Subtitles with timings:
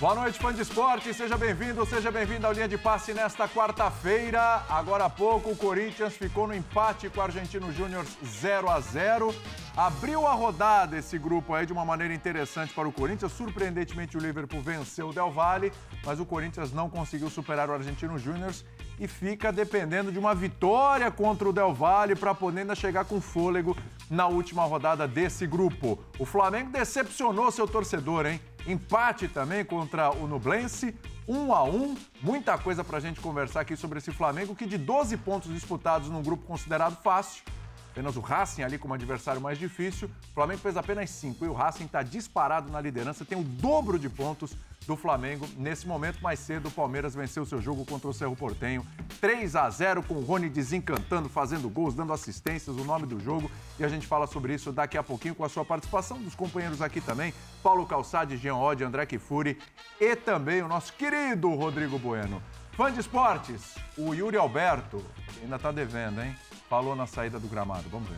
[0.00, 1.12] Boa noite, fã de esporte.
[1.12, 4.64] Seja bem-vindo, seja bem-vindo ao Linha de Passe nesta quarta-feira.
[4.66, 9.34] Agora há pouco, o Corinthians ficou no empate com o Argentino Júnior 0 a 0
[9.76, 13.32] Abriu a rodada esse grupo aí de uma maneira interessante para o Corinthians.
[13.32, 15.70] Surpreendentemente, o Liverpool venceu o Del Valle,
[16.02, 18.54] mas o Corinthians não conseguiu superar o Argentino Júnior
[18.98, 23.20] e fica dependendo de uma vitória contra o Del Valle para poder ainda chegar com
[23.20, 23.76] fôlego
[24.10, 25.98] na última rodada desse grupo.
[26.18, 28.40] O Flamengo decepcionou seu torcedor, hein?
[28.66, 30.94] Empate também contra o Nublense,
[31.26, 34.76] 1 a 1 Muita coisa para a gente conversar aqui sobre esse Flamengo, que de
[34.76, 37.42] 12 pontos disputados num grupo considerado fácil,
[37.90, 41.52] apenas o Racing ali como adversário mais difícil, o Flamengo fez apenas 5 e o
[41.52, 45.46] Racing está disparado na liderança, tem o dobro de pontos do Flamengo.
[45.56, 48.84] Nesse momento, mais cedo, o Palmeiras venceu seu jogo contra o Cerro Portenho.
[49.20, 53.50] 3 a 0 com o Rony desencantando, fazendo gols, dando assistências, o nome do jogo.
[53.78, 56.80] E a gente fala sobre isso daqui a pouquinho com a sua participação dos companheiros
[56.80, 57.34] aqui também.
[57.62, 59.58] Paulo Calçade, Jean Oddi, André Kifuri
[60.00, 62.42] e também o nosso querido Rodrigo Bueno.
[62.72, 65.04] Fã de esportes, o Yuri Alberto,
[65.42, 66.34] ainda está devendo, hein?
[66.70, 67.88] Falou na saída do gramado.
[67.90, 68.16] Vamos ver.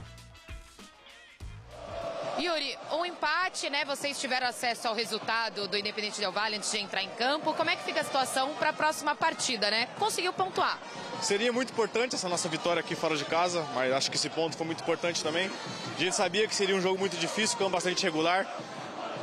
[2.38, 3.82] Yuri, um empate, né?
[3.86, 7.54] Vocês tiveram acesso ao resultado do Independente Del Valle antes de entrar em campo.
[7.54, 9.88] Como é que fica a situação para a próxima partida, né?
[9.98, 10.78] Conseguiu pontuar.
[11.22, 14.54] Seria muito importante essa nossa vitória aqui fora de casa, mas acho que esse ponto
[14.54, 15.50] foi muito importante também.
[15.96, 18.46] A gente sabia que seria um jogo muito difícil, campo bastante regular.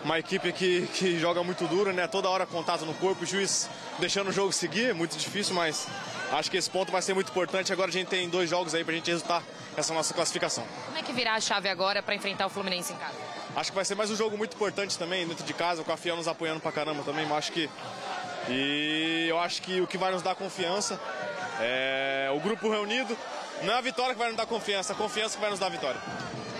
[0.03, 2.07] Uma equipe que, que joga muito duro, né?
[2.07, 3.69] Toda hora contato no corpo, o juiz
[3.99, 5.87] deixando o jogo seguir, é muito difícil, mas
[6.31, 7.71] acho que esse ponto vai ser muito importante.
[7.73, 9.43] Agora a gente tem dois jogos aí para a gente resultar
[9.75, 10.63] essa nossa classificação.
[10.85, 13.15] Como é que virá a chave agora para enfrentar o Fluminense em casa?
[13.55, 15.97] Acho que vai ser mais um jogo muito importante também, dentro de casa, com a
[15.97, 17.69] FIA nos apoiando pra caramba também, mas acho que.
[18.47, 20.99] E eu acho que o que vai nos dar confiança
[21.59, 23.17] é o grupo reunido.
[23.63, 25.65] Não é a vitória que vai nos dar confiança, a confiança que vai nos dar
[25.65, 25.99] a vitória.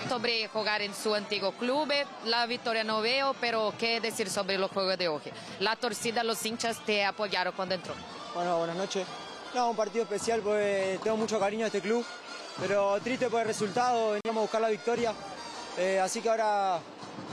[0.08, 1.94] Sobre jogar em seu antigo clube,
[2.32, 5.32] a vitória não veio, pero que dizer sobre o jogo de hoje?
[5.64, 7.96] A torcida, os hinchas te apoiaram quando entrou.
[8.34, 9.29] Bueno, buenas noches.
[9.54, 12.04] No, un partido especial porque tengo mucho cariño a este club.
[12.60, 15.14] pero triste por el resultado, veníamos a buscar la victoria,
[15.78, 16.78] eh, así que ahora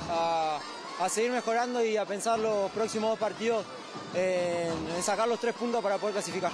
[0.09, 0.59] a,
[0.99, 3.65] a, seguir mejorando y a pensar los próximos dos partidos
[4.15, 6.51] eh, en sacar los tres puntos para poder classificar.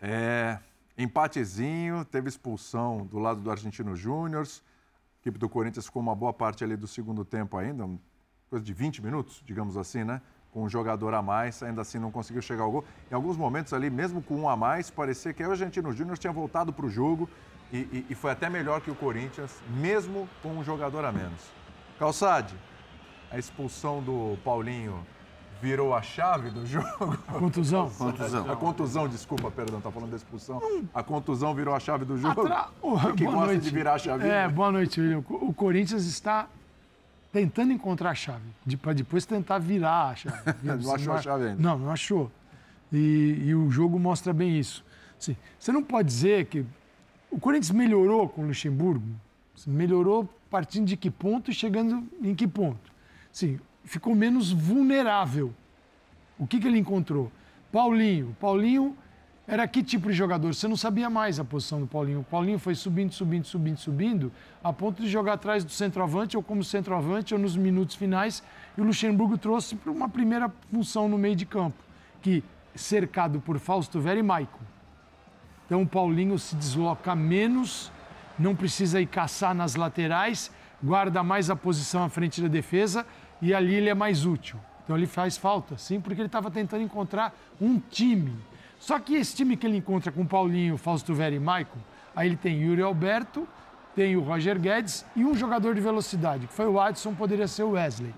[0.00, 0.58] É,
[0.96, 4.46] empatezinho, teve expulsão do lado do Argentino Júnior.
[4.46, 7.88] A equipe do Corinthians ficou uma boa parte ali do segundo tempo ainda,
[8.48, 10.22] coisa de 20 minutos, digamos assim, né?
[10.52, 12.84] Com um jogador a mais, ainda assim não conseguiu chegar ao gol.
[13.10, 16.32] Em alguns momentos ali, mesmo com um a mais, parecia que o Argentino Júnior tinha
[16.32, 17.28] voltado para o jogo
[17.72, 21.52] e, e, e, foi até melhor que o Corinthians, mesmo com um jogador a menos.
[21.98, 22.54] Calçade,
[23.30, 25.06] a expulsão do Paulinho
[25.60, 27.18] virou a chave do jogo?
[27.28, 27.90] A contusão?
[27.90, 28.50] contusão.
[28.50, 30.62] A contusão, desculpa, perdão, tá falando da expulsão.
[30.94, 32.46] A contusão virou a chave do jogo?
[32.46, 32.68] Atra...
[33.14, 33.60] Que gosta noite.
[33.60, 34.26] de virar a chave.
[34.26, 35.22] É, boa noite, William.
[35.28, 36.48] O Corinthians está
[37.32, 40.36] tentando encontrar a chave, de, para depois tentar virar a chave.
[40.62, 41.62] não achou a chave ainda?
[41.62, 42.30] Não, não achou.
[42.92, 44.84] E, e o jogo mostra bem isso.
[45.18, 46.64] Assim, você não pode dizer que
[47.30, 49.06] o Corinthians melhorou com o Luxemburgo,
[49.66, 52.92] melhorou partindo de que ponto e chegando em que ponto.
[53.30, 55.52] Sim, ficou menos vulnerável.
[56.38, 57.30] O que, que ele encontrou?
[57.70, 58.34] Paulinho.
[58.40, 58.96] Paulinho
[59.50, 60.54] era que tipo de jogador?
[60.54, 62.20] Você não sabia mais a posição do Paulinho.
[62.20, 64.32] O Paulinho foi subindo, subindo, subindo, subindo,
[64.62, 68.42] a ponto de jogar atrás do centroavante, ou como centroavante, ou nos minutos finais.
[68.76, 71.78] E o Luxemburgo trouxe para uma primeira função no meio de campo,
[72.20, 72.44] que
[72.74, 74.60] cercado por Fausto Vera e Maicon.
[75.64, 77.90] Então o Paulinho se desloca menos,
[78.38, 80.50] não precisa ir caçar nas laterais,
[80.82, 83.06] guarda mais a posição à frente da defesa
[83.40, 84.60] e ali ele é mais útil.
[84.84, 88.36] Então ele faz falta, sim, porque ele estava tentando encontrar um time
[88.78, 91.78] só que esse time que ele encontra com Paulinho, Fausto Vera e Maicon,
[92.14, 93.46] aí ele tem Yuri Alberto,
[93.94, 97.64] tem o Roger Guedes e um jogador de velocidade, que foi o Adson, poderia ser
[97.64, 98.14] o Wesley.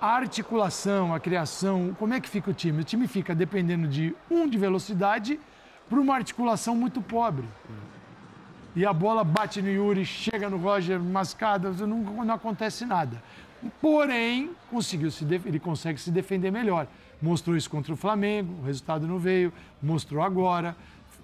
[0.00, 2.80] A articulação, a criação, como é que fica o time?
[2.80, 5.38] O time fica dependendo de um de velocidade
[5.88, 7.44] para uma articulação muito pobre.
[8.74, 13.22] E a bola bate no Yuri, chega no Roger mascada, não, não acontece nada.
[13.80, 16.88] Porém, conseguiu se ele consegue se defender melhor
[17.22, 20.76] mostrou isso contra o Flamengo, o resultado não veio, mostrou agora,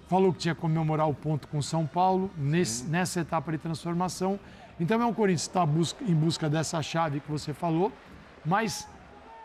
[0.07, 4.39] falou que tinha que comemorar o ponto com São Paulo nesse, nessa etapa de transformação.
[4.79, 7.91] Então é um Corinthians que está em busca dessa chave que você falou,
[8.45, 8.87] mas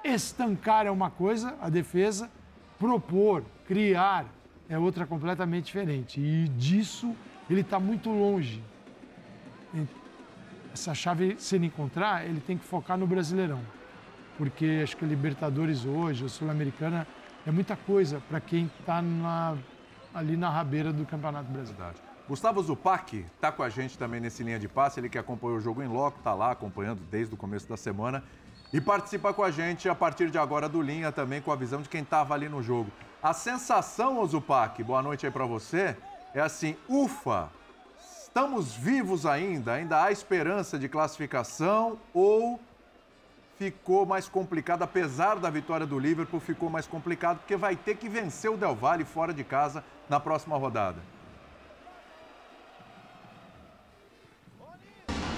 [0.04, 2.30] estancar é uma coisa, a defesa,
[2.78, 4.26] propor, criar
[4.68, 6.20] é outra completamente diferente.
[6.20, 7.14] E disso
[7.50, 8.62] ele está muito longe.
[10.72, 13.60] Essa chave, se ele encontrar, ele tem que focar no Brasileirão
[14.36, 17.06] porque acho que a Libertadores hoje, a Sul-Americana,
[17.46, 19.02] é muita coisa para quem está
[20.14, 21.94] ali na rabeira do Campeonato Brasileiro.
[22.26, 25.60] Gustavo Zupac está com a gente também nesse linha de passe, ele que acompanhou o
[25.60, 28.25] jogo em loco, está lá acompanhando desde o começo da semana.
[28.72, 31.82] E participa com a gente a partir de agora do Linha também, com a visão
[31.82, 32.90] de quem estava ali no jogo.
[33.22, 35.96] A sensação, Ozupac, boa noite aí para você,
[36.34, 37.50] é assim, ufa,
[38.00, 42.58] estamos vivos ainda, ainda há esperança de classificação ou
[43.58, 48.08] ficou mais complicado, apesar da vitória do Liverpool, ficou mais complicado porque vai ter que
[48.08, 50.98] vencer o Del Valle fora de casa na próxima rodada.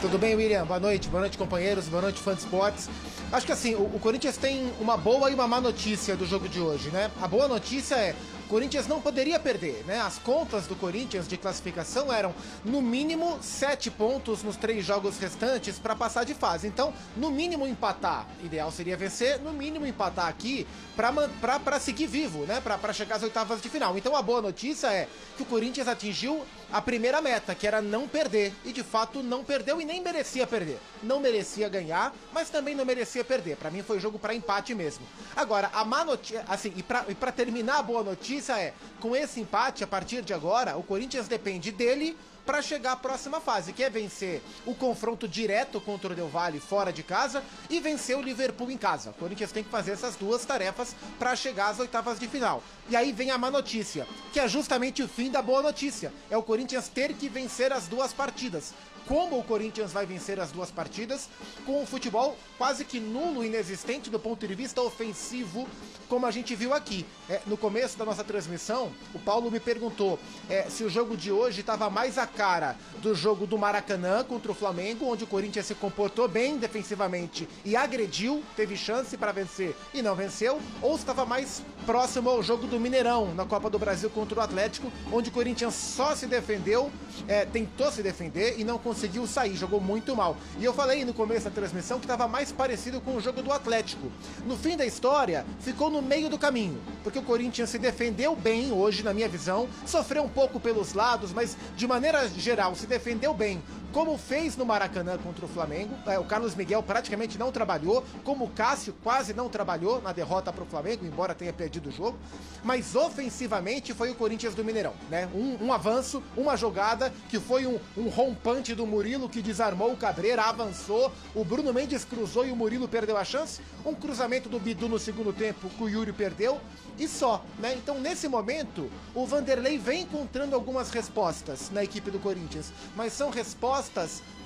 [0.00, 0.64] Tudo bem, William?
[0.66, 2.88] Boa noite, boa noite, companheiros, boa noite, fãs de esportes.
[3.32, 6.60] Acho que assim, o, Corinthians tem uma boa e uma má notícia do jogo de
[6.60, 7.10] hoje, né?
[7.20, 8.14] A boa notícia é
[8.48, 10.00] Corinthians não poderia perder, né?
[10.00, 12.34] As contas do Corinthians de classificação eram
[12.64, 16.66] no mínimo sete pontos nos três jogos restantes para passar de fase.
[16.66, 18.26] Então, no mínimo empatar.
[18.42, 20.66] Ideal seria vencer, no mínimo empatar aqui
[20.96, 22.60] para seguir vivo, né?
[22.60, 23.98] Para chegar às oitavas de final.
[23.98, 28.08] Então, a boa notícia é que o Corinthians atingiu a primeira meta, que era não
[28.08, 28.52] perder.
[28.64, 30.78] E de fato não perdeu e nem merecia perder.
[31.02, 33.56] Não merecia ganhar, mas também não merecia perder.
[33.56, 35.06] Para mim foi jogo para empate mesmo.
[35.34, 39.84] Agora, a má notícia, assim, e para terminar a boa notícia é: com esse empate,
[39.84, 42.16] a partir de agora, o Corinthians depende dele
[42.46, 46.60] para chegar à próxima fase, que é vencer o confronto direto contra o Del Valle
[46.60, 49.10] fora de casa e vencer o Liverpool em casa.
[49.10, 52.62] O Corinthians tem que fazer essas duas tarefas para chegar às oitavas de final.
[52.88, 56.12] E aí vem a má notícia, que é justamente o fim da boa notícia.
[56.30, 58.72] É o Corinthians ter que vencer as duas partidas
[59.06, 61.28] como o Corinthians vai vencer as duas partidas,
[61.64, 65.68] com um futebol quase que nulo, inexistente do ponto de vista ofensivo,
[66.08, 67.06] como a gente viu aqui.
[67.28, 70.18] É, no começo da nossa transmissão, o Paulo me perguntou
[70.48, 74.50] é, se o jogo de hoje estava mais a cara do jogo do Maracanã contra
[74.50, 79.76] o Flamengo, onde o Corinthians se comportou bem defensivamente e agrediu, teve chance para vencer
[79.94, 84.10] e não venceu, ou estava mais próximo ao jogo do Mineirão, na Copa do Brasil
[84.10, 86.90] contra o Atlético, onde o Corinthians só se defendeu,
[87.28, 90.38] é, tentou se defender e não conseguiu conseguiu sair, jogou muito mal.
[90.58, 93.52] E eu falei no começo da transmissão que estava mais parecido com o jogo do
[93.52, 94.10] Atlético.
[94.46, 98.72] No fim da história, ficou no meio do caminho, porque o Corinthians se defendeu bem
[98.72, 103.34] hoje, na minha visão, sofreu um pouco pelos lados, mas de maneira geral se defendeu
[103.34, 103.62] bem
[103.96, 105.94] como fez no Maracanã contra o Flamengo.
[106.06, 110.52] É, o Carlos Miguel praticamente não trabalhou, como o Cássio quase não trabalhou na derrota
[110.52, 112.18] para o Flamengo, embora tenha perdido o jogo.
[112.62, 115.30] Mas ofensivamente foi o Corinthians do Mineirão, né?
[115.34, 119.96] Um, um avanço, uma jogada que foi um, um, rompante do Murilo que desarmou o
[119.96, 123.62] Cabreira, avançou, o Bruno Mendes cruzou e o Murilo perdeu a chance.
[123.82, 126.60] Um cruzamento do Bidu no segundo tempo que o Yuri perdeu
[126.98, 127.74] e só, né?
[127.74, 133.30] Então, nesse momento, o Vanderlei vem encontrando algumas respostas na equipe do Corinthians, mas são
[133.30, 133.85] respostas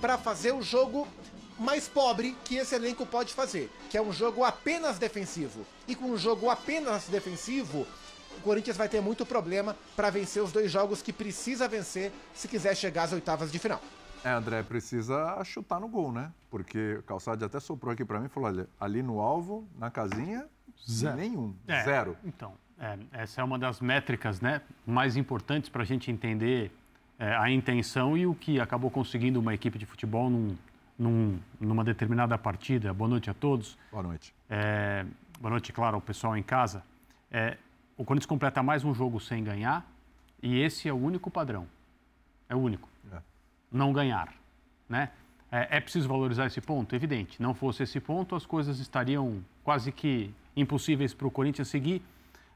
[0.01, 1.07] para fazer o jogo
[1.59, 5.67] mais pobre que esse elenco pode fazer, que é um jogo apenas defensivo.
[5.87, 7.87] E com um jogo apenas defensivo,
[8.39, 12.49] o Corinthians vai ter muito problema para vencer os dois jogos que precisa vencer se
[12.49, 13.81] quiser chegar às oitavas de final.
[14.25, 16.31] É, André, precisa chutar no gol, né?
[16.51, 19.91] Porque o Calçade até soprou aqui para mim e falou: olha, ali no alvo, na
[19.91, 20.47] casinha,
[20.89, 21.17] Zero.
[21.17, 21.55] Nenhum.
[21.67, 22.17] É, Zero.
[22.25, 26.73] Então, é, essa é uma das métricas né, mais importantes para a gente entender
[27.21, 30.57] é, a intenção e o que acabou conseguindo uma equipe de futebol num,
[30.99, 32.95] num, numa determinada partida.
[32.95, 33.77] Boa noite a todos.
[33.93, 34.35] Boa noite.
[34.49, 35.05] É,
[35.39, 36.83] boa noite, claro, ao pessoal em casa.
[37.31, 37.59] É,
[37.95, 39.87] o Corinthians completa mais um jogo sem ganhar
[40.43, 41.67] e esse é o único padrão.
[42.49, 42.89] É o único.
[43.13, 43.19] É.
[43.71, 44.33] Não ganhar.
[44.89, 45.11] Né?
[45.53, 46.97] É, é preciso valorizar esse ponto?
[46.97, 47.41] Evidente.
[47.43, 52.03] Não fosse esse ponto, as coisas estariam quase que impossíveis para o Corinthians seguir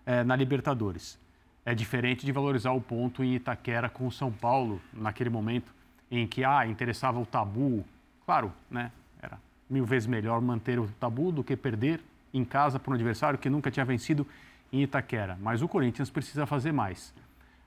[0.07, 1.19] é, na Libertadores.
[1.67, 5.75] É diferente de valorizar o ponto em Itaquera com o São Paulo, naquele momento
[6.11, 7.85] em que ah, interessava o tabu.
[8.27, 8.93] Claro, né?
[9.21, 12.01] Era mil vezes melhor manter o tabu do que perder
[12.35, 14.27] em casa para um adversário que nunca tinha vencido
[14.73, 15.39] em Itaquera.
[15.41, 17.15] Mas o Corinthians precisa fazer mais.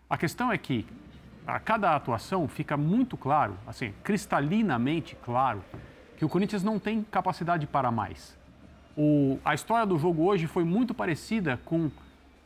[0.09, 0.85] A questão é que
[1.45, 5.63] a cada atuação fica muito claro, assim, cristalinamente claro,
[6.17, 8.37] que o Corinthians não tem capacidade para mais.
[8.95, 11.89] O, a história do jogo hoje foi muito parecida com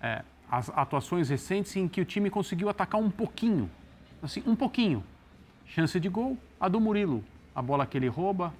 [0.01, 3.71] é, as atuações recentes em que o time conseguiu atacar um pouquinho,
[4.21, 5.01] assim, um pouquinho.
[5.65, 7.23] Chance de gol, a do Murilo.
[7.55, 8.53] A bola que ele rouba,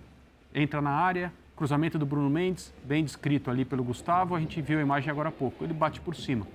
[0.55, 4.79] entra na área, cruzamento do Bruno Mendes, bem descrito ali pelo Gustavo, a gente viu
[4.79, 5.65] a imagem agora há pouco.
[5.65, 6.47] Ele bate por cima.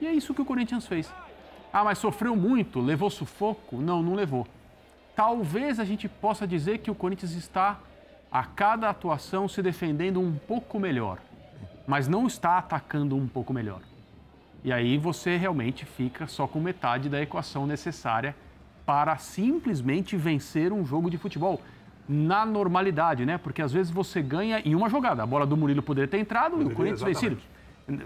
[0.00, 1.12] E é isso que o Corinthians fez.
[1.72, 3.78] Ah, mas sofreu muito, levou sufoco?
[3.78, 4.46] Não, não levou.
[5.16, 7.80] Talvez a gente possa dizer que o Corinthians está
[8.30, 11.18] a cada atuação se defendendo um pouco melhor,
[11.86, 13.80] mas não está atacando um pouco melhor.
[14.66, 18.34] E aí você realmente fica só com metade da equação necessária
[18.84, 21.62] para simplesmente vencer um jogo de futebol
[22.08, 23.38] na normalidade, né?
[23.38, 25.22] Porque às vezes você ganha em uma jogada.
[25.22, 27.38] A bola do Murilo poderia ter entrado poderia, e o Corinthians vencido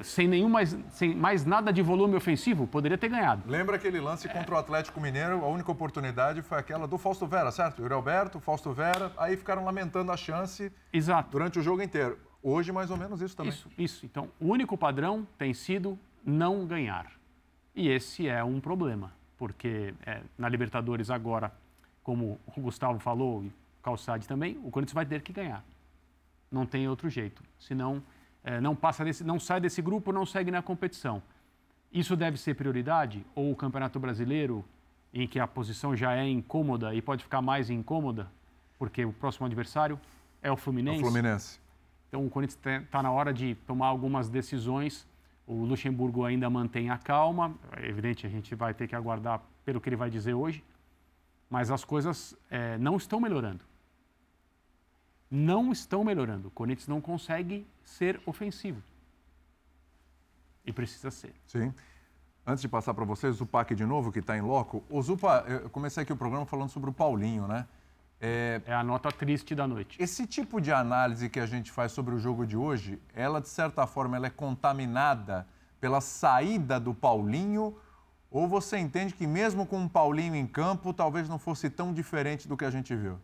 [0.02, 3.42] sem nenhum mais, sem mais nada de volume ofensivo, poderia ter ganhado.
[3.46, 5.42] Lembra aquele lance contra o Atlético Mineiro?
[5.42, 7.80] A única oportunidade foi aquela do Fausto Vera, certo?
[7.80, 11.30] Yuri Alberto, Fausto Vera, aí ficaram lamentando a chance Exato.
[11.30, 12.18] durante o jogo inteiro.
[12.42, 13.50] Hoje, mais ou menos isso também.
[13.50, 14.04] Isso, isso.
[14.04, 17.10] Então, o único padrão tem sido não ganhar.
[17.74, 21.52] E esse é um problema, porque é, na Libertadores agora,
[22.02, 25.64] como o Gustavo falou e o Calçade também, o Corinthians vai ter que ganhar.
[26.50, 27.42] Não tem outro jeito.
[27.58, 28.02] Senão,
[28.42, 31.22] é, não, passa desse, não sai desse grupo, não segue na competição.
[31.92, 33.24] Isso deve ser prioridade?
[33.34, 34.64] Ou o Campeonato Brasileiro,
[35.12, 38.30] em que a posição já é incômoda e pode ficar mais incômoda,
[38.78, 40.00] porque o próximo adversário
[40.42, 40.98] é o Fluminense?
[40.98, 41.60] É o Fluminense.
[42.08, 45.06] Então, o Corinthians está na hora de tomar algumas decisões.
[45.50, 47.52] O Luxemburgo ainda mantém a calma.
[47.76, 50.62] É evidente, a gente vai ter que aguardar pelo que ele vai dizer hoje.
[51.50, 53.64] Mas as coisas é, não estão melhorando.
[55.28, 56.46] Não estão melhorando.
[56.46, 58.80] O Corinthians não consegue ser ofensivo.
[60.64, 61.34] E precisa ser.
[61.48, 61.74] Sim.
[62.46, 64.84] Antes de passar para vocês, o Zupac de novo, que está em loco.
[64.88, 67.66] O Zupa, eu comecei aqui o programa falando sobre o Paulinho, né?
[68.20, 68.60] É...
[68.66, 68.74] é...
[68.74, 70.00] a nota triste da noite.
[70.00, 73.48] Esse tipo de análise que a gente faz sobre o jogo de hoje, ela, de
[73.48, 75.46] certa forma, ela é contaminada
[75.80, 77.76] pela saída do Paulinho?
[78.30, 82.46] Ou você entende que mesmo com o Paulinho em campo, talvez não fosse tão diferente
[82.46, 83.18] do que a gente viu?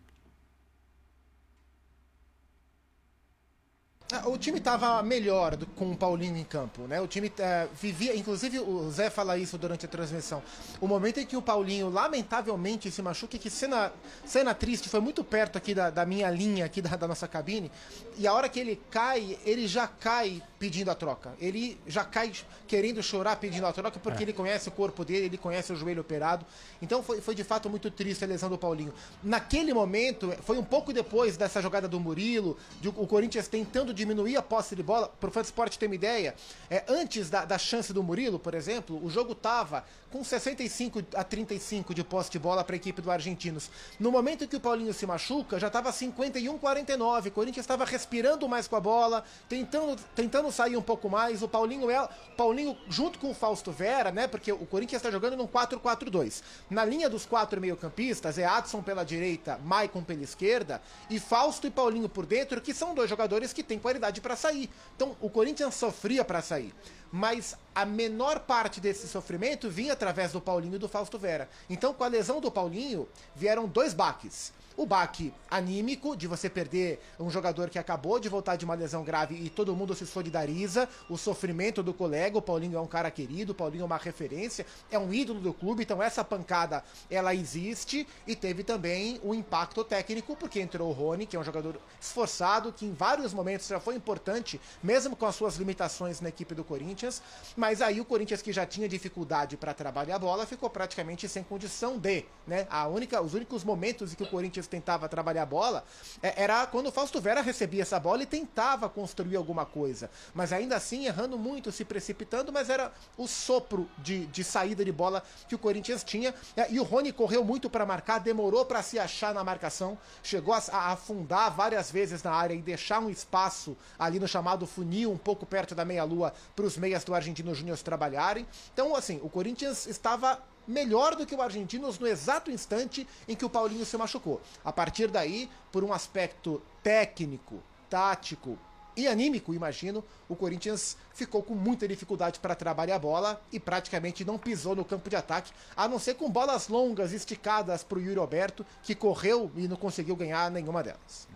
[4.26, 7.00] O time estava melhor do, com o Paulinho em campo, né?
[7.00, 10.40] O time é, vivia, inclusive o Zé fala isso durante a transmissão.
[10.80, 13.92] O momento em que o Paulinho lamentavelmente se machuca, que cena,
[14.24, 17.70] cena triste, foi muito perto aqui da, da minha linha aqui da, da, nossa cabine.
[18.16, 21.32] E a hora que ele cai, ele já cai pedindo a troca.
[21.40, 22.30] Ele já cai
[22.68, 24.22] querendo chorar pedindo a troca porque é.
[24.22, 26.46] ele conhece o corpo dele, ele conhece o joelho operado.
[26.80, 28.94] Então foi, foi de fato muito triste a lesão do Paulinho.
[29.20, 34.36] Naquele momento, foi um pouco depois dessa jogada do Murilo, de, o Corinthians tentando diminuir
[34.36, 35.08] a posse de bola.
[35.08, 36.34] Para o Fã Sport ter uma ideia,
[36.70, 39.84] é, antes da, da chance do Murilo, por exemplo, o jogo tava
[40.16, 43.70] com 65 a 35 de posse de bola para a equipe do Argentinos.
[44.00, 47.28] No momento que o Paulinho se machuca, já estava 51 49.
[47.28, 51.42] O Corinthians estava respirando mais com a bola, tentando, tentando sair um pouco mais.
[51.42, 54.26] O Paulinho, é, Paulinho junto com o Fausto Vera, né?
[54.26, 56.42] Porque o Corinthians está jogando num 4-4-2.
[56.70, 60.80] Na linha dos quatro meio-campistas é Adson pela direita, Maicon pela esquerda
[61.10, 64.70] e Fausto e Paulinho por dentro, que são dois jogadores que têm qualidade para sair.
[64.94, 66.72] Então o Corinthians sofria para sair
[67.12, 71.48] mas a menor parte desse sofrimento vinha através do Paulinho e do Fausto Vera.
[71.68, 77.00] Então, com a lesão do Paulinho, vieram dois baques o baque anímico de você perder
[77.18, 80.88] um jogador que acabou de voltar de uma lesão grave e todo mundo se solidariza,
[81.08, 84.66] o sofrimento do colega, o Paulinho é um cara querido, o Paulinho é uma referência,
[84.90, 89.82] é um ídolo do clube, então essa pancada ela existe e teve também o impacto
[89.84, 93.80] técnico, porque entrou o Rony, que é um jogador esforçado, que em vários momentos já
[93.80, 97.22] foi importante, mesmo com as suas limitações na equipe do Corinthians,
[97.56, 101.42] mas aí o Corinthians que já tinha dificuldade para trabalhar a bola ficou praticamente sem
[101.42, 102.66] condição de, né?
[102.70, 105.84] A única, os únicos momentos em que o Corinthians tentava trabalhar a bola,
[106.22, 110.10] é, era quando o Fausto Vera recebia essa bola e tentava construir alguma coisa.
[110.34, 114.92] Mas ainda assim, errando muito, se precipitando, mas era o sopro de, de saída de
[114.92, 116.34] bola que o Corinthians tinha.
[116.56, 120.52] É, e o Rony correu muito para marcar, demorou para se achar na marcação, chegou
[120.52, 125.10] a, a afundar várias vezes na área e deixar um espaço ali no chamado funil,
[125.10, 128.46] um pouco perto da meia-lua, para os meias do Argentino Júnior trabalharem.
[128.72, 133.44] Então, assim, o Corinthians estava melhor do que o Argentinos no exato instante em que
[133.44, 134.40] o Paulinho se machucou.
[134.64, 138.58] A partir daí, por um aspecto técnico, tático
[138.96, 144.24] e anímico, imagino, o Corinthians ficou com muita dificuldade para trabalhar a bola e praticamente
[144.24, 148.00] não pisou no campo de ataque, a não ser com bolas longas esticadas para o
[148.00, 151.28] Yuri Alberto, que correu e não conseguiu ganhar nenhuma delas.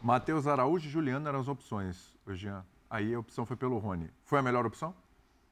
[0.00, 1.96] Matheus Araújo e Juliano eram as opções,
[2.30, 2.64] Jean.
[2.88, 4.10] Aí a opção foi pelo Rony.
[4.24, 4.94] Foi a melhor opção?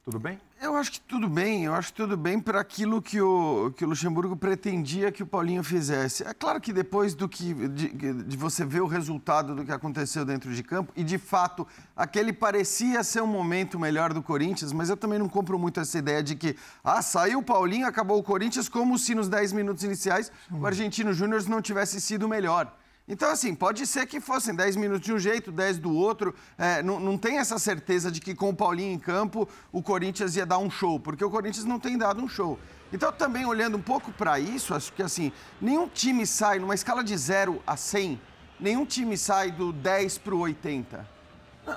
[0.03, 0.41] Tudo bem?
[0.59, 1.65] Eu acho que tudo bem.
[1.65, 5.27] Eu acho que tudo bem para aquilo que o, que o Luxemburgo pretendia que o
[5.27, 6.25] Paulinho fizesse.
[6.25, 10.25] É claro que depois do que de, de, você ver o resultado do que aconteceu
[10.25, 14.89] dentro de campo, e de fato aquele parecia ser um momento melhor do Corinthians, mas
[14.89, 18.23] eu também não compro muito essa ideia de que ah, saiu o Paulinho, acabou o
[18.23, 22.75] Corinthians, como se nos 10 minutos iniciais o Argentino Júnior não tivesse sido melhor.
[23.13, 26.33] Então, assim, pode ser que fossem 10 minutos de um jeito, 10 do outro.
[26.57, 30.37] É, não, não tem essa certeza de que com o Paulinho em campo o Corinthians
[30.37, 32.57] ia dar um show, porque o Corinthians não tem dado um show.
[32.93, 37.03] Então, também olhando um pouco para isso, acho que assim, nenhum time sai numa escala
[37.03, 38.21] de 0 a 100,
[38.61, 41.21] nenhum time sai do 10 para o 80.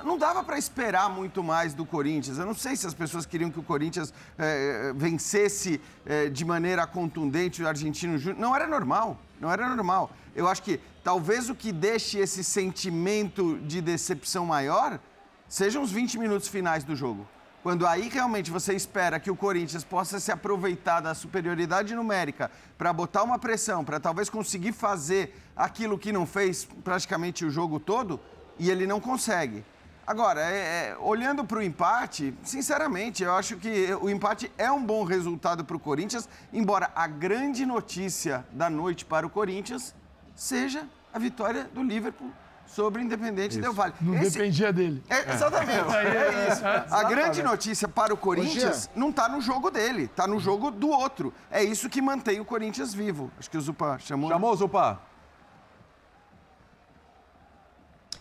[0.04, 2.38] Não dava para esperar muito mais do Corinthians.
[2.38, 6.86] Eu não sei se as pessoas queriam que o Corinthians é, vencesse é, de maneira
[6.86, 8.40] contundente o Argentino Júnior.
[8.40, 10.10] Não era normal, não era normal.
[10.34, 14.98] Eu acho que talvez o que deixe esse sentimento de decepção maior
[15.46, 17.28] sejam os 20 minutos finais do jogo.
[17.62, 22.92] Quando aí realmente você espera que o Corinthians possa se aproveitar da superioridade numérica para
[22.92, 28.18] botar uma pressão, para talvez conseguir fazer aquilo que não fez praticamente o jogo todo,
[28.58, 29.64] e ele não consegue.
[30.06, 34.84] Agora, é, é, olhando para o empate, sinceramente, eu acho que o empate é um
[34.84, 39.94] bom resultado para o Corinthians, embora a grande notícia da noite para o Corinthians
[40.34, 42.30] seja a vitória do Liverpool
[42.66, 43.92] sobre o Independente Del Vale.
[44.00, 45.02] Não Esse- dependia dele.
[45.08, 46.62] é, exatamente, é isso.
[46.94, 50.88] A grande notícia para o Corinthians não está no jogo dele, está no jogo do
[50.88, 51.32] outro.
[51.50, 53.30] É isso que mantém o Corinthians vivo.
[53.38, 54.30] Acho que o Zupa chamou.
[54.30, 54.98] Chamou, Zupá?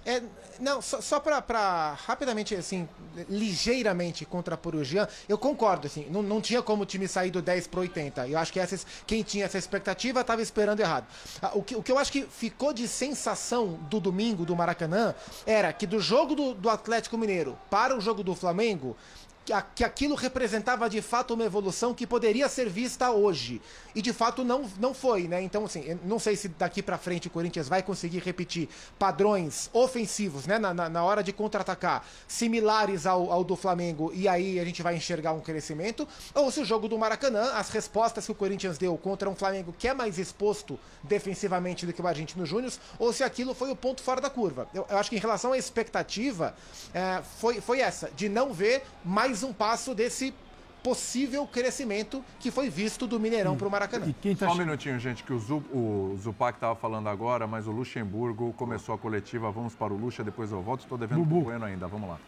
[0.06, 0.22] É,
[0.60, 2.88] não, só, só para rapidamente, assim,
[3.30, 7.42] ligeiramente contrapor o Jean, eu concordo, assim, não, não tinha como o time sair do
[7.42, 8.28] 10 para 80.
[8.28, 11.06] Eu acho que essas, quem tinha essa expectativa estava esperando errado.
[11.42, 15.16] Ah, O que, o que eu acho que ficou de sensação do domingo do Maracanã
[15.46, 18.96] era que do jogo do, do Atlético Mineiro para o jogo do Flamengo,
[19.76, 23.62] que, aquilo representava de fato uma evolução que poderia ser vista hoje.
[23.94, 25.42] E de fato não, não foi, né?
[25.42, 30.46] Então, assim, não sei se daqui pra frente o Corinthians vai conseguir repetir padrões ofensivos,
[30.46, 30.58] né?
[30.58, 34.82] Na, na, na hora de contra-atacar, similares ao, ao do Flamengo, e aí a gente
[34.82, 36.08] vai enxergar um crescimento.
[36.34, 39.74] Ou se o jogo do Maracanã, as respostas que o Corinthians deu contra um Flamengo
[39.78, 43.76] que é mais exposto defensivamente do que o Argentino Júnior, ou se aquilo foi o
[43.76, 44.68] ponto fora da curva.
[44.74, 46.56] Eu, eu acho que em relação à expectativa,
[46.94, 50.34] é, foi, foi essa, de não ver mais um passo desse
[50.84, 54.13] possível crescimento que foi visto do Mineirão para o Maracanã.
[54.22, 57.66] Quem tá Só um minutinho, gente, que o, Zu, o Zupac estava falando agora, mas
[57.66, 59.50] o Luxemburgo começou a coletiva.
[59.50, 60.82] Vamos para o Luxa, depois eu volto.
[60.82, 61.36] Estou devendo Bubu.
[61.36, 61.88] pro Bueno ainda.
[61.88, 62.20] Vamos lá.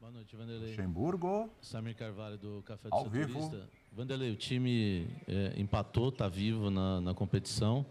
[0.00, 0.70] Boa noite, Vanderlei.
[0.70, 1.50] Luxemburgo.
[1.60, 3.42] Samir Carvalho do Café do Ao vivo.
[3.42, 3.82] Setorista.
[3.94, 7.84] Vanderlei, o time é, empatou, está vivo na, na competição,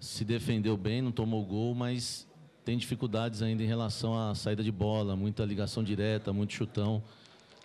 [0.00, 2.26] se defendeu bem, não tomou gol, mas
[2.70, 7.02] tem dificuldades ainda em relação à saída de bola, muita ligação direta, muito chutão.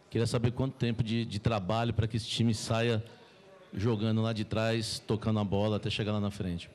[0.10, 3.06] Queria saber quanto tempo de, de trabalho para que esse time saia
[3.72, 6.72] jogando lá de trás, tocando a bola até chegar lá na frente.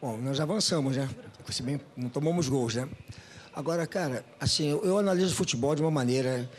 [0.00, 1.06] Bom, nós avançamos, né?
[1.50, 2.88] Se bem, não tomamos gols, né?
[3.54, 6.50] Agora, cara, assim, eu, eu analiso o futebol de uma maneira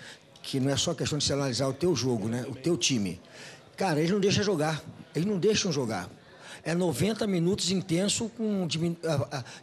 [0.44, 2.46] que não é só questão de se analisar o teu jogo, né?
[2.48, 3.20] O teu time.
[3.76, 4.84] Cara, eles não deixam jogar.
[5.16, 6.08] Eles não deixam jogar.
[6.64, 8.68] É 90 minutos intenso, com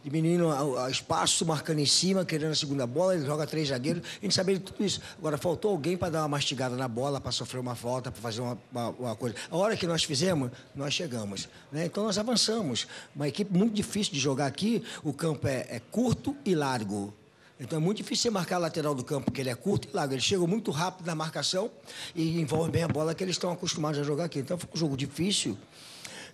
[0.03, 4.03] diminuindo a espaço, marcando em cima, querendo a segunda bola, ele joga três zagueiros.
[4.21, 5.01] A gente sabia de tudo isso.
[5.17, 8.41] Agora, faltou alguém para dar uma mastigada na bola, para sofrer uma falta, para fazer
[8.41, 9.35] uma, uma- uma coisa.
[9.49, 11.47] A hora que nós fizemos, nós chegamos.
[11.71, 11.85] né?
[11.85, 12.87] Então, nós avançamos.
[13.15, 14.83] Uma equipe muito difícil de jogar aqui.
[15.03, 17.13] O campo é, é curto e largo.
[17.61, 19.93] Então é muito difícil você marcar a lateral do campo, porque ele é curto e
[19.93, 20.13] largo.
[20.13, 21.69] Ele chega muito rápido na marcação
[22.15, 24.39] e envolve bem a bola que eles estão acostumados a jogar aqui.
[24.39, 25.57] Então foi um jogo difícil.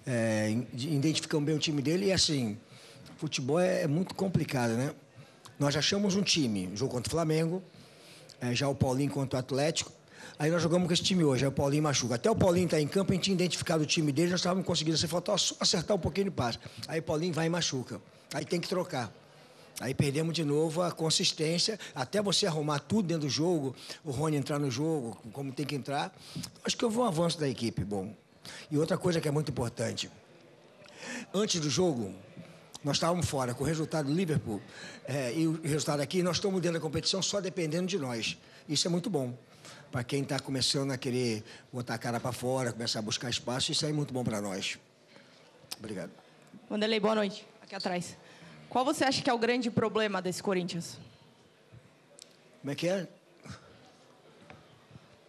[0.05, 2.57] É, identificamos bem o time dele e assim,
[3.17, 4.93] futebol é, é muito complicado, né?
[5.57, 7.63] Nós achamos um time, jogo contra o Flamengo,
[8.41, 9.91] é, já o Paulinho contra o Atlético.
[10.37, 12.15] Aí nós jogamos com esse time hoje, aí o Paulinho machuca.
[12.15, 14.65] Até o Paulinho estar em campo, a gente tinha identificado o time dele, nós estávamos
[14.65, 16.59] conseguindo, você faltou só acertar um pouquinho de passe.
[16.87, 18.01] Aí o Paulinho vai e machuca.
[18.33, 19.11] Aí tem que trocar.
[19.79, 24.37] Aí perdemos de novo a consistência, até você arrumar tudo dentro do jogo, o Rony
[24.37, 26.15] entrar no jogo, como tem que entrar.
[26.63, 28.13] Acho que houve um avanço da equipe, bom.
[28.69, 30.09] E outra coisa que é muito importante.
[31.33, 32.13] Antes do jogo,
[32.83, 34.61] nós estávamos fora com o resultado do Liverpool
[35.07, 38.37] eh, e o resultado aqui, nós estamos dentro da competição só dependendo de nós.
[38.69, 39.35] Isso é muito bom.
[39.91, 43.71] Para quem está começando a querer botar a cara para fora, começar a buscar espaço,
[43.71, 44.77] isso aí é muito bom para nós.
[45.79, 46.11] Obrigado.
[46.69, 47.47] Vanderlei, boa noite.
[47.61, 48.17] Aqui atrás.
[48.69, 50.97] Qual você acha que é o grande problema desse Corinthians?
[52.61, 53.07] Como é que é?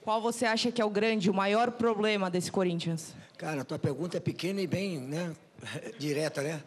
[0.07, 3.13] Qual você acha que é o grande, o maior problema desse Corinthians?
[3.37, 5.35] Cara, a tua pergunta é pequena e bem né,
[5.99, 6.63] direta, né?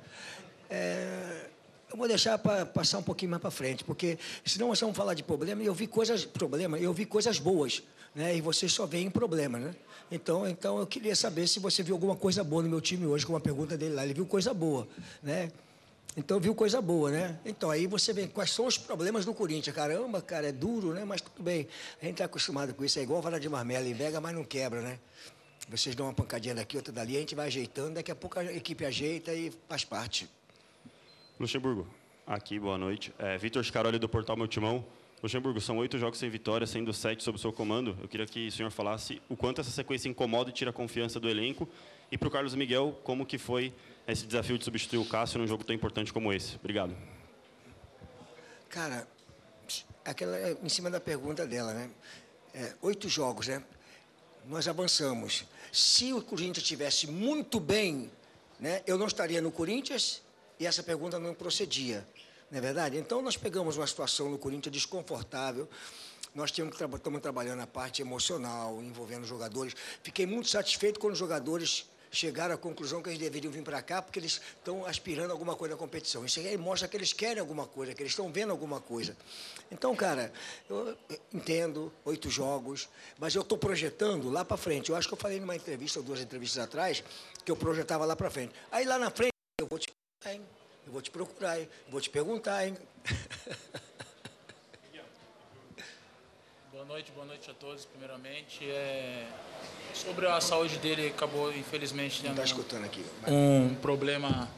[0.69, 1.45] É,
[1.89, 5.13] eu vou deixar para passar um pouquinho mais para frente, porque senão nós vamos falar
[5.13, 7.81] de problema e eu vi coisas, problema, eu vi coisas boas,
[8.13, 8.35] né?
[8.35, 9.73] E você só vê em problema, né?
[10.11, 13.25] Então, então eu queria saber se você viu alguma coisa boa no meu time hoje,
[13.25, 14.03] com uma pergunta dele lá.
[14.03, 14.85] Ele viu coisa boa,
[15.23, 15.49] né?
[16.17, 17.39] Então viu coisa boa, né?
[17.45, 19.75] Então aí você vê quais são os problemas do Corinthians.
[19.75, 21.05] Caramba, cara, é duro, né?
[21.05, 21.67] Mas tudo bem.
[22.01, 22.99] A gente está acostumado com isso.
[22.99, 24.99] É igual vara de marmela, enverga, mas não quebra, né?
[25.69, 27.93] Vocês dão uma pancadinha daqui, outra dali, a gente vai ajeitando.
[27.93, 30.27] Daqui a pouco a equipe ajeita e faz parte.
[31.39, 31.87] Luxemburgo,
[32.25, 33.13] aqui, boa noite.
[33.19, 34.83] É, Vitor Scaroli do Portal Meu Timão.
[35.21, 37.95] Luxemburgo, são oito jogos sem vitória, sendo sete sob o seu comando.
[38.01, 41.19] Eu queria que o senhor falasse o quanto essa sequência incomoda e tira a confiança
[41.19, 41.69] do elenco.
[42.11, 43.73] E para o Carlos Miguel, como que foi
[44.11, 46.55] esse desafio de substituir o Cássio num jogo tão importante como esse?
[46.55, 46.95] Obrigado.
[48.69, 49.07] Cara,
[50.05, 51.89] aquela é em cima da pergunta dela, né?
[52.53, 53.63] É, oito jogos, né?
[54.45, 55.45] Nós avançamos.
[55.71, 58.11] Se o Corinthians estivesse muito bem,
[58.59, 58.81] né?
[58.85, 60.21] Eu não estaria no Corinthians
[60.59, 62.05] e essa pergunta não procedia,
[62.51, 62.97] não é verdade?
[62.97, 65.69] Então nós pegamos uma situação no Corinthians desconfortável.
[66.33, 69.75] Nós temos que estamos trabalhando a parte emocional, envolvendo os jogadores.
[70.03, 74.01] Fiquei muito satisfeito quando os jogadores chegaram à conclusão que eles deveriam vir para cá
[74.01, 76.25] porque eles estão aspirando alguma coisa na competição.
[76.25, 79.15] Isso aí mostra que eles querem alguma coisa, que eles estão vendo alguma coisa.
[79.71, 80.31] Então, cara,
[80.69, 80.97] eu
[81.33, 84.89] entendo, oito jogos, mas eu estou projetando lá para frente.
[84.89, 87.03] Eu acho que eu falei numa entrevista, ou duas entrevistas atrás,
[87.45, 88.53] que eu projetava lá para frente.
[88.71, 89.89] Aí lá na frente, eu vou te,
[90.25, 90.41] hein?
[90.85, 91.69] eu vou te procurar, hein?
[91.85, 92.77] eu vou te perguntar, hein?
[96.71, 97.85] Boa noite, boa noite a todos.
[97.85, 99.27] Primeiramente, é...
[99.93, 103.05] sobre a saúde dele, acabou infelizmente tendo tá escutando aqui.
[103.27, 104.49] um problema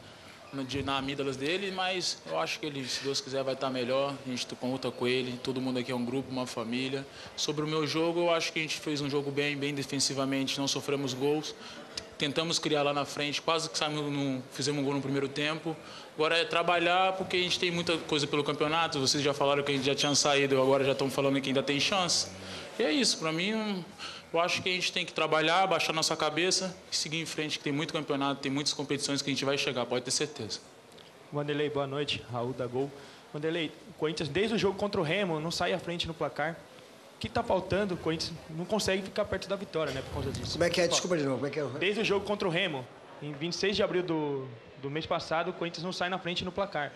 [0.66, 4.16] de, na amígdalas dele, mas eu acho que ele, se Deus quiser, vai estar melhor.
[4.26, 7.06] A gente conta com ele, todo mundo aqui é um grupo, uma família.
[7.36, 10.58] Sobre o meu jogo, eu acho que a gente fez um jogo bem, bem defensivamente,
[10.58, 11.54] não sofremos gols.
[12.18, 15.76] Tentamos criar lá na frente, quase que saímos no, fizemos um gol no primeiro tempo.
[16.16, 19.00] Agora é trabalhar, porque a gente tem muita coisa pelo campeonato.
[19.00, 21.64] Vocês já falaram que a gente já tinha saído, agora já estão falando que ainda
[21.64, 22.28] tem chance.
[22.78, 23.84] E é isso, para mim,
[24.34, 27.58] eu acho que a gente tem que trabalhar, baixar nossa cabeça e seguir em frente,
[27.58, 30.60] que tem muito campeonato, tem muitas competições que a gente vai chegar, pode ter certeza.
[31.34, 32.22] Wanderlei, boa noite.
[32.32, 32.92] Raul da Gol.
[33.34, 36.58] Wanderlei, o Corinthians, desde o jogo contra o Remo, não sai à frente no placar.
[37.16, 37.94] O que está faltando?
[37.94, 40.54] O Corinthians não consegue ficar perto da vitória, né, por causa disso.
[40.54, 40.88] Como é que é?
[40.88, 41.36] Desculpa de novo.
[41.36, 41.66] Como é que é?
[41.80, 42.86] Desde o jogo contra o Remo,
[43.22, 44.48] em 26 de abril do,
[44.82, 46.92] do mês passado, o Corinthians não sai na frente no placar.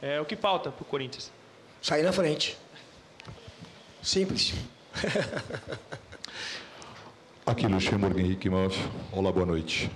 [0.00, 1.30] É o que falta para o Corinthians?
[1.82, 2.56] Sair na frente.
[4.02, 4.54] Simples.
[7.44, 8.76] Aqui, Luxemburgo Henrique Manf.
[9.12, 9.90] Olá, boa noite.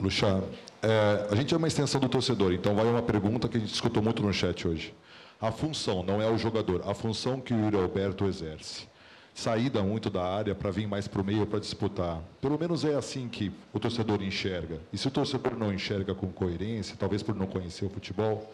[0.00, 0.42] Luxa,
[0.82, 3.72] é, a gente é uma extensão do torcedor, então vai uma pergunta que a gente
[3.72, 4.94] escutou muito no chat hoje.
[5.40, 8.88] A função, não é o jogador, a função que o Yuri Alberto exerce.
[9.36, 12.22] Saída muito da área para vir mais para o meio para disputar.
[12.40, 14.80] Pelo menos é assim que o torcedor enxerga.
[14.90, 18.50] E se o torcedor não enxerga com coerência, talvez por não conhecer o futebol,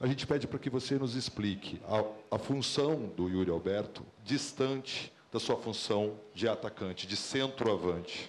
[0.00, 5.12] a gente pede para que você nos explique a, a função do Yuri Alberto distante
[5.32, 8.28] da sua função de atacante, de centroavante.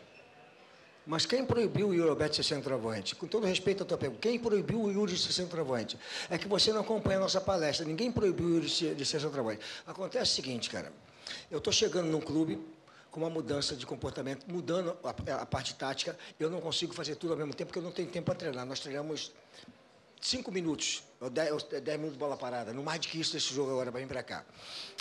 [1.07, 3.15] Mas quem proibiu o Yuri Alberto ser centroavante?
[3.15, 5.97] Com todo respeito à tua pergunta, quem proibiu o Yuri de ser centroavante?
[6.29, 7.83] É que você não acompanha a nossa palestra.
[7.83, 9.61] Ninguém proibiu o Yuri de de ser centroavante.
[9.87, 10.93] Acontece o seguinte, cara.
[11.49, 12.59] Eu estou chegando num clube
[13.11, 16.17] com uma mudança de comportamento, mudando a, a, parte tática.
[16.39, 18.65] Eu não consigo fazer tudo ao mesmo tempo, porque eu não tenho tempo para treinar.
[18.65, 19.31] Nós treinamos
[20.19, 22.73] cinco minutos, ou dez, dez minutos de bola parada.
[22.73, 24.43] Não mais do que isso esse jogo agora para vir para cá.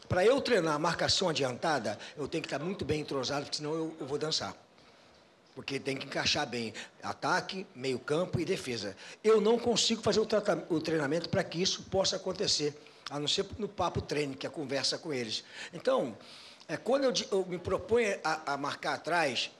[0.08, 3.72] Para eu treinar a marcação adiantada, eu tenho que estar muito bem entrosado, porque senão
[3.72, 4.54] eu, eu vou dançar
[5.54, 8.96] porque tem que encaixar bem ataque, meio campo e defesa.
[9.22, 10.26] Eu não consigo fazer o,
[10.70, 12.74] o treinamento para que isso possa acontecer,
[13.12, 15.44] a não ser no papo treino, que é a conversa com eles.
[15.74, 16.16] Então,
[16.66, 19.50] é, quando eu, eu me proponho a, a, marcar atrás,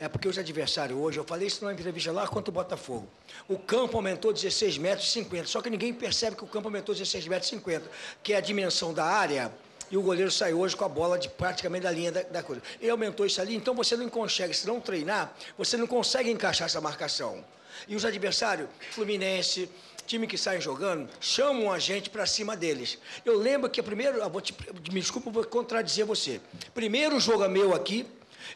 [0.00, 3.06] é porque os adversários hoje, eu falei isso numa entrevista lá contra o Botafogo,
[3.46, 6.94] o campo aumentou 16 metros e 50, só que ninguém percebe que o campo aumentou
[6.94, 7.90] 16 metros e 50,
[8.22, 9.52] que é a dimensão da área
[9.90, 12.62] e o goleiro sai hoje com a bola de praticamente da linha da, da coisa.
[12.80, 16.64] Ele aumentou isso ali, então você não consegue, se não treinar, você não consegue encaixar
[16.64, 17.44] essa marcação.
[17.86, 19.68] E os adversários, Fluminense,
[20.06, 22.98] time que saem jogando, chamam a gente para cima deles.
[23.24, 24.54] Eu lembro que o primeiro, eu vou te,
[24.92, 26.40] me desculpa, vou contradizer você.
[26.74, 28.06] Primeiro jogo meu aqui,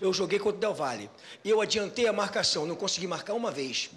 [0.00, 1.10] eu joguei contra o Del Valle.
[1.44, 3.90] Eu adiantei a marcação, não consegui marcar uma vez.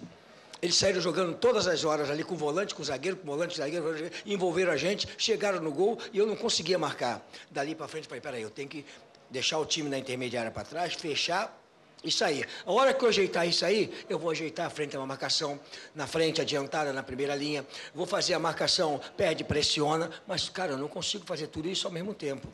[0.62, 4.72] Eles saíram jogando todas as horas ali com volante, com zagueiro, com volante, zagueiro, envolveram
[4.72, 7.26] a gente, chegaram no gol e eu não conseguia marcar.
[7.50, 8.84] Dali para frente, falei, peraí, eu tenho que
[9.30, 11.59] deixar o time na intermediária para trás, fechar
[12.02, 12.46] e sair.
[12.64, 15.60] A hora que eu ajeitar isso aí, eu vou ajeitar a frente, uma marcação
[15.94, 20.78] na frente, adiantada na primeira linha, vou fazer a marcação, perde, pressiona, mas, cara, eu
[20.78, 22.48] não consigo fazer tudo isso ao mesmo tempo.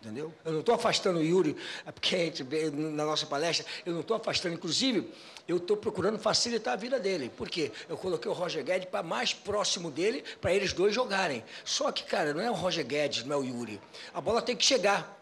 [0.00, 0.32] Entendeu?
[0.44, 4.00] Eu não estou afastando o Yuri, é porque a gente na nossa palestra, eu não
[4.00, 5.12] estou afastando, inclusive,
[5.48, 7.32] eu estou procurando facilitar a vida dele.
[7.36, 7.72] Por quê?
[7.88, 11.42] Eu coloquei o Roger Guedes para mais próximo dele, para eles dois jogarem.
[11.64, 13.80] Só que, cara, não é o Roger Guedes, não é o Yuri.
[14.14, 15.17] A bola tem que chegar.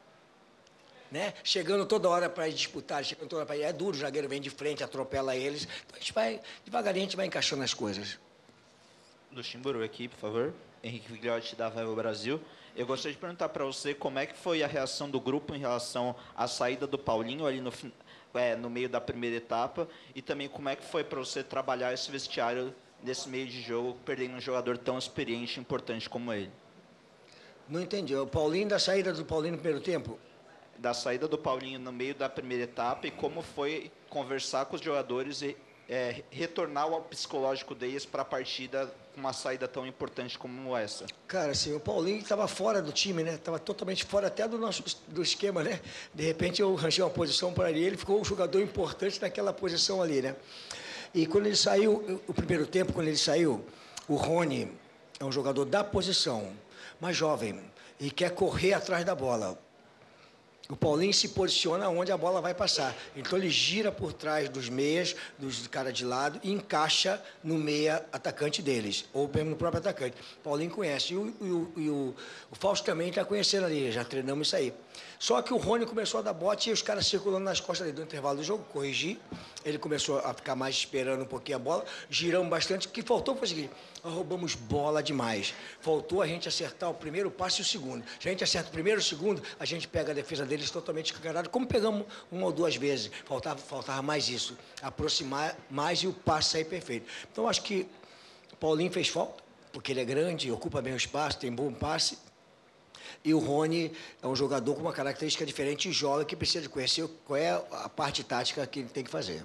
[1.10, 1.34] Né?
[1.44, 4.50] Chegando toda hora para disputar, chegando toda hora para É duro, o zagueiro vem de
[4.50, 5.68] frente, atropela eles.
[5.86, 8.18] Então a gente vai, devagarinho, a gente vai encaixando as coisas.
[9.32, 10.54] Luxemburgo aqui, por favor.
[10.82, 12.40] Henrique Vigliotti da Vivo Brasil.
[12.76, 15.58] Eu gostaria de perguntar para você como é que foi a reação do grupo em
[15.58, 17.72] relação à saída do Paulinho ali no,
[18.34, 21.92] é, no meio da primeira etapa e também como é que foi para você trabalhar
[21.92, 26.50] esse vestiário nesse meio de jogo, perdendo um jogador tão experiente e importante como ele.
[27.68, 28.14] Não entendi.
[28.14, 30.18] O Paulinho da saída do Paulinho no primeiro tempo?
[30.78, 34.82] Da saída do Paulinho no meio da primeira etapa e como foi conversar com os
[34.82, 35.56] jogadores e
[35.88, 41.06] é, retornar ao psicológico deles para a partida com uma saída tão importante como essa?
[41.26, 43.34] Cara, assim, o Paulinho estava fora do time, né?
[43.34, 45.80] Estava totalmente fora até do nosso do esquema, né?
[46.12, 50.02] De repente eu arranjei uma posição para ele, ele ficou um jogador importante naquela posição
[50.02, 50.36] ali, né?
[51.14, 53.64] E quando ele saiu, o primeiro tempo, quando ele saiu,
[54.08, 54.70] o Rony
[55.18, 56.52] é um jogador da posição,
[57.00, 57.58] mais jovem,
[57.98, 59.58] e quer correr atrás da bola.
[60.68, 62.94] O Paulinho se posiciona onde a bola vai passar.
[63.14, 68.04] Então ele gira por trás dos meias, dos caras de lado, e encaixa no meia
[68.12, 70.16] atacante deles, ou mesmo no próprio atacante.
[70.38, 71.14] O Paulinho conhece.
[71.14, 72.14] E o, e o, e o,
[72.50, 74.72] o Fausto também está conhecendo ali, já treinamos isso aí.
[75.18, 77.96] Só que o Rony começou a dar bote e os caras circulando nas costas dele
[77.96, 79.18] do intervalo do jogo, corrigi.
[79.64, 82.86] Ele começou a ficar mais esperando um pouquinho a bola, giramos bastante.
[82.86, 83.70] O que faltou foi o seguinte:
[84.04, 85.54] nós roubamos bola demais.
[85.80, 88.04] Faltou a gente acertar o primeiro passe e o segundo.
[88.20, 90.70] Se a gente acerta o primeiro e o segundo, a gente pega a defesa deles
[90.70, 93.10] totalmente escancarada, como pegamos uma ou duas vezes.
[93.24, 97.06] Faltava, faltava mais isso, aproximar mais e o passe sair perfeito.
[97.32, 97.88] Então acho que
[98.60, 102.18] Paulinho fez falta, porque ele é grande, ocupa bem o espaço, tem bom passe.
[103.26, 103.90] E o Rony
[104.22, 107.50] é um jogador com uma característica diferente e joga que precisa de conhecer qual é
[107.72, 109.44] a parte tática que ele tem que fazer.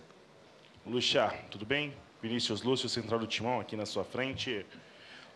[0.86, 1.92] Luxa, tudo bem?
[2.22, 4.64] Vinícius Lúcio, central do timão, aqui na sua frente.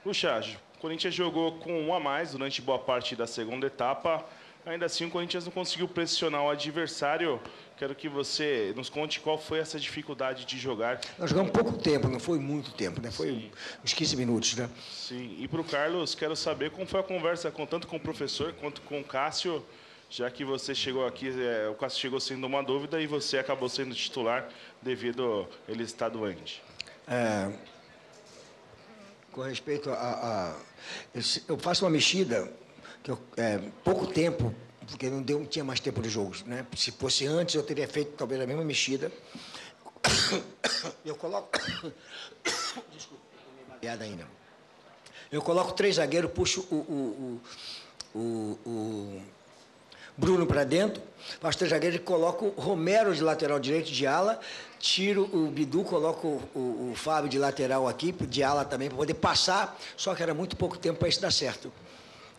[0.06, 0.40] Luxa,
[0.76, 4.24] o Corinthians jogou com um a mais durante boa parte da segunda etapa.
[4.64, 7.42] Ainda assim, o Corinthians não conseguiu pressionar o adversário.
[7.78, 11.02] Quero que você nos conte qual foi essa dificuldade de jogar.
[11.20, 13.12] Nós jogamos pouco tempo, não foi muito tempo, né?
[13.12, 13.52] Foi Sim.
[13.84, 14.70] uns 15 minutos, né?
[14.90, 15.36] Sim.
[15.40, 18.54] E para o Carlos, quero saber como foi a conversa com tanto com o professor
[18.54, 19.66] quanto com o Cássio,
[20.10, 23.68] já que você chegou aqui, é, o Cássio chegou sendo uma dúvida e você acabou
[23.68, 24.48] sendo titular
[24.82, 26.64] devido ele estar doente.
[27.06, 27.52] É,
[29.34, 30.56] com respeito a, a,
[31.46, 32.50] eu faço uma mexida
[33.04, 34.56] que eu, é, pouco tempo
[34.88, 36.44] porque não, deu, tinha mais tempo de jogos.
[36.44, 36.66] Né?
[36.76, 39.12] Se fosse antes, eu teria feito talvez a mesma mexida.
[41.04, 41.50] Eu coloco.
[42.94, 43.24] Desculpa,
[43.82, 44.28] piada ainda.
[45.32, 47.42] Eu coloco três zagueiros, puxo o, o,
[48.16, 48.20] o,
[48.66, 49.22] o
[50.18, 51.02] Bruno para dentro,
[51.42, 54.40] faço três zagueiros e coloco Romero de lateral direito de ala,
[54.80, 59.16] tiro o Bidu, coloco o, o Fábio de lateral aqui, de ala também, para poder
[59.16, 61.72] passar, só que era muito pouco tempo para isso dar certo.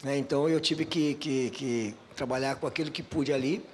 [0.02, 0.18] Né?
[0.18, 3.64] Então eu tive que, que, que trabalhar com aquilo que pude ali.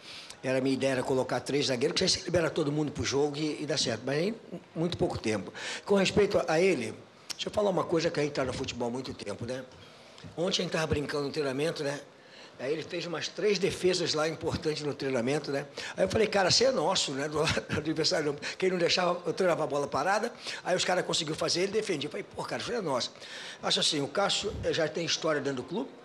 [0.43, 3.05] Era a minha ideia era colocar três zagueiros, que você libera todo mundo para o
[3.07, 4.03] jogo e, e dá certo.
[4.05, 4.35] Mas aí,
[4.75, 5.53] muito pouco tempo.
[5.87, 6.95] Com respeito a, ele,
[7.31, 9.65] deixa eu falar uma coisa que a gente está no futebol há muito tempo, né?
[10.37, 12.01] Ontem a gente estava brincando no treinamento, né?
[12.59, 15.67] Aí ele fez umas três defesas lá importantes no treinamento, né?
[15.97, 17.29] Aí eu falei, cara, você é nosso, né?
[17.29, 17.41] Do,
[17.77, 18.37] adversário.
[18.59, 20.33] Quem não deixava, eu treinava a bola parada.
[20.65, 22.09] Aí os caras conseguiram fazer, ele defendia.
[22.09, 23.13] Eu falei, pô, cara, isso é nosso.
[23.63, 26.02] Acho assim, o Cássio já tem história dentro do clube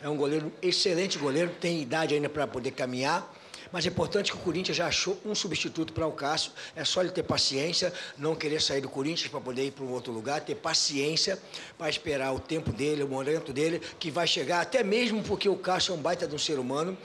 [0.00, 3.34] é um goleiro, excelente goleiro, tem idade ainda para poder caminhar.
[3.70, 6.52] Mas é importante que o Corinthians já achou um substituto para o Cássio.
[6.74, 9.90] É só ele ter paciência, não querer sair do Corinthians para poder ir para um
[9.90, 11.38] outro lugar, ter paciência
[11.76, 15.56] para esperar o tempo dele, o momento dele, que vai chegar, até mesmo porque o
[15.56, 16.96] Cássio é um baita de um ser humano.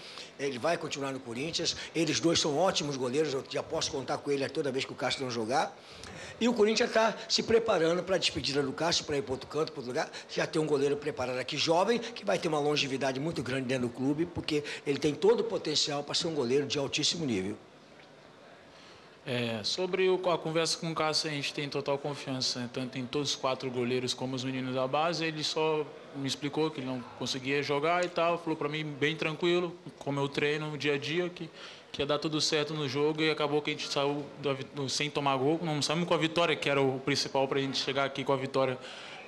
[0.48, 1.76] Ele vai continuar no Corinthians.
[1.96, 4.96] Eles dois são ótimos goleiros, eu já posso contar com ele toda vez que o
[4.96, 5.76] Cássio não jogar.
[6.40, 9.48] E o Corinthians está se preparando para a despedida do Cássio, para ir para outro
[9.48, 10.12] canto, para outro lugar.
[10.30, 13.88] Já tem um goleiro preparado aqui, jovem, que vai ter uma longevidade muito grande dentro
[13.88, 17.58] do clube, porque ele tem todo o potencial para ser um goleiro de altíssimo nível.
[19.26, 23.06] É, sobre o, a conversa com o Cássio, a gente tem total confiança, tanto em
[23.06, 25.26] todos os quatro goleiros como os meninos da base.
[25.26, 29.16] Ele só me explicou que ele não conseguia jogar e tal, falou para mim bem
[29.16, 31.50] tranquilo, como eu treino no dia a dia, que
[31.94, 34.26] que ia dar tudo certo no jogo e acabou que a gente saiu
[34.74, 35.60] do, sem tomar gol.
[35.62, 38.34] Não saímos com a vitória, que era o principal para a gente chegar aqui com
[38.34, 38.80] a vitória,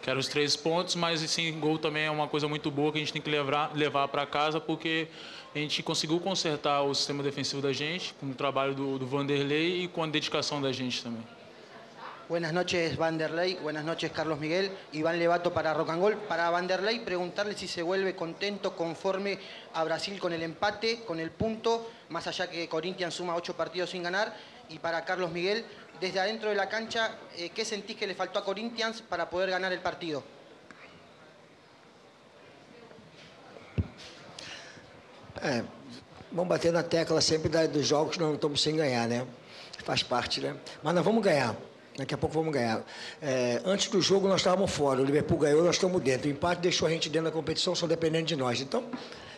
[0.01, 2.97] que eram os três pontos, mas sem gol também é uma coisa muito boa que
[2.97, 5.07] a gente tem que levar, levar para casa, porque
[5.55, 9.83] a gente conseguiu consertar o sistema defensivo da gente, com o trabalho do, do Vanderlei
[9.83, 11.23] e com a dedicação da gente também.
[12.27, 13.55] Buenas noches, Vanderlei.
[13.61, 14.71] Buenas noches, Carlos Miguel.
[14.91, 16.17] Iván Levato para Rocangol.
[16.27, 19.39] Para Vanderlei, preguntarle si se vuelve contento, conforme
[19.73, 23.91] a Brasil con el empate, con el punto, más allá que Corinthians suma ocho partidos
[23.91, 24.35] sin ganar.
[24.67, 25.63] Y para Carlos Miguel,
[26.01, 29.51] desde adentro de la cancha, eh, ¿qué sentís que le faltó a Corinthians para poder
[29.51, 30.21] ganar el partido?
[35.41, 35.63] É,
[36.31, 39.25] vamos bater na tecla sempre dos jogos nós não estamos sem ganhar, né?
[39.83, 40.55] Faz parte, né?
[40.81, 41.55] Mas nós vamos ganhar.
[41.97, 42.83] Daqui a pouco vamos ganhar.
[43.21, 46.27] É, antes do jogo nós estávamos fora, o Liverpool ganhou, nós estamos dentro.
[46.27, 48.59] O empate deixou a gente dentro da competição, só dependendo de nós.
[48.59, 48.83] Então,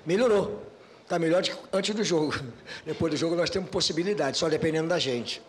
[0.06, 0.64] melhorou.
[1.04, 2.34] Está melhor do que antes do jogo.
[2.86, 5.42] Depois do jogo nós temos possibilidade, só dependendo da gente.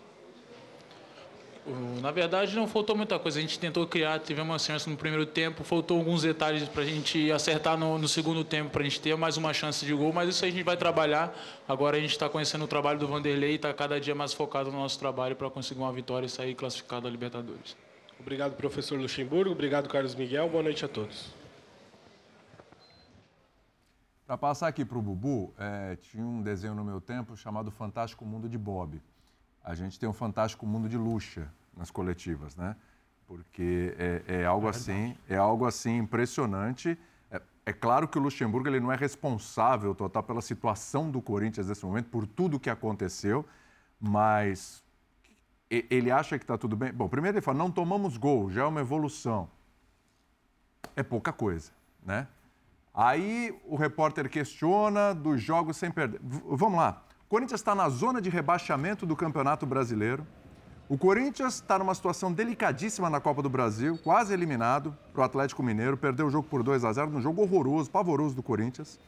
[2.00, 3.38] Na verdade, não faltou muita coisa.
[3.38, 6.86] A gente tentou criar, tivemos uma chance no primeiro tempo, faltou alguns detalhes para a
[6.86, 10.12] gente acertar no, no segundo tempo, para a gente ter mais uma chance de gol,
[10.12, 11.36] mas isso a gente vai trabalhar.
[11.68, 14.70] Agora a gente está conhecendo o trabalho do Vanderlei e está cada dia mais focado
[14.70, 17.76] no nosso trabalho para conseguir uma vitória e sair classificado a Libertadores.
[18.18, 19.52] Obrigado, professor Luxemburgo.
[19.52, 20.48] Obrigado, Carlos Miguel.
[20.48, 21.30] Boa noite a todos.
[24.26, 28.26] Para passar aqui para o Bubu, é, tinha um desenho no meu tempo chamado Fantástico
[28.26, 29.00] Mundo de Bob.
[29.62, 32.76] A gente tem um Fantástico Mundo de Luxa nas coletivas, né?
[33.26, 36.98] Porque é, é algo é assim, é algo assim impressionante.
[37.30, 41.68] É, É claro que o Luxemburgo ele não é responsável total pela situação do Corinthians
[41.68, 43.44] nesse momento, por tudo que aconteceu,
[44.00, 44.82] mas
[45.68, 46.90] ele acha que está tudo bem.
[46.92, 49.50] Bom, primeiro ele fala, não tomamos gol, já é uma evolução.
[50.96, 51.70] É pouca coisa,
[52.02, 52.26] né?
[52.94, 56.18] Aí o repórter questiona dos jogos sem perder.
[56.22, 57.04] V vamos lá.
[57.28, 60.26] Corinthians está na zona de rebaixamento do Campeonato Brasileiro.
[60.88, 65.62] O Corinthians está numa situação delicadíssima na Copa do Brasil, quase eliminado para o Atlético
[65.62, 68.98] Mineiro, perdeu o jogo por 2 a 0 num jogo horroroso, pavoroso do Corinthians.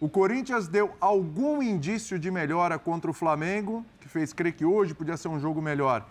[0.00, 4.94] O Corinthians deu algum indício de melhora contra o Flamengo, que fez crer que hoje
[4.94, 6.06] podia ser um jogo melhor.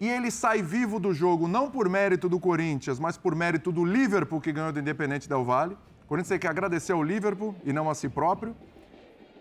[0.00, 3.84] E ele sai vivo do jogo não por mérito do Corinthians, mas por mérito do
[3.84, 5.76] Liverpool, que ganhou do Independente Del Valle.
[6.04, 8.56] O Corinthians tem que agradecer ao Liverpool e não a si próprio.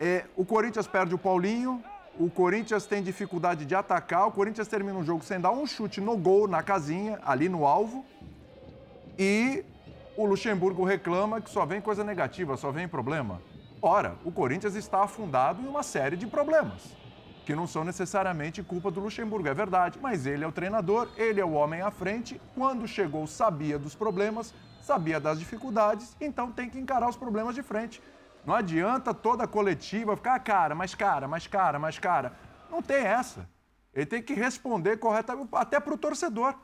[0.04, 1.80] É, o Corinthians perde o Paulinho,
[2.20, 6.02] o Corinthians tem dificuldade de atacar, o Corinthians termina um jogo sem dar um chute
[6.02, 8.04] no gol, na casinha, ali no alvo.
[9.16, 9.64] E
[10.18, 13.40] o Luxemburgo reclama que só vem coisa negativa, só vem problema.
[13.80, 16.98] Ora, o Corinthians está afundado em uma série de problemas,
[17.46, 21.40] que não são necessariamente culpa do Luxemburgo, é verdade, mas ele é o treinador, ele
[21.40, 22.42] é o homem à frente.
[22.56, 27.62] Quando chegou, sabia dos problemas, sabia das dificuldades, então tem que encarar os problemas de
[27.62, 28.02] frente.
[28.46, 32.34] Não adianta toda a coletiva ficar, ah, cara, mais cara, mais cara, mais cara.
[32.70, 33.48] Não tem essa.
[33.94, 36.56] Ele tem que responder corretamente, até para o torcedor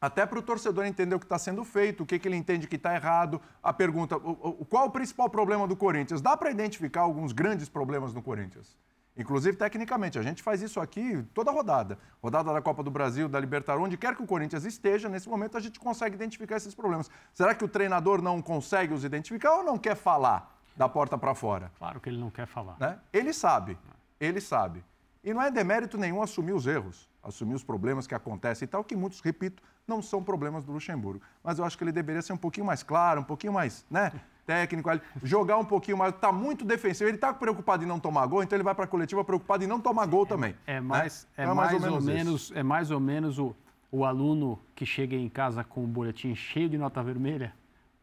[0.00, 2.66] até para o torcedor entender o que está sendo feito, o que, que ele entende
[2.66, 3.40] que está errado.
[3.62, 6.20] A pergunta: o, o, qual o principal problema do Corinthians?
[6.20, 8.76] Dá para identificar alguns grandes problemas no Corinthians.
[9.16, 11.98] Inclusive, tecnicamente, a gente faz isso aqui toda rodada.
[12.22, 15.56] Rodada da Copa do Brasil, da Libertadores, onde quer que o Corinthians esteja, nesse momento
[15.56, 17.10] a gente consegue identificar esses problemas.
[17.32, 21.34] Será que o treinador não consegue os identificar ou não quer falar da porta para
[21.34, 21.72] fora?
[21.78, 22.76] Claro que ele não quer falar.
[22.78, 22.98] Né?
[23.12, 23.78] Ele sabe,
[24.20, 24.84] ele sabe.
[25.24, 28.84] E não é demérito nenhum assumir os erros, assumir os problemas que acontecem e tal,
[28.84, 31.20] que muitos, repito, não são problemas do Luxemburgo.
[31.42, 34.12] Mas eu acho que ele deveria ser um pouquinho mais claro, um pouquinho mais né,
[34.46, 34.88] técnico,
[35.22, 36.14] jogar um pouquinho mais.
[36.14, 37.08] Está muito defensivo.
[37.08, 39.66] Ele está preocupado em não tomar gol, então ele vai para a coletiva preocupado em
[39.66, 40.56] não tomar gol é, também.
[40.66, 41.44] É mais, né?
[41.44, 43.54] é, é mais, mais, ou, ou menos, é mais ou menos o,
[43.90, 47.52] o aluno que chega em casa com um boletim cheio de nota vermelha,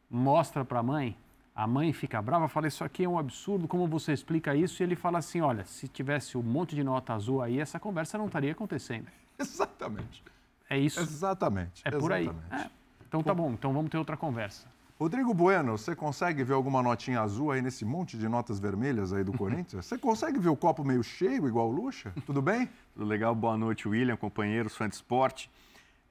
[0.09, 1.17] mostra para a mãe,
[1.55, 4.81] a mãe fica brava, fala: Isso aqui é um absurdo, como você explica isso?
[4.81, 8.17] E ele fala assim: Olha, se tivesse um monte de nota azul aí, essa conversa
[8.17, 9.07] não estaria acontecendo.
[9.37, 10.23] Exatamente.
[10.69, 10.99] É isso.
[10.99, 11.81] Exatamente.
[11.85, 12.45] É por exatamente.
[12.51, 12.61] aí.
[12.61, 12.69] É.
[13.07, 14.67] Então tá bom, então vamos ter outra conversa.
[14.99, 19.23] Rodrigo Bueno, você consegue ver alguma notinha azul aí nesse monte de notas vermelhas aí
[19.23, 19.85] do Corinthians?
[19.85, 22.13] Você consegue ver o copo meio cheio, igual o Luxa?
[22.25, 22.69] Tudo bem?
[22.95, 25.51] Tudo legal, boa noite, William, companheiros, fã de esporte.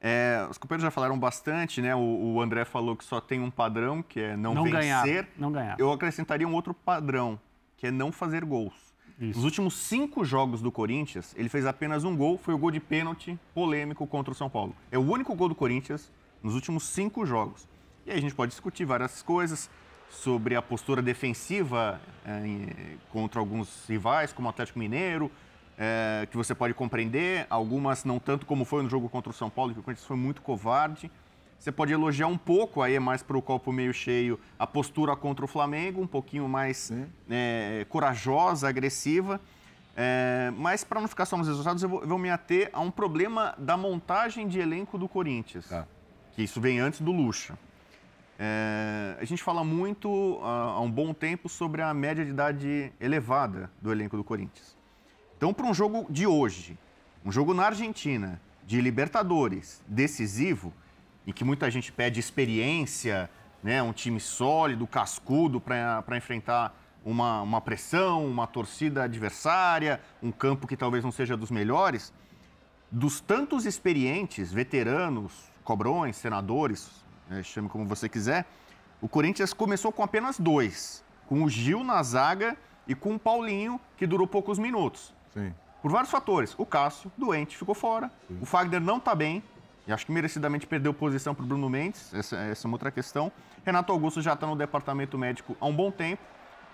[0.04, 1.94] É, os companheiros já falaram bastante, né?
[1.94, 4.80] O, o, André falou que só tem um padrão, que é não, não vencer.
[4.80, 5.78] Ganhar, não ganhar.
[5.78, 7.38] Eu acrescentaria um outro padrão,
[7.76, 8.92] que é não fazer gols.
[9.20, 9.38] Isso.
[9.38, 12.80] Nos últimos cinco jogos do Corinthians, ele fez apenas um gol, foi o gol de
[12.80, 14.74] pênalti polêmico contra o São Paulo.
[14.90, 16.10] É o único gol do Corinthians
[16.42, 17.68] nos últimos cinco jogos.
[18.04, 19.70] E aí a gente pode discutir várias coisas
[20.10, 25.30] sobre a postura defensiva é, contra alguns rivais, como o Atlético Mineiro,
[25.78, 29.50] é, que você pode compreender, algumas não tanto como foi no jogo contra o São
[29.50, 31.10] Paulo, que o Corinthians foi muito covarde.
[31.58, 35.14] Você pode elogiar um pouco, aí é mais para o copo meio cheio, a postura
[35.14, 36.92] contra o Flamengo, um pouquinho mais
[37.30, 39.40] é, corajosa, agressiva.
[39.96, 42.80] É, mas para não ficar só nos resultados, eu vou, eu vou, me ater a
[42.80, 45.68] um problema da montagem de elenco do Corinthians.
[45.68, 45.86] Tá.
[46.32, 47.56] Que isso vem antes do Lucha.
[48.38, 53.70] É, a gente fala muito há um bom tempo sobre a média de idade elevada
[53.80, 54.76] do elenco do Corinthians.
[55.42, 56.78] Então, para um jogo de hoje,
[57.24, 60.72] um jogo na Argentina, de Libertadores, decisivo,
[61.26, 63.28] em que muita gente pede experiência,
[63.60, 66.72] né, um time sólido, cascudo para enfrentar
[67.04, 72.12] uma, uma pressão, uma torcida adversária, um campo que talvez não seja dos melhores.
[72.88, 76.88] Dos tantos experientes, veteranos, cobrões, senadores,
[77.28, 78.46] né, chame como você quiser,
[79.00, 83.80] o Corinthians começou com apenas dois, com o Gil na zaga e com o Paulinho,
[83.96, 85.12] que durou poucos minutos.
[85.32, 85.54] Sim.
[85.80, 86.54] Por vários fatores.
[86.56, 88.10] O Cássio, doente, ficou fora.
[88.28, 88.38] Sim.
[88.40, 89.42] O Fagner não está bem,
[89.86, 92.90] e acho que merecidamente perdeu posição para o Bruno Mendes, essa, essa é uma outra
[92.90, 93.32] questão.
[93.64, 96.22] Renato Augusto já está no departamento médico há um bom tempo.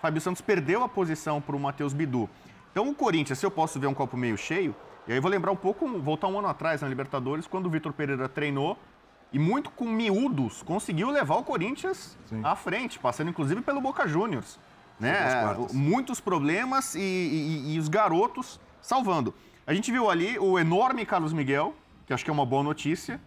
[0.00, 2.28] Fábio Santos perdeu a posição para o Matheus Bidu.
[2.70, 4.74] Então o Corinthians, se eu posso ver um copo meio cheio,
[5.06, 7.92] e aí vou lembrar um pouco, voltar um ano atrás na Libertadores, quando o Vitor
[7.92, 8.78] Pereira treinou
[9.32, 12.40] e muito com miúdos conseguiu levar o Corinthians Sim.
[12.44, 14.58] à frente, passando inclusive pelo Boca Juniors.
[14.98, 15.54] Né?
[15.72, 19.34] Muitos problemas e, e, e os garotos salvando.
[19.66, 21.74] A gente viu ali o enorme Carlos Miguel,
[22.06, 23.20] que acho que é uma boa notícia,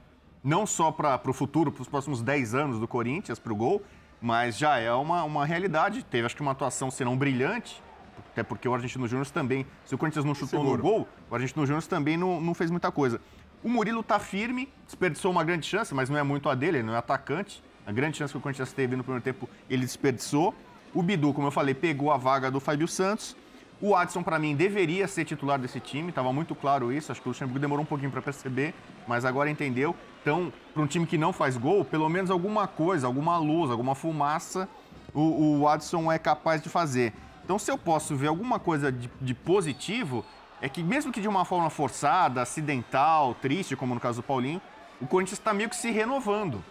[0.44, 3.82] não só para o futuro, para os próximos 10 anos do Corinthians, para o gol,
[4.22, 6.04] mas já é uma, uma realidade.
[6.04, 7.82] Teve, acho que, uma atuação, se não brilhante,
[8.32, 10.78] até porque o Argentino Júnior também, se o Corinthians não chutou Seguro.
[10.78, 13.22] no gol, o Argentino Júnior também não, não fez muita coisa.
[13.64, 16.88] O Murilo está firme, desperdiçou uma grande chance, mas não é muito a dele, ele
[16.88, 17.64] não é atacante.
[17.86, 20.56] A grande chance que o Corinthians teve no primeiro tempo, ele desperdiçou.
[20.94, 23.36] O Bidu, como eu falei, pegou a vaga do Fábio Santos.
[23.82, 27.12] O Adson, para mim, deveria ser titular desse time, estava muito claro isso.
[27.12, 28.76] Acho que o Luxemburgo demorou um pouquinho para perceber,
[29.08, 29.96] mas agora entendeu.
[30.22, 33.96] Então, para um time que não faz gol, pelo menos alguma coisa, alguma luz, alguma
[33.96, 34.70] fumaça,
[35.14, 37.14] o, o Adson é capaz de fazer.
[37.44, 40.24] Então, se eu posso ver alguma coisa de, de positivo,
[40.62, 44.62] é que mesmo que de uma forma forçada, acidental, triste, como no caso do Paulinho,
[45.02, 46.64] o Corinthians está meio que se renovando.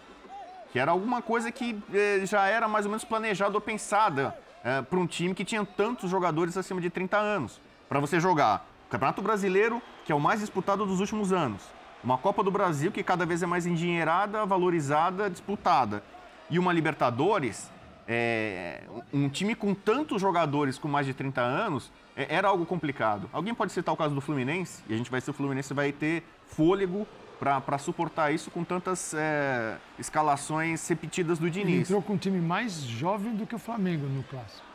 [0.71, 4.81] Que era alguma coisa que eh, já era mais ou menos planejada ou pensada eh,
[4.81, 7.59] para um time que tinha tantos jogadores acima de 30 anos.
[7.89, 11.61] Para você jogar o Campeonato Brasileiro, que é o mais disputado dos últimos anos.
[12.03, 16.03] Uma Copa do Brasil que cada vez é mais endinheirada, valorizada, disputada.
[16.49, 17.69] E uma Libertadores,
[18.07, 23.29] é, um time com tantos jogadores com mais de 30 anos, era algo complicado.
[23.31, 24.83] Alguém pode citar o caso do Fluminense?
[24.87, 27.07] E a gente vai ser o Fluminense vai ter fôlego
[27.41, 31.69] para suportar isso com tantas é, escalações repetidas do Diniz.
[31.69, 34.65] Ele entrou com um time mais jovem do que o Flamengo no clássico,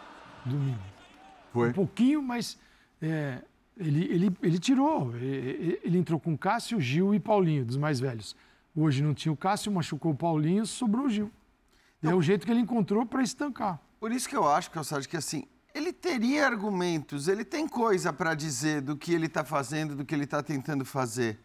[0.45, 0.81] domingo.
[1.53, 1.69] Foi.
[1.69, 2.59] Um pouquinho, mas
[3.01, 3.41] é,
[3.77, 5.15] ele, ele, ele tirou.
[5.15, 8.35] Ele, ele entrou com Cássio, Gil e Paulinho, dos mais velhos.
[8.75, 11.31] Hoje não tinha o Cássio, machucou o Paulinho, sobrou o Gil.
[12.03, 13.81] E é o jeito que ele encontrou para estancar.
[14.01, 18.35] Por isso que eu acho, Calçado, que assim, ele teria argumentos, ele tem coisa para
[18.35, 21.39] dizer do que ele está fazendo, do que ele está tentando fazer.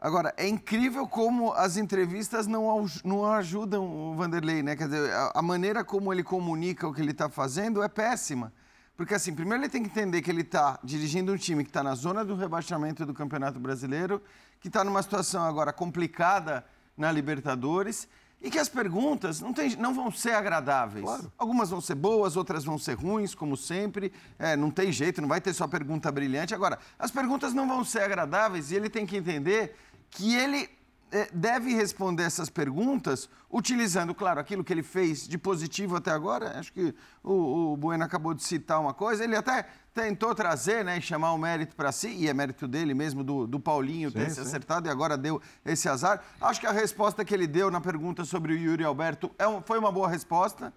[0.00, 4.76] Agora, é incrível como as entrevistas não, não ajudam o Vanderlei, né?
[4.76, 8.52] Quer dizer, a, maneira como ele comunica o que ele está fazendo é péssima.
[8.96, 11.82] Porque, assim, primeiro ele tem que entender que ele está dirigindo um time que está
[11.82, 14.22] na zona do rebaixamento do Campeonato Brasileiro,
[14.60, 16.64] que está numa situação agora complicada
[16.96, 18.08] na Libertadores
[18.40, 21.04] e que as perguntas não, tem, não vão ser agradáveis.
[21.04, 21.32] Claro.
[21.36, 24.12] Algumas vão ser boas, outras vão ser ruins, como sempre.
[24.38, 26.54] É, não tem jeito, não vai ter só pergunta brilhante.
[26.54, 29.74] Agora, as perguntas não vão ser agradáveis e ele tem que entender
[30.10, 30.68] que ele
[31.10, 36.58] é, deve responder essas perguntas utilizando, claro, aquilo que ele fez de positivo até agora.
[36.58, 36.94] Acho que
[37.24, 39.24] o, o Bueno acabou de citar uma coisa.
[39.24, 42.92] Ele até tentou trazer né, e chamar o mérito para si, e é mérito dele
[42.92, 44.40] mesmo, do, do Paulinho ter Sim, se sim.
[44.42, 46.22] acertado e agora deu esse azar.
[46.40, 49.62] Acho que a resposta que ele deu na pergunta sobre o Yuri Alberto é um-
[49.62, 50.72] foi uma boa resposta,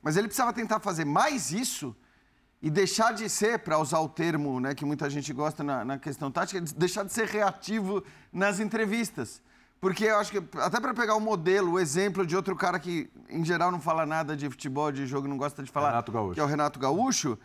[0.00, 1.94] mas ele precisava tentar fazer mais isso
[2.62, 5.98] e deixar de ser, para usar o termo né, que muita gente gosta na, na
[5.98, 9.42] questão tática, deixar de ser reativo nas entrevistas.
[9.80, 13.10] Porque eu acho que, até para pegar o modelo, o exemplo de outro cara que,
[13.28, 16.34] em geral, não fala nada de futebol, de jogo, não gosta de falar, Renato Gaúcho.
[16.34, 17.36] que é o Renato Gaúcho,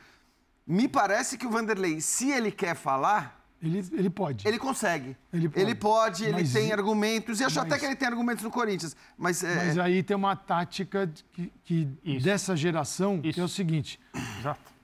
[0.68, 4.48] me parece que o Vanderlei, se ele quer falar, Ele, ele pode.
[4.48, 5.18] ele consegue.
[5.34, 5.62] Ele pode.
[5.66, 8.52] Ele pode, ele Mas tem argumentos, e acho até mas- que ele tem argumentos no
[8.52, 8.96] Corinthians.
[9.18, 11.86] Mas, é, Mas aí tem uma tática que, que
[12.22, 14.00] dessa geração, que é o seguinte: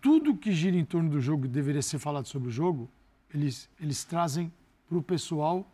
[0.04, 2.89] tudo que gira em torno do jogo deveria ser falado sobre o jogo,
[3.34, 4.51] eles, eles trazem
[4.89, 5.66] para o pessoal,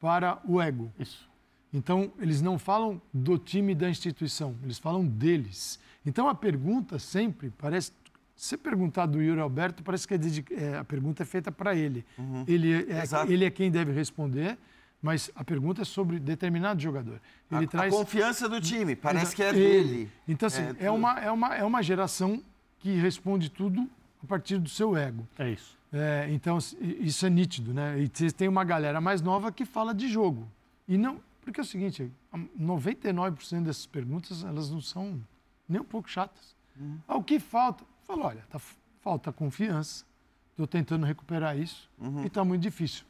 [0.00, 0.92] para o ego.
[0.96, 1.28] Isso.
[1.72, 5.80] Então, eles não falam do time da instituição, eles falam deles.
[6.06, 7.90] Então, a pergunta sempre parece.
[8.36, 10.18] Se perguntar do Yuri Alberto, parece que é
[10.52, 12.04] é, a pergunta é feita para ele.
[12.46, 13.32] Ele, é, Exato.
[13.32, 14.56] ele é quem deve responder,
[15.02, 17.20] mas a pergunta é sobre determinado jogador.
[17.50, 19.58] Ele a, traz a confiança do time, parece Exa- que é ele.
[19.58, 20.12] dele.
[20.28, 22.40] Então, assim, é, uma, é, uma, é uma geração
[22.78, 23.88] que responde tudo
[24.22, 25.26] a partir do seu ego.
[25.38, 25.76] É isso.
[25.92, 27.98] É, então, isso é nítido, né?
[28.00, 30.46] E você tem uma galera mais nova que fala de jogo.
[30.86, 31.20] E não.
[31.40, 35.22] Porque é o seguinte: a 99% dessas perguntas, elas não são
[35.68, 36.54] nem um pouco chatas.
[36.78, 36.98] Uhum.
[37.08, 37.84] Ah, o que falta?
[38.04, 38.58] Fala, olha, tá,
[39.00, 40.04] falta confiança.
[40.50, 42.22] Estou tentando recuperar isso Uhum.
[42.22, 43.04] e está muito difícil.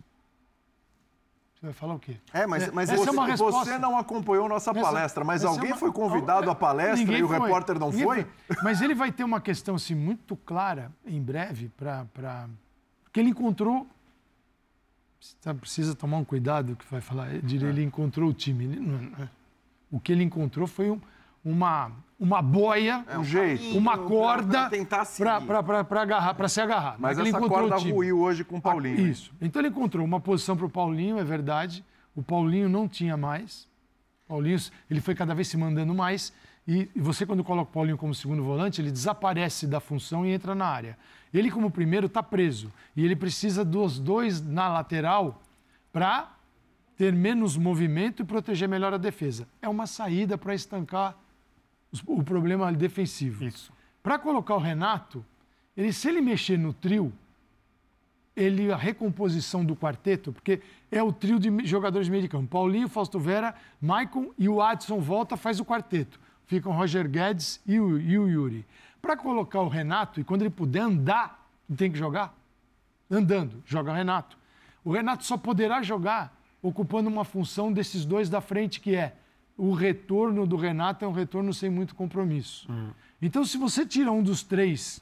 [1.67, 2.17] Vai falar o quê?
[2.33, 5.73] É, mas, mas essa você, é você não acompanhou nossa Essa- palestra, mas é alguém
[5.73, 7.41] uma- foi convidado à palestra Ninguém e o foi.
[7.41, 8.27] repórter não Ninguém foi?
[8.63, 12.49] Mas ele vai ter uma questão assim, muito clara em breve, para.
[13.03, 13.85] Porque ele encontrou.
[15.19, 17.35] Precisa- Precisa tomar um cuidado que vai falar.
[17.35, 18.79] Eu diria, ele encontrou o time.
[19.21, 19.29] É.
[19.91, 21.01] o que ele encontrou foi um-
[21.45, 23.77] uma, uma boia, um jeito.
[23.77, 24.71] uma corda
[25.85, 26.97] para agarrar, para se agarrar.
[26.99, 27.93] Mas é ele essa encontrou o corda time.
[27.93, 29.07] ruiu hoje com o Paulinho.
[29.07, 29.33] Isso.
[29.41, 31.85] Então ele encontrou uma posição para o Paulinho, é verdade.
[32.15, 33.69] O Paulinho não tinha mais.
[34.27, 34.59] Paulinho,
[34.91, 36.33] ele foi cada vez se mandando mais.
[36.67, 40.55] E você, quando coloca o Paulinho como segundo volante, ele desaparece da função e entra
[40.55, 40.99] na área.
[41.33, 42.73] Ele, como primeiro, está preso.
[42.97, 45.41] E ele precisa dos dois na lateral
[45.93, 46.33] para
[46.97, 49.47] ter menos movimento e proteger melhor a defesa.
[49.61, 51.15] É uma saída para estancar
[52.07, 53.45] o problema defensivo.
[53.45, 53.73] Isso.
[54.03, 55.25] Para colocar o Renato,
[55.77, 57.13] ele, se ele mexer no trio,
[58.35, 62.47] ele a recomposição do quarteto, porque é o trio de jogadores de meio de campo.
[62.47, 66.21] Paulinho, Fausto Vera, Maicon e o Adson volta, faz o quarteto.
[66.47, 68.65] Ficam Roger Guedes e o, e o Yuri.
[69.01, 72.35] Para colocar o Renato, e quando ele puder andar, tem que jogar
[73.11, 74.37] andando, joga o Renato.
[74.85, 79.17] O Renato só poderá jogar ocupando uma função desses dois da frente, que é
[79.57, 82.69] o retorno do Renato é um retorno sem muito compromisso.
[83.21, 85.01] Então, se você tira um dos três,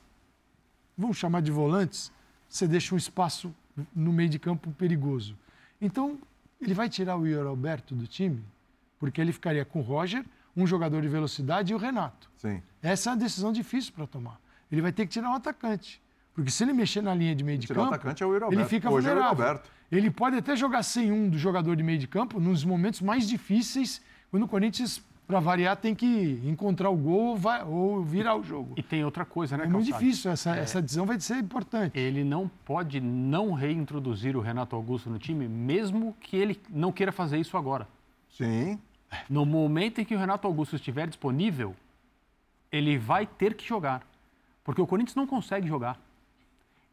[0.96, 2.12] vamos chamar de volantes,
[2.48, 3.54] você deixa um espaço
[3.94, 5.36] no meio de campo perigoso.
[5.80, 6.18] Então,
[6.60, 8.42] ele vai tirar o Yuri Alberto do time,
[8.98, 10.24] porque ele ficaria com o Roger,
[10.56, 12.30] um jogador de velocidade e o Renato.
[12.36, 12.62] Sim.
[12.80, 14.40] Essa é uma decisão difícil para tomar.
[14.70, 16.00] Ele vai ter que tirar um atacante.
[16.32, 18.32] Porque se ele mexer na linha de meio de Tirar o campo, atacante é o
[18.32, 19.46] Yuri ele fica Hoje é o vulnerável.
[19.46, 19.70] Alberto.
[19.90, 23.28] Ele pode até jogar sem um do jogador de meio de campo nos momentos mais
[23.28, 24.00] difíceis,
[24.34, 28.42] quando o Corinthians, para variar, tem que encontrar o gol ou, vai- ou virar o
[28.42, 28.74] jogo.
[28.76, 30.04] E tem outra coisa, né, É muito Calçade?
[30.04, 30.58] difícil, essa, É.
[30.58, 31.96] essa decisão vai ser importante.
[31.96, 37.12] Ele não pode não reintroduzir o Renato Augusto no time, mesmo que ele não queira
[37.12, 37.86] fazer isso agora.
[38.28, 38.76] Sim.
[39.30, 41.76] No momento em que o Renato Augusto estiver disponível,
[42.72, 44.02] ele vai ter que jogar.
[44.64, 45.96] Porque o Corinthians não consegue jogar.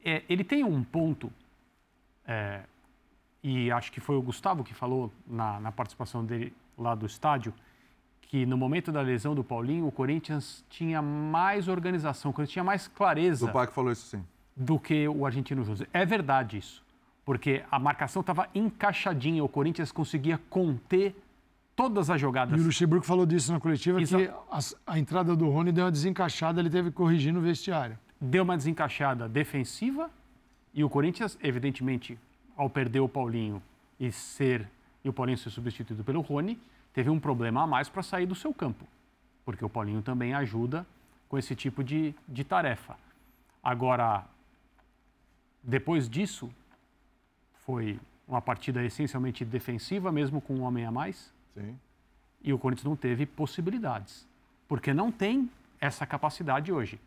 [0.05, 1.33] É, ele tem um ponto,
[2.27, 2.61] é,
[3.41, 7.53] e acho que foi o Gustavo que falou na, na participação dele lá do estádio,
[8.21, 12.63] que no momento da lesão do Paulinho, o Corinthians tinha mais organização, o Corinthians tinha
[12.63, 14.23] mais clareza O Pac falou isso sim.
[14.55, 15.85] do que o argentino José.
[15.93, 16.83] É verdade isso,
[17.25, 21.15] porque a marcação estava encaixadinha, o Corinthians conseguia conter
[21.75, 22.57] todas as jogadas.
[22.59, 25.85] E o Luxemburgo falou disso na coletiva, que Exa- as- a, entrada do Rony deu
[25.85, 27.97] uma desencaixada, ele teve que corrigir no vestiário.
[28.19, 30.09] Deu uma desencaixada defensiva
[30.73, 32.17] e o Corinthians, evidentemente,
[32.55, 33.61] ao perder o Paulinho
[33.99, 34.69] e ser
[35.03, 36.59] e o Paulinho ser substituído pelo Rony,
[36.93, 38.85] teve um problema a mais para sair do seu campo,
[39.43, 40.85] porque o Paulinho também ajuda
[41.27, 42.97] com esse tipo de, de tarefa.
[43.63, 44.25] Agora,
[45.63, 46.49] depois disso,
[47.65, 51.33] foi uma partida essencialmente defensiva, mesmo com um homem a mais.
[51.53, 51.77] Sim.
[52.43, 54.27] E o Corinthians não teve possibilidades,
[54.67, 55.49] porque não tem
[55.79, 56.99] essa capacidade hoje.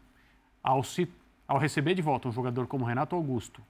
[0.63, 1.09] Ao, se,
[1.47, 3.61] ao receber de volta um jogador como Renato Augusto,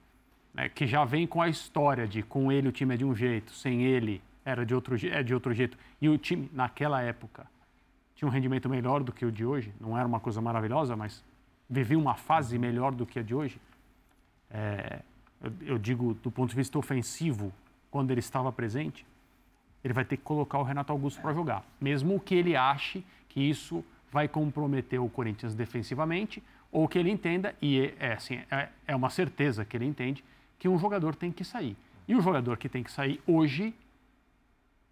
[0.55, 3.13] né, que já vem com a história de com ele o time é de um
[3.13, 7.45] jeito, sem ele era de outro, é de outro jeito, e o time, naquela época,
[8.15, 11.23] tinha um rendimento melhor do que o de hoje, não era uma coisa maravilhosa, mas
[11.69, 13.59] vivia uma fase melhor do que a de hoje.
[14.49, 14.99] É,
[15.43, 17.51] eu, eu digo do ponto de vista ofensivo,
[17.91, 19.05] quando ele estava presente,
[19.83, 23.41] ele vai ter que colocar o Renato Augusto para jogar, mesmo que ele ache que
[23.41, 26.41] isso vai comprometer o Corinthians defensivamente,
[26.71, 30.23] ou que ele entenda, e é, é assim, é, é uma certeza que ele entende,
[30.65, 31.77] que um jogador tem que sair.
[32.07, 33.71] E o jogador que tem que sair hoje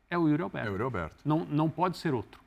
[0.07, 0.67] é o Yuri Alberto.
[0.67, 1.15] É o Yuri Alberto.
[1.25, 2.43] Não, não pode ser outro.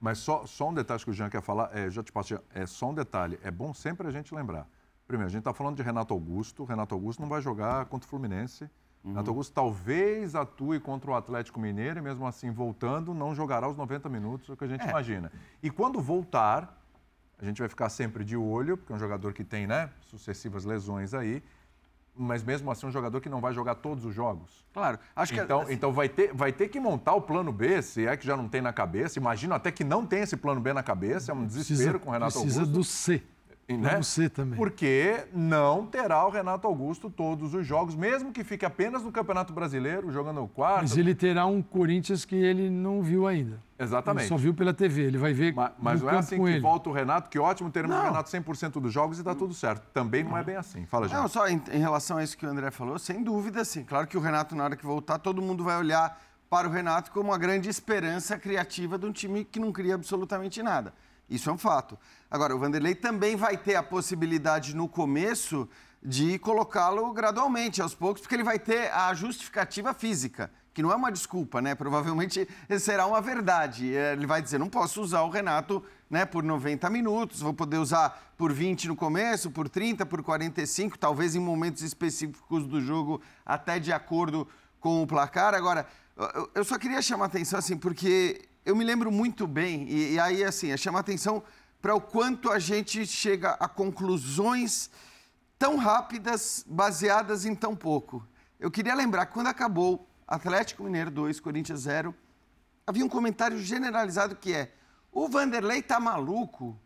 [0.00, 2.66] Mas só, só um detalhe que o Jean quer falar, é, já te passo, é
[2.66, 4.66] só um detalhe, é bom sempre a gente lembrar.
[5.06, 8.08] Primeiro, a gente está falando de Renato Augusto, o Renato Augusto não vai jogar contra
[8.08, 8.68] o Fluminense.
[9.04, 13.76] Renato Augusto talvez atue contra o Atlético Mineiro e mesmo assim, voltando, não jogará os
[13.76, 15.30] 90 minutos, é o que a gente imagina.
[15.62, 16.76] E quando voltar,
[17.38, 20.64] a gente vai ficar sempre de olho, porque é um jogador que tem né, sucessivas
[20.64, 21.40] lesões aí,
[22.16, 24.64] mas mesmo assim um jogador que não vai jogar todos os jogos.
[24.72, 27.80] Claro, acho que então, assim- então vai ter, vai ter que montar o plano B,
[27.82, 29.18] se é que já não tem na cabeça.
[29.18, 32.12] Imagino até que não tem esse plano B na cabeça, é um desespero com o
[32.12, 32.78] Renato precisa Augusto.
[32.78, 33.22] do C.
[33.68, 34.58] E, C também.
[34.58, 39.52] Porque não terá o Renato Augusto todos os jogos, mesmo que fique apenas no Campeonato
[39.52, 40.82] Brasileiro, jogando o quarto.
[40.82, 43.62] Mas ele terá um Corinthians que ele não viu ainda.
[43.78, 44.24] Exatamente.
[44.24, 46.50] Ele só viu pela TV, ele vai ver Mas no não é assim com que
[46.50, 46.60] ele.
[46.60, 48.02] volta o Renato, que ótimo, teremos o.
[48.02, 49.86] Renato 100% dos jogos e tá tudo certo.
[49.92, 50.84] Também não é bem assim.
[50.86, 51.16] Fala, gente.
[51.16, 53.82] Não, só em, em relação a isso que o André falou, sem dúvida, sim.
[53.82, 57.10] Claro que o Renato, na hora que voltar, todo mundo vai olhar para o Renato
[57.10, 60.92] como uma grande esperança criativa de um time que não cria absolutamente nada.
[61.28, 61.98] Isso é um fato.
[62.30, 65.68] Agora, o Vanderlei também vai ter a possibilidade no começo
[66.02, 70.94] de colocá-lo gradualmente, aos poucos, porque ele vai ter a justificativa física, que não é
[70.96, 71.74] uma desculpa, né?
[71.74, 72.46] Provavelmente
[72.78, 73.96] será uma verdade.
[73.96, 77.78] É, Ele vai dizer, não posso usar o Renato né, por 90 minutos, vou poder
[77.78, 83.22] usar por 20 no começo, por 30, por 45, talvez em momentos específicos do jogo,
[83.46, 84.46] até de acordo
[84.80, 85.54] com o placar.
[85.54, 85.86] Agora,
[86.54, 90.42] eu- só queria chamar atenção, assim, porque eu me lembro muito bem, e, e aí,
[90.42, 91.42] assim, é chamar atenção
[91.82, 94.90] para o quanto a gente chega a conclusões
[95.58, 98.26] tão rápidas, baseadas em tão pouco.
[98.58, 102.14] Eu queria lembrar que quando acabou Atlético Mineiro 2, Corinthians 0,
[102.86, 104.72] havia um comentário generalizado que é:
[105.12, 106.78] o Vanderlei tá maluco.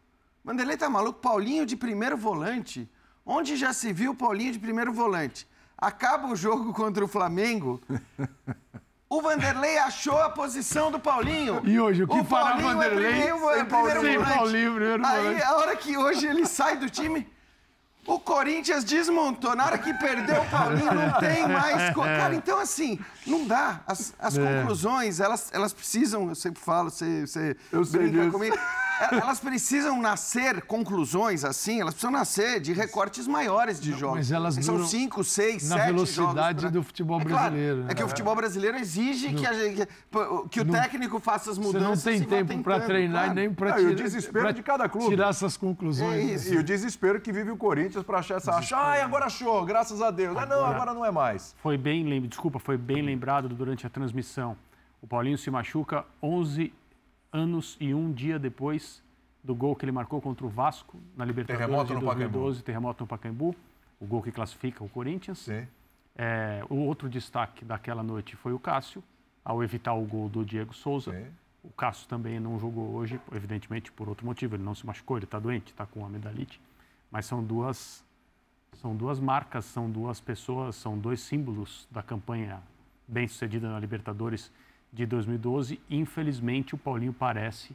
[0.45, 2.91] Vanderlei tá maluco, Paulinho de primeiro volante.
[3.25, 5.47] Onde já se viu Paulinho de primeiro volante?
[5.77, 7.81] Acaba o jogo contra o Flamengo.
[9.11, 11.63] O Vanderlei achou a posição do Paulinho.
[11.65, 14.21] E hoje, o que fará Paulinho Vanderlei é primeiro, é sem primeiro Paulinho?
[14.21, 14.37] volante.
[14.39, 15.43] Paulinho, primeiro Aí, volante.
[15.43, 17.27] a hora que hoje ele sai do time,
[18.07, 19.57] o Corinthians desmontou.
[19.57, 21.95] Na hora que perdeu o Paulinho, não tem mais.
[21.95, 23.81] Cara, então assim, não dá.
[23.87, 24.61] As, as É.
[24.61, 28.59] conclusões, elas, elas precisam, eu sempre falo, você, você Eu brinca comigo.
[29.01, 34.19] É, elas precisam nascer conclusões assim, elas precisam nascer de recortes maiores de jogos.
[34.19, 37.77] Mas elas São cinco, seis, na sete velocidade jogos pra- do futebol É claro, brasileiro,
[37.85, 37.87] né?
[37.91, 41.51] É que o futebol brasileiro exige que, a gente- que- que o No- técnico faça
[41.51, 42.05] as Você mudanças.
[42.05, 43.33] não tem tempo para treinar claro.
[43.33, 45.09] e nem para Não, e o desespero de cada clube.
[45.09, 46.13] tirar essas conclusões.
[46.15, 46.55] É isso.
[46.55, 48.61] E o desespero que vive o Corinthians para achar essa.
[48.77, 50.37] Ai, agora achou, graças a Deus.
[50.37, 51.55] Ah, não, agora não é mais.
[51.63, 54.57] Foi bem, desculpa, foi bem lembrado durante a transmissão.
[55.01, 56.73] O Paulinho se machuca 11
[57.33, 59.03] anos e um dia depois
[59.43, 62.33] do gol que ele marcou contra o Vasco na Libertadores Terremoto de no Pacaembu.
[62.33, 63.57] 2012, terremoto no Pacaembu,
[64.01, 65.49] o gol que classifica o Corinthians.
[66.17, 69.03] É, o outro destaque daquela noite foi o Cássio,
[69.45, 71.13] ao evitar o gol do Diego Souza.
[71.63, 75.25] O Cássio também não jogou hoje, evidentemente por outro motivo, ele não se machucou, ele
[75.25, 76.61] está doente, está com amidalite.
[77.11, 78.05] Mas são duas
[78.75, 82.63] são duas marcas, são duas pessoas, são dois símbolos da campanha
[83.09, 84.53] bem-sucedida na Libertadores
[84.93, 85.81] de 2012.
[85.91, 87.75] Infelizmente, o Paulinho parece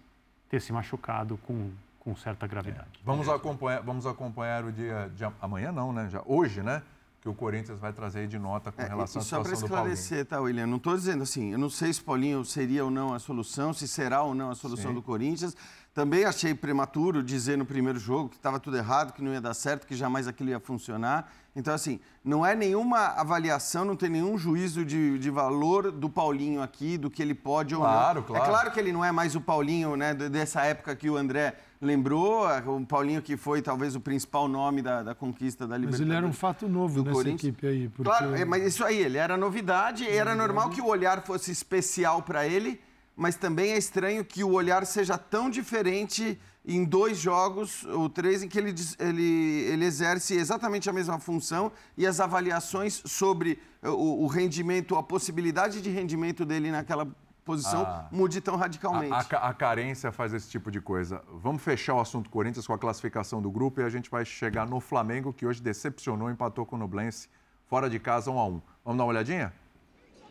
[0.50, 3.00] ter se machucado com, com certa gravidade.
[3.04, 6.10] Vamos acompanhar, vamos acompanhar o dia de amanhã, não, né?
[6.10, 6.82] Já hoje, né?
[7.22, 9.68] Que o Corinthians vai trazer aí de nota com relação à É, só para situação
[9.70, 9.94] do Paulinho.
[9.94, 10.68] esclarecer, tá, William?
[10.68, 13.88] Não estou dizendo assim, eu não sei se Paulinho seria ou não a solução, se
[13.88, 14.96] será ou não a solução Sim.
[14.96, 15.56] do Corinthians.
[15.94, 19.54] Também achei prematuro dizer no primeiro jogo que estava tudo errado, que não ia dar
[19.54, 21.32] certo, que jamais aquilo ia funcionar.
[21.56, 26.64] Então, assim, não é nenhuma avaliação, não tem nenhum juízo de, de valor do Paulinho
[26.64, 28.28] aqui, do que ele pode ou Claro, não.
[28.28, 28.44] claro.
[28.44, 31.16] É claro que ele não é mais o Paulinho né, de- dessa época que o
[31.16, 35.82] André lembrou, o Paulinho que foi talvez o principal nome da, da conquista da Mas
[35.82, 36.10] Libertadores.
[36.10, 37.44] ele era um fato novo do nessa Corinthians.
[37.54, 37.88] equipe aí.
[37.90, 38.04] Porque...
[38.10, 41.52] Claro, é, mas isso aí, ele era novidade, e era normal que o olhar fosse
[41.52, 42.82] especial para ele,
[43.16, 48.42] mas também é estranho que o olhar seja tão diferente em dois jogos ou três
[48.42, 49.24] em que ele, ele,
[49.70, 55.82] ele exerce exatamente a mesma função e as avaliações sobre o, o rendimento, a possibilidade
[55.82, 57.06] de rendimento dele naquela
[57.44, 58.08] posição Ah.
[58.10, 59.12] mude tão radicalmente.
[59.14, 61.22] A, a a carência faz esse tipo de coisa.
[61.34, 64.66] Vamos fechar o assunto Corinthians com a classificação do grupo e a gente vai chegar
[64.66, 67.28] no Flamengo, que hoje decepcionou, empatou com o Nublense,
[67.68, 69.54] fora de casa 1 a 1 Vamos dar uma olhadinha?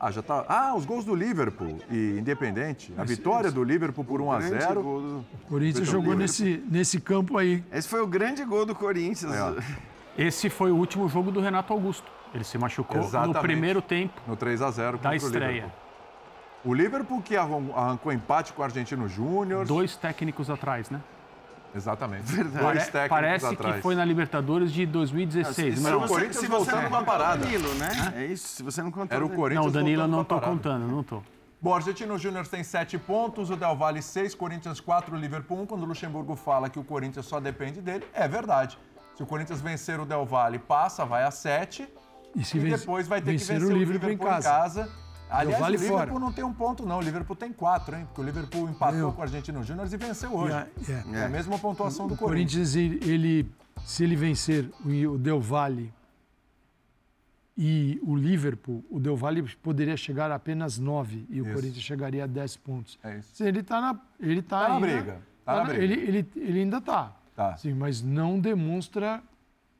[0.05, 0.44] Ah, já tá.
[0.48, 2.92] Ah, os gols do Liverpool e Independente.
[2.98, 5.86] A Esse- vitória esse- do Liverpool por 1 a grande 0 gol do- O Corinthians
[5.86, 7.62] jogou nesse, nesse campo aí.
[7.72, 9.32] Esse foi o grande gol do Corinthians.
[10.18, 12.11] Esse foi o último jogo do Renato Augusto.
[12.34, 13.36] Ele se machucou Exatamente.
[13.36, 15.53] no primeiro tempo no 3 a 0 da o estreia.
[15.53, 15.72] Liverpool.
[16.64, 19.64] O Liverpool que arran- arrancou empate com o Argentino Júnior.
[19.66, 21.00] Dois técnicos atrás, né?
[21.74, 22.24] Exatamente.
[22.34, 23.76] Pare- Dois técnicos Parece atrás.
[23.76, 25.76] que foi na Libertadores de 2016.
[25.78, 27.44] Se mas você- Corinthians se você voltando não com a contar o parada.
[27.44, 28.12] Danilo, né?
[28.16, 29.42] É isso, se você não contar Era o Danilo.
[29.42, 30.46] Corinthians Não, Danilo eu não parada.
[30.46, 31.22] contando, não tô.
[31.60, 35.66] Bom, o Argentino Júnior tem sete pontos, o Del Valle seis, Corinthians quatro, Liverpool um.
[35.66, 38.76] Quando o Luxemburgo fala que o Corinthians só depende dele, é verdade.
[39.16, 41.88] Se o Corinthians vencer o Del Valle, passa, vai a sete.
[42.34, 44.88] E E, depois vai ter que vencer o o Liverpool Liverpool, em em casa.
[45.32, 46.20] Aliás, Valle o Liverpool fora.
[46.20, 46.98] não tem um ponto, não.
[46.98, 48.04] O Liverpool tem quatro, hein?
[48.06, 49.12] Porque o Liverpool empatou Meu.
[49.12, 50.52] com o Argentino Júnior e venceu hoje.
[50.52, 52.72] E a- É, a mesma pontuação do O Corinthians.
[52.72, 53.50] Corinthians, ele,
[53.84, 55.92] se ele vencer o o Del Valle
[57.56, 61.54] e o Liverpool, o Del Valle poderia chegar a apenas nove e o Isso.
[61.54, 62.98] Corinthians chegaria a 10 pontos.
[63.02, 63.42] É isso.
[63.44, 65.82] Ele está na, ele tá Tá na ainda- briga, tá na briga.
[65.84, 67.12] Ele, ele, ele ainda está.
[67.36, 67.56] Tá.
[67.56, 69.22] Sim, mas não demonstra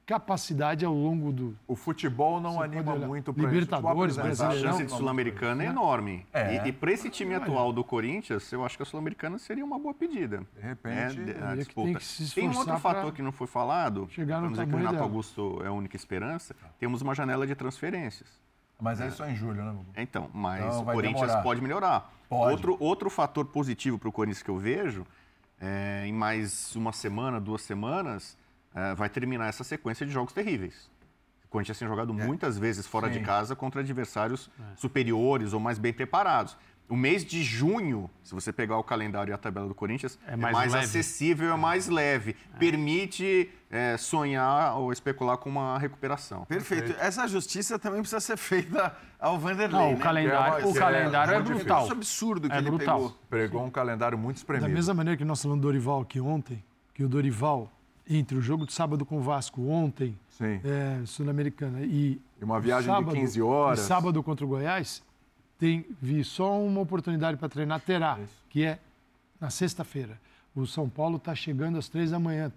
[0.07, 1.57] capacidade ao longo do.
[1.66, 4.72] O futebol não Você anima muito para Libertadores, Mas a Brasileirão.
[4.78, 6.26] chance de Sul-Americana é enorme.
[6.32, 6.64] É.
[6.64, 9.78] E, e para esse time atual do Corinthians, eu acho que a Sul-Americana seria uma
[9.78, 10.42] boa pedida.
[10.57, 11.86] De repente, É, a disputa.
[11.86, 14.09] tem que se Tem um outro fator que não foi falado.
[14.11, 15.07] chegar no vamos dizer que o Renato dela.
[15.07, 16.55] Augusto é a única esperança.
[16.78, 18.28] Temos uma janela de transferências.
[18.80, 19.76] Mas é só em julho, né?
[19.96, 21.42] Então, mas Então, o Corinthians demorar.
[21.42, 22.12] pode melhorar.
[22.28, 22.50] Pode.
[22.50, 25.07] Outro, outro fator positivo para o Corinthians que eu vejo,
[25.61, 28.36] é, em mais uma semana, duas semanas,
[28.75, 30.91] é, vai terminar essa sequência de jogos terríveis.
[31.45, 33.18] O Corinthians tem jogado muitas vezes fora Sim.
[33.18, 36.57] de casa contra adversários superiores ou mais bem preparados.
[36.89, 40.37] O mês de junho, se você pegar o calendário e a tabela do Corinthians, é
[40.37, 40.85] mais mais, leve.
[40.85, 42.35] acessível, é mais leve.
[42.59, 46.45] Permite é, sonhar ou especular com uma recuperação.
[46.45, 46.95] Perfeito.
[46.99, 50.03] Essa justiça também precisa ser feita ao Vanderlei, Não, o né?
[50.03, 51.83] calendário, é- o é calendário é, brutal.
[51.85, 52.97] Isso é absurdo que É ele brutal.
[52.99, 53.18] pegou.
[53.31, 54.68] Pregou um calendário muito Da espremido.
[54.70, 56.62] mesma maneira que nós falamos do Dorival aqui ontem,
[56.95, 57.70] que o Dorival,
[58.09, 60.16] entre o jogo de sábado com o Vasco ontem,
[60.64, 62.20] é, Sul-Americana, e.
[62.40, 63.80] E uma viagem de 15 horas.
[63.80, 65.03] E sábado contra o Goiás,
[65.59, 68.18] tem vi só uma oportunidade para treinar, terá,
[68.50, 68.78] que é
[69.40, 70.20] na sexta-feira.
[70.55, 72.53] O São Paulo está chegando às três da manhã.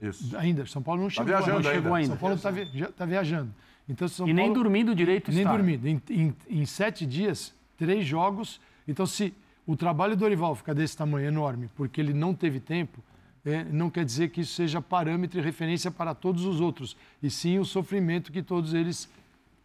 [0.00, 0.36] Isso.
[0.36, 2.08] Ainda, São Paulo não chegou, viajando não chegou ainda.
[2.08, 2.52] São Paulo está
[2.96, 3.50] tá viajando.
[3.88, 5.52] Então, São E nem Paulo- dormindo direito nem está.
[5.52, 5.86] dormindo.
[5.86, 8.60] Em, em- em sete dias, três jogos.
[8.86, 9.34] Então, se
[9.66, 13.02] o trabalho do Dorival ficar desse tamanho enorme, porque ele não teve tempo,
[13.44, 17.30] é, não quer dizer que isso seja parâmetro e referência para todos os outros, e
[17.30, 19.08] sim o sofrimento que todos eles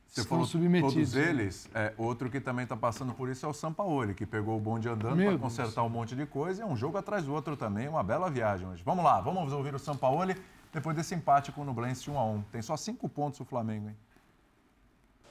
[0.07, 1.29] Você Estão falou submetidos, todos né?
[1.29, 1.69] eles.
[1.73, 4.87] É, outro que também está passando por isso é o Sampaoli, que pegou o bonde
[4.87, 5.41] andando para Deus.
[5.41, 6.61] consertar um monte de coisa.
[6.61, 8.81] E é um jogo atrás do outro também, uma bela viagem hoje.
[8.85, 10.35] Vamos lá, vamos ouvir o Sampaoli
[10.71, 13.89] depois desse empate com o Nublense 1 a 1 Tem só cinco pontos o Flamengo,
[13.89, 13.95] hein?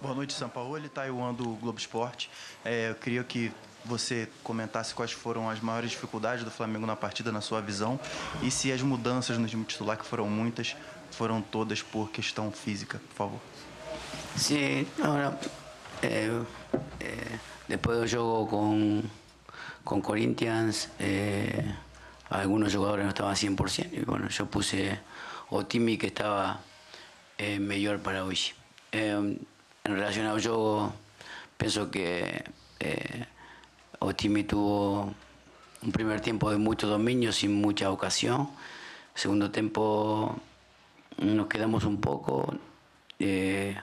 [0.00, 0.78] Boa noite, São Paulo.
[0.88, 2.30] Taiwan do Globo Esporte.
[2.64, 3.50] É, eu queria que
[3.84, 7.98] você comentasse quais foram as maiores dificuldades do Flamengo na partida, na sua visão,
[8.42, 10.76] e se as mudanças no time titular, que foram muitas,
[11.10, 13.40] foram todas por questão física, por favor.
[14.36, 15.38] Sí, ahora,
[16.02, 16.42] eh,
[17.00, 19.02] eh, después del juego con,
[19.84, 21.74] con Corinthians, eh,
[22.30, 24.98] algunos jugadores no estaban 100%, y bueno, yo puse
[25.50, 26.60] Otimi que estaba
[27.38, 28.38] eh, mejor para hoy.
[28.92, 29.38] Eh,
[29.84, 30.92] en relación al juego,
[31.56, 32.42] pienso que
[32.80, 33.26] eh,
[34.04, 35.14] Otimi tuvo
[35.82, 38.48] un primer tiempo de mucho dominio sin mucha ocasión.
[39.14, 40.36] Segundo tiempo
[41.18, 42.54] nos quedamos un poco.
[43.18, 43.76] eh,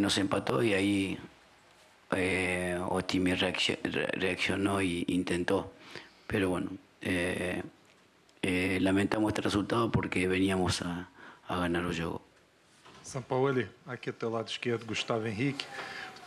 [0.00, 1.18] nos empató y ahí
[2.12, 5.72] eh, Otimi reaccio- re- reaccionó e intentó.
[6.26, 6.70] Pero bueno,
[7.02, 7.62] eh,
[8.42, 11.08] eh, lamentamos este resultado porque veníamos a,
[11.48, 12.22] ganar el juego.
[13.02, 15.64] Sampaoli, aqui ao teu lado esquerdo, Gustavo Henrique.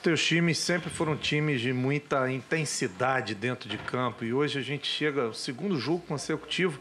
[0.04, 4.86] Teus times sempre foram times de muita intensidade dentro de campo e hoje a gente
[4.86, 6.78] chega ao segundo jogo consecutivo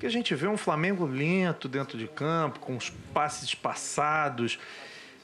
[0.00, 4.58] que a gente vê um Flamengo lento dentro de campo, com os passes passados.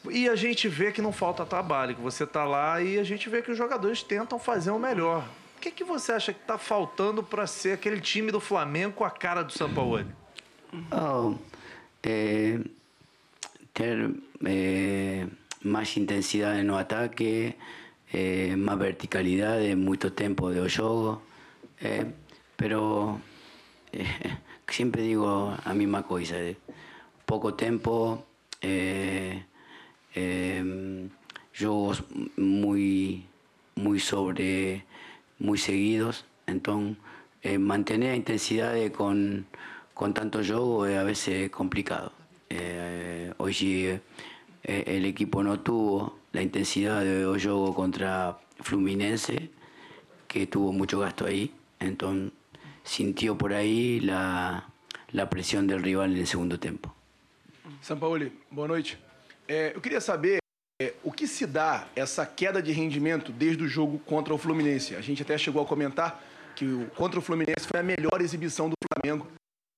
[0.09, 3.28] E a gente vê que não falta trabalho, que você está lá e a gente
[3.28, 5.28] vê que os jogadores tentam fazer o melhor.
[5.57, 9.05] O que, que você acha que está faltando para ser aquele time do Flamengo com
[9.05, 10.07] a cara do Sampaoli?
[10.93, 11.34] Oh,
[12.05, 12.61] eh,
[13.74, 14.14] tener
[14.45, 15.26] eh,
[15.64, 17.54] más intensidad en los ataques,
[18.12, 21.22] eh, más verticalidad de mucho tiempo de juego.
[21.80, 22.06] eh,
[22.56, 23.20] pero
[23.92, 24.06] eh,
[24.68, 26.36] siempre digo la misma cosa,
[27.26, 28.24] poco tiempo,
[28.60, 29.44] eh,
[30.14, 31.08] eh,
[31.58, 32.04] juegos
[32.36, 33.26] muy,
[33.74, 34.84] muy sobre,
[35.38, 36.24] muy seguidos.
[36.46, 36.96] Entonces,
[37.42, 39.46] eh, mantener intensidades con,
[39.94, 42.12] con tanto juego es a veces complicado.
[43.38, 43.54] Hoy
[44.62, 49.50] el equipo no tuvo la intensidad de juego contra Fluminense,
[50.28, 51.52] que tuvo mucho gasto ahí.
[51.80, 52.32] Entonces,
[52.84, 54.68] sintió por ahí la,
[55.12, 56.94] la presión del rival el segundo tiempo.
[57.80, 58.98] Sampaoli, boa noite.
[59.48, 60.38] É, eu queria saber
[60.80, 64.94] é, o que se dá essa queda de rendimento desde o jogo contra o Fluminense.
[64.94, 66.22] A gente até chegou a comentar
[66.54, 69.26] que o contra o Fluminense foi a melhor exibição do Flamengo.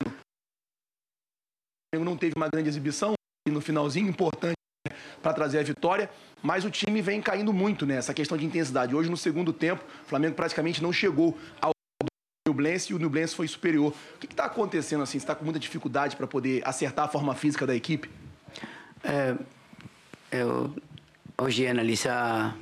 [0.05, 0.09] O
[1.89, 3.13] Flamengo não teve uma grande exibição
[3.47, 4.54] e no finalzinho importante
[5.21, 6.09] para trazer a vitória,
[6.41, 8.95] mas o time vem caindo muito nessa questão de intensidade.
[8.95, 11.71] Hoje no segundo tempo, o Flamengo praticamente não chegou ao
[12.47, 13.91] Nublense e o Nublense foi superior.
[14.15, 15.13] O que está acontecendo assim?
[15.13, 18.07] Você está com muita dificuldade para poder acertar a forma física da equipe?
[19.03, 19.35] Eh,
[20.31, 20.75] eu,
[21.37, 22.55] hoje analisar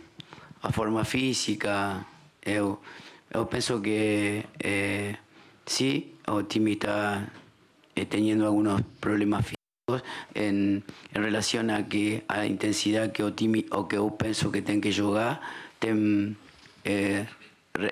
[0.62, 2.06] a forma física,
[2.46, 2.80] eu,
[3.30, 5.16] eu penso que eh,
[5.66, 7.28] sim, o time está
[7.94, 9.63] eh, teniendo algunos problemas físicos
[10.34, 14.80] en, en relación a que a intensidad que time o que eu penso que tem
[14.80, 15.42] que jogar
[15.78, 16.38] tem
[16.86, 17.26] eh,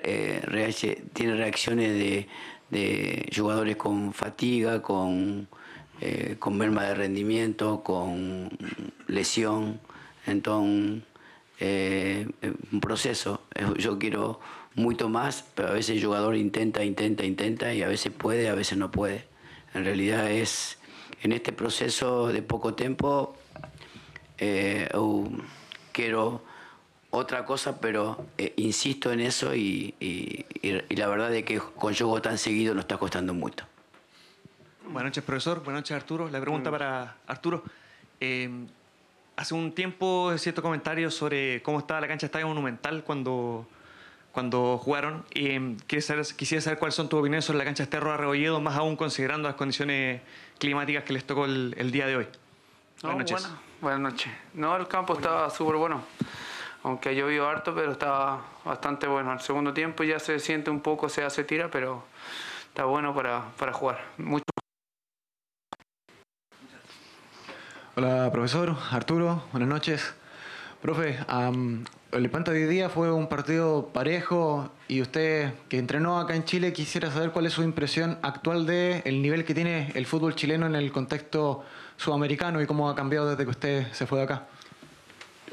[0.02, 2.28] eh, tiene reacciones de,
[2.70, 5.48] de jugadores con fatiga, con,
[6.00, 8.48] eh, con merma de rendimiento, con
[9.08, 9.80] lesión.
[10.26, 11.02] Entonces,
[11.60, 12.26] eh,
[12.72, 13.42] un proceso.
[13.76, 14.40] Yo quiero
[14.76, 18.54] mucho más, pero a veces el jugador intenta, intenta, intenta y a veces puede, a
[18.54, 19.26] veces no puede.
[19.74, 20.78] En realidad es,
[21.22, 23.36] en este proceso de poco tiempo,
[24.38, 24.88] eh,
[25.92, 26.42] quiero
[27.10, 31.58] otra cosa, pero eh, insisto en eso y, y- y- y la verdad es que
[31.58, 33.66] con juego tan seguido nos está costando mucho.
[34.84, 35.62] Buenas noches, profesor.
[35.62, 36.28] Buenas noches, Arturo.
[36.28, 37.62] La pregunta para Arturo.
[38.20, 38.50] Eh,
[39.36, 43.66] hace un tiempo cierto comentario sobre cómo estaba la cancha de Estadio Monumental cuando,
[44.32, 45.24] cuando jugaron.
[45.34, 48.60] Eh, quisiera, saber, quisiera saber cuáles son tus opiniones sobre la cancha de Esterro Arrebolledo,
[48.60, 50.20] más aún considerando las condiciones
[50.66, 52.28] climáticas que les tocó el, el día de hoy.
[53.02, 53.42] No, Buenas noches.
[53.48, 54.32] buena- buenas noches.
[54.54, 56.04] No, el campo estaba súper bueno.
[56.84, 59.32] Aunque ha llovido harto, pero estaba bastante bueno.
[59.32, 62.04] Al segundo tiempo ya se siente un poco, se hace tira, pero
[62.68, 64.04] está bueno para, para jugar.
[64.18, 64.44] Mucho
[67.96, 68.76] Hola, profesor.
[68.92, 70.14] Arturo, buenas noches.
[70.80, 76.18] Profe, am, el Panta de hoy día fue un partido parejo y usted que entrenó
[76.18, 79.90] acá en Chile quisiera saber cuál es su impresión actual de el nivel que tiene
[79.94, 81.64] el fútbol chileno en el contexto
[81.96, 84.46] sudamericano y cómo ha cambiado desde que usted se fue de acá.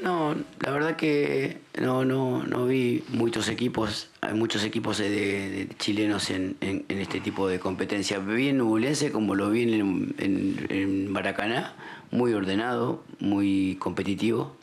[0.02, 6.30] No, la verdad que no, no, no vi muchos equipos, hay muchos equipos de, chilenos
[6.30, 8.18] en, en, este tipo de competencia.
[8.18, 11.74] Vi en Nubulense como lo vi en, en, en Maracaná,
[12.10, 14.56] muy ordenado, muy competitivo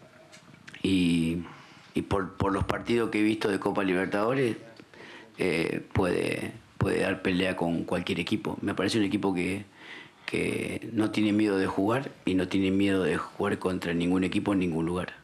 [0.82, 1.43] y,
[1.98, 4.58] y por, por, los partidos que he visto de Copa Libertadores
[5.39, 8.56] eh, puede, puede dar pelea con cualquier equipo.
[8.62, 9.66] Me parece un equipo que,
[10.28, 14.54] que no tiene miedo de jugar y no tiene miedo de jugar contra ningún equipo
[14.54, 15.16] en ningún lugar.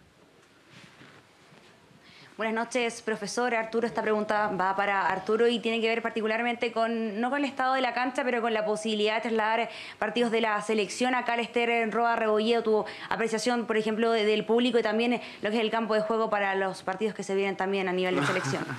[2.36, 3.54] Buenas noches, profesor.
[3.54, 7.46] Arturo, esta pregunta va para Arturo y tiene que ver particularmente con, no con el
[7.46, 9.70] estado de la cancha, pero con la posibilidad de trasladar
[10.00, 11.14] partidos de la selección.
[11.14, 15.62] Acá Lester Roa Rebolledo tuvo apreciación, por ejemplo, del público y también lo que es
[15.62, 18.66] el campo de juego para los partidos que se vienen también a nivel de selección.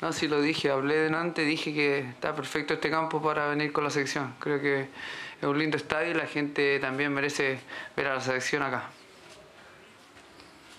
[0.00, 3.84] No, sí lo dije, hablé delante, dije que está perfecto este campo para venir con
[3.84, 4.34] la selección.
[4.40, 4.88] Creo que
[5.40, 7.60] es un lindo estadio y la gente también merece
[7.94, 8.90] ver a la selección acá.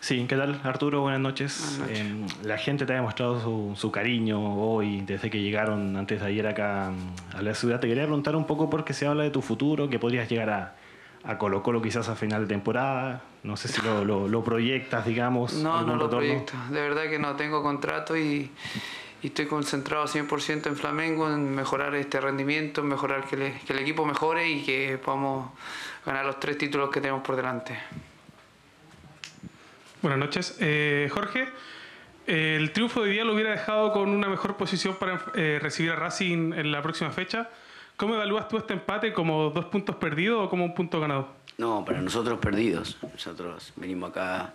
[0.03, 0.99] Sí, ¿qué tal Arturo?
[0.99, 1.79] Buenas noches.
[1.87, 6.27] Eh, la gente te ha demostrado su, su, cariño hoy, desde que llegaron antes de
[6.27, 6.91] ayer acá
[7.33, 7.79] a la ciudad.
[7.79, 10.75] Te quería preguntar un poco porque se habla de tu futuro, que podrías llegar a,
[11.23, 13.21] a Colo Colo quizás a final de temporada.
[13.43, 15.53] No sé si lo, lo, lo proyectas, digamos.
[15.53, 16.51] No, no lo proyecto.
[16.69, 18.51] De verdad que no tengo contrato y,
[19.21, 23.71] y estoy concentrado 100% en Flamengo, en mejorar este rendimiento, en mejorar que, le, que
[23.71, 25.51] el equipo mejore y que podamos
[26.05, 27.79] ganar los tres títulos que tenemos por delante.
[30.03, 30.57] Buenas noches.
[30.59, 31.47] Eh, Jorge,
[32.27, 35.91] el triunfo de hoy día lo hubiera dejado con una mejor posición para eh, recibir
[35.91, 37.49] a Racing en la próxima fecha.
[37.95, 39.13] ¿Cómo evalúas tú este empate?
[39.13, 41.29] ¿Como dos puntos perdidos o como un punto ganado?
[41.57, 42.97] No, para nosotros perdidos.
[43.01, 44.51] Nosotros venimos acá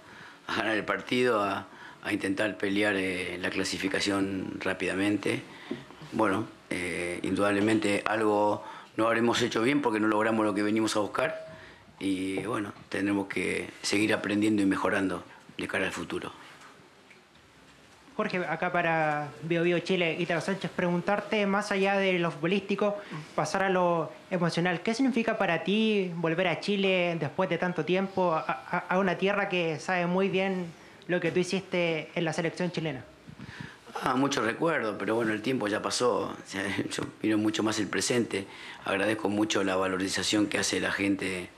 [0.48, 1.66] a ganar el partido, a,
[2.04, 5.40] a intentar pelear eh, la clasificación rápidamente.
[6.12, 8.62] Bueno, eh, indudablemente algo
[8.98, 11.48] no habremos hecho bien porque no logramos lo que venimos a buscar
[11.98, 15.24] y bueno, tendremos que seguir aprendiendo y mejorando
[15.58, 16.32] de cara al futuro.
[18.16, 22.96] Jorge, acá para Bio Bio Chile, Ítalo Sánchez, preguntarte más allá de lo futbolístico,
[23.36, 24.80] pasar a lo emocional.
[24.80, 28.40] ¿Qué significa para ti volver a Chile después de tanto tiempo, a,
[28.70, 30.66] a, a una tierra que sabe muy bien
[31.06, 33.04] lo que tú hiciste en la selección chilena?
[34.02, 36.34] Ah, mucho recuerdo, pero bueno, el tiempo ya pasó.
[36.44, 38.46] O sea, yo miro mucho más el presente.
[38.84, 41.50] Agradezco mucho la valorización que hace la gente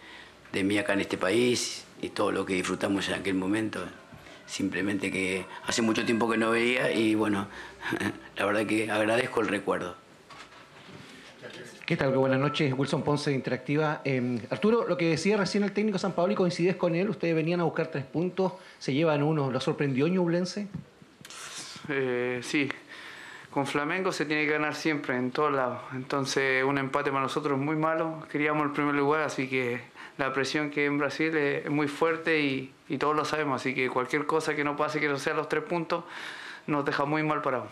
[0.53, 3.81] de mí acá en este país y todo lo que disfrutamos en aquel momento.
[4.47, 7.47] Simplemente que hace mucho tiempo que no veía y bueno,
[8.37, 9.95] la verdad que agradezco el recuerdo.
[11.87, 12.17] ¿Qué tal?
[12.17, 14.01] Buenas noches, Wilson Ponce de Interactiva.
[14.05, 17.35] Eh, Arturo, lo que decía recién el técnico San Pablo y coincides con él, ustedes
[17.35, 20.69] venían a buscar tres puntos, se llevan uno, ¿lo sorprendió Ñublense?
[21.89, 22.69] Eh, sí,
[23.51, 25.81] con Flamengo se tiene que ganar siempre, en todos lados.
[25.93, 28.25] Entonces, un empate para nosotros es muy malo.
[28.31, 29.81] Queríamos el primer lugar, así que
[30.21, 33.61] la presión que hay en Brasil es muy fuerte y, y, todos lo sabemos.
[33.61, 36.05] Así que cualquier cosa que no pase, que no sea los tres puntos,
[36.66, 37.68] nos deja muy mal parados.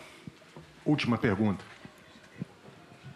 [0.83, 1.63] Última pregunta.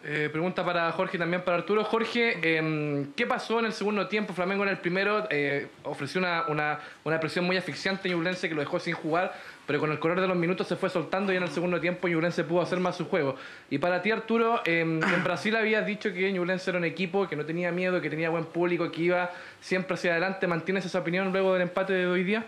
[0.06, 1.82] Eh, pregunta para Jorge y también para Arturo.
[1.82, 4.34] Jorge, eh, ¿qué pasó en el segundo tiempo?
[4.34, 6.78] Flamengo en el primero eh, ofreció una,
[7.18, 9.32] presión muy asfixiante a Ñublense que lo dejó sin jugar,
[9.66, 12.06] pero con el correr de los minutos se fue soltando y en el segundo tiempo
[12.06, 13.36] Ñublense pudo hacer más su juego.
[13.70, 17.46] Y para ti, Arturo, en Brasil habías dicho que Ñublense era un equipo que no
[17.46, 19.30] tenía miedo, que tenía buen público, que iba
[19.62, 20.46] siempre hacia adelante.
[20.46, 22.44] ¿Mantienes esa opinión luego del empate de hoy día?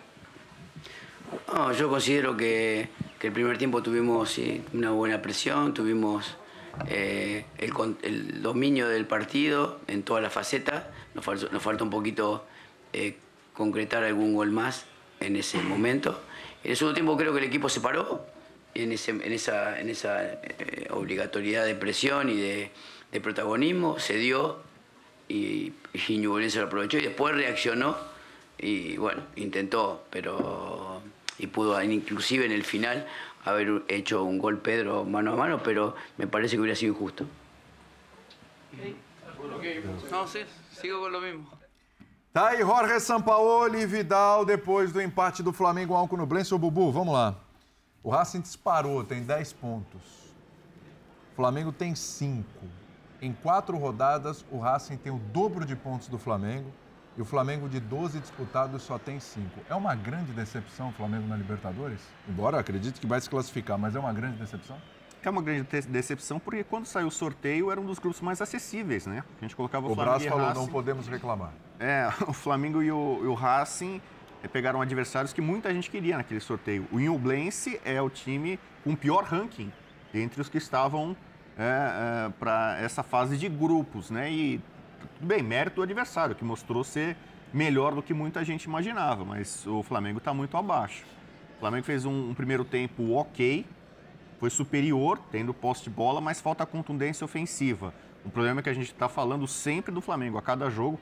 [1.54, 2.88] No, yo considero que,
[3.22, 4.38] el primer tiempo tuvimos
[4.74, 6.36] una buena presión, tuvimos
[6.89, 10.85] eh, el, dominio del partido en todas las facetas.
[11.14, 12.45] Nos falta, un poquito
[12.93, 13.16] eh,
[13.55, 14.85] concretar algún gol más
[15.20, 16.20] en ese momento.
[16.62, 18.27] En el segundo tiempo creo que el equipo se paró
[18.74, 22.70] en, en esa, eh, obligatoriedad de presión y de,
[23.22, 24.59] protagonismo, se dio
[25.27, 27.97] y, y lo aprovechó y después reaccionó
[28.59, 31.01] y bueno, intentó, pero
[31.39, 33.07] y pudo inclusive en el final
[33.47, 37.26] haber hecho un gol Pedro mano a mano, pero me parece que hubiera sido injusto.
[40.11, 40.40] No, sí,
[40.72, 41.49] sigo con lo mismo.
[42.32, 46.53] Tá aí Jorge Sampaoli e Vidal depois do empate do Flamengo ao Nublense.
[46.55, 47.34] Ô Bubu, vamos lá.
[48.03, 50.03] O Racing disparou, tem 10 pontos.
[51.32, 52.44] O Flamengo tem 5.
[53.22, 56.70] Em quatro rodadas, o Racing tem o dobro de pontos do Flamengo.
[57.17, 59.49] E o Flamengo de 12 disputados só tem 5.
[59.71, 62.01] É uma grande decepção o Flamengo na Libertadores?
[62.29, 64.77] Embora acredite que vai se classificar, mas é uma grande decepção?
[65.23, 69.07] É uma grande decepção porque quando saiu o sorteio era um dos grupos mais acessíveis,
[69.07, 69.25] né?
[69.41, 71.53] A gente colocava o, o Flamengo Brás falou, não podemos reclamar.
[71.81, 74.01] É, o Flamengo e o, e o Racing
[74.53, 76.87] pegaram adversários que muita gente queria naquele sorteio.
[76.93, 79.73] O Inublense é o time com pior ranking
[80.14, 81.17] entre os que estavam
[81.59, 81.62] é,
[82.27, 84.31] é, para essa fase de grupos, né?
[84.31, 84.61] E
[85.14, 87.16] tudo bem, mérito do adversário, que mostrou ser
[87.52, 91.04] melhor do que muita gente imaginava, mas o Flamengo está muito abaixo.
[91.57, 93.64] O Flamengo fez um, um primeiro tempo ok,
[94.38, 97.94] foi superior, tendo posse de bola, mas falta contundência ofensiva.
[98.24, 101.00] O problema é que a gente está falando sempre do Flamengo a cada jogo.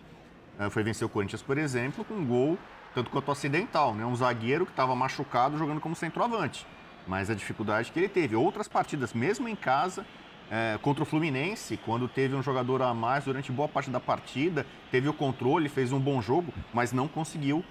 [0.58, 2.58] Eh, Foi vencer o Corinthians, por exemplo, com um gol
[2.94, 4.06] tanto quanto acidental, né?
[4.06, 6.64] Um zagueiro que estava machucado jogando como centroavante.
[7.08, 8.36] Mas a dificuldade que ele teve.
[8.36, 10.06] Outras partidas, mesmo em casa,
[10.50, 14.66] eh, contra o Fluminense, quando teve um jogador a mais durante boa parte da partida,
[14.90, 17.64] teve o controle, fez um bom jogo, mas não conseguiu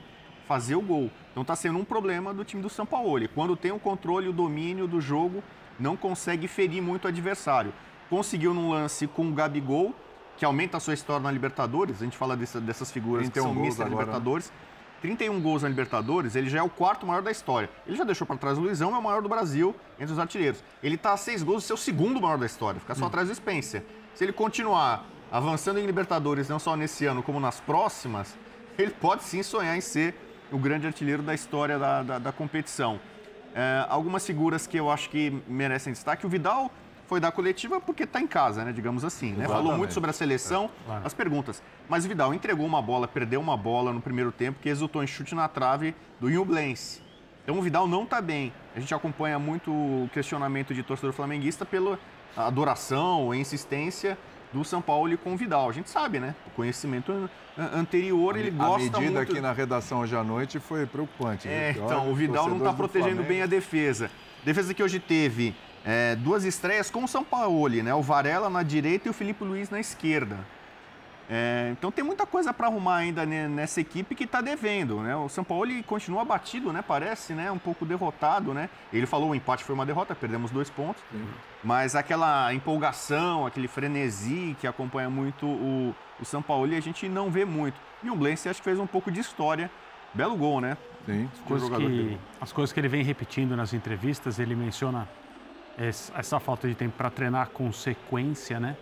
[0.47, 1.09] fazer o gol.
[1.32, 3.28] Então está sendo um problema do time do São Paulo.
[3.34, 5.41] Quando tem o controle, o domínio do jogo,
[5.80, 7.74] não consegue ferir muito o adversário.
[8.09, 9.93] Conseguiu num lance com o Gabigol,
[10.38, 12.01] que aumenta a sua história na Libertadores.
[12.01, 14.11] A gente fala dessa- dessas figuras que 31 são mistas na agora, né?
[15.04, 15.18] Libertadores.
[15.18, 17.70] 31 gols na Libertadores, ele já é o quarto maior da história.
[17.86, 20.64] Ele já deixou para trás o Luizão, é o maior do Brasil entre os artilheiros.
[20.82, 23.36] Ele está a seis gols do seu segundo maior da história, fica só atrás do
[23.36, 23.84] Spencer.
[24.16, 28.38] Se ele continuar avançando em Libertadores, não só nesse ano como nas próximas,
[28.78, 30.16] ele pode sim sonhar em ser
[30.51, 32.99] o grande artilheiro da história da, da, da competição.
[33.56, 36.26] É, algumas figuras que eu acho que merecem destaque.
[36.26, 36.72] O Vidal
[37.08, 38.72] foi da coletiva porque está em casa, né?
[38.72, 39.34] Digamos assim.
[39.34, 39.47] Né?
[39.47, 41.06] Falou muito sobre a seleção, claro.
[41.06, 41.62] as perguntas.
[41.88, 45.08] Mas o Vidal entregou uma bola, perdeu uma bola no primeiro tempo que resultou em
[45.08, 47.01] chute na trave do Nublense.
[47.43, 48.54] Então o Vidal não está bem.
[48.76, 51.99] A gente acompanha muito o questionamento de torcedor flamenguista pela
[52.36, 54.18] adoração, a insistência
[54.51, 55.70] do São Paulo com o Vidal.
[55.70, 56.34] A gente sabe, né?
[56.47, 57.30] O conhecimento an-
[57.74, 59.32] anterior, ele gosta a medida muito...
[59.32, 61.47] aqui na redação hoje à noite foi preocupante.
[61.47, 64.10] É, então, o Vidal não está protegendo bem a defesa.
[64.45, 67.93] Defesa que hoje teve é, duas estreias com o São Paulo, né?
[67.93, 70.38] O Varela na direita e o Felipe Luiz na esquerda.
[71.29, 75.15] É, então tem muita coisa para arrumar ainda ne- nessa equipe que está devendo, né?
[75.15, 76.84] O São Paulo continua abatido, né?
[76.86, 77.49] Parece, né?
[77.49, 78.69] Um pouco derrotado, né?
[78.91, 81.01] Ele falou o empate foi uma derrota, perdemos dois pontos.
[81.63, 87.31] Mas aquela empolgação, aquele frenesi que acompanha muito o, o São Paulo, a gente não
[87.31, 87.79] vê muito.
[88.03, 89.71] E o Blense acho que fez um pouco de história.
[90.13, 90.77] Belo gol, né?
[91.05, 91.29] Sim.
[91.34, 95.07] As coisas, que, as coisas que ele vem repetindo nas entrevistas, ele menciona
[95.78, 98.76] essa falta de tempo para treinar com sequência, né?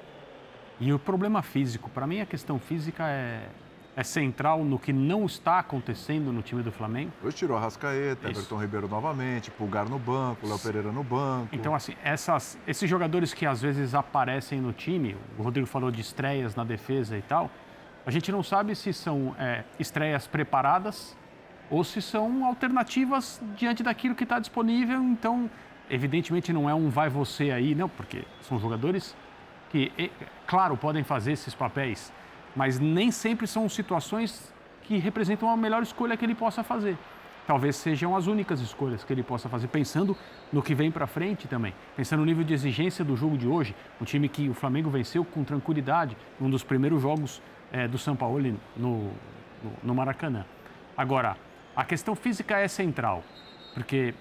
[0.79, 3.47] E o problema físico, para mim a questão física é,
[3.95, 7.11] é central no que não está acontecendo no time do Flamengo.
[7.23, 8.29] Hoje tirou a Rascaeta.
[8.29, 11.49] Everton Ribeiro novamente, Pulgar no banco, Léo Pereira no banco.
[11.53, 16.01] Então, assim, essas, esses jogadores que às vezes aparecem no time, o Rodrigo falou de
[16.01, 17.51] estreias na defesa e tal,
[18.05, 21.15] a gente não sabe se são é, estreias preparadas
[21.69, 25.01] ou se são alternativas diante daquilo que está disponível.
[25.01, 25.49] Então,
[25.91, 29.15] evidentemente, não é um vai você aí, não, porque são jogadores
[29.69, 29.91] que,
[30.47, 32.11] claro, podem fazer esses papéis,
[32.55, 36.97] mas nem sempre são situações que representam a melhor escolha que ele possa fazer.
[37.45, 40.15] Talvez sejam as únicas escolhas que ele possa fazer, pensando
[40.53, 43.75] no que vem para frente também, pensando no nível de exigência do jogo de hoje,
[43.99, 48.15] um time que o Flamengo venceu com tranquilidade, um dos primeiros jogos eh, do São
[48.15, 49.11] Paulo no, no,
[49.83, 50.45] no Maracanã.
[50.95, 51.35] Agora,
[51.75, 53.23] a questão física é central,
[53.73, 54.13] porque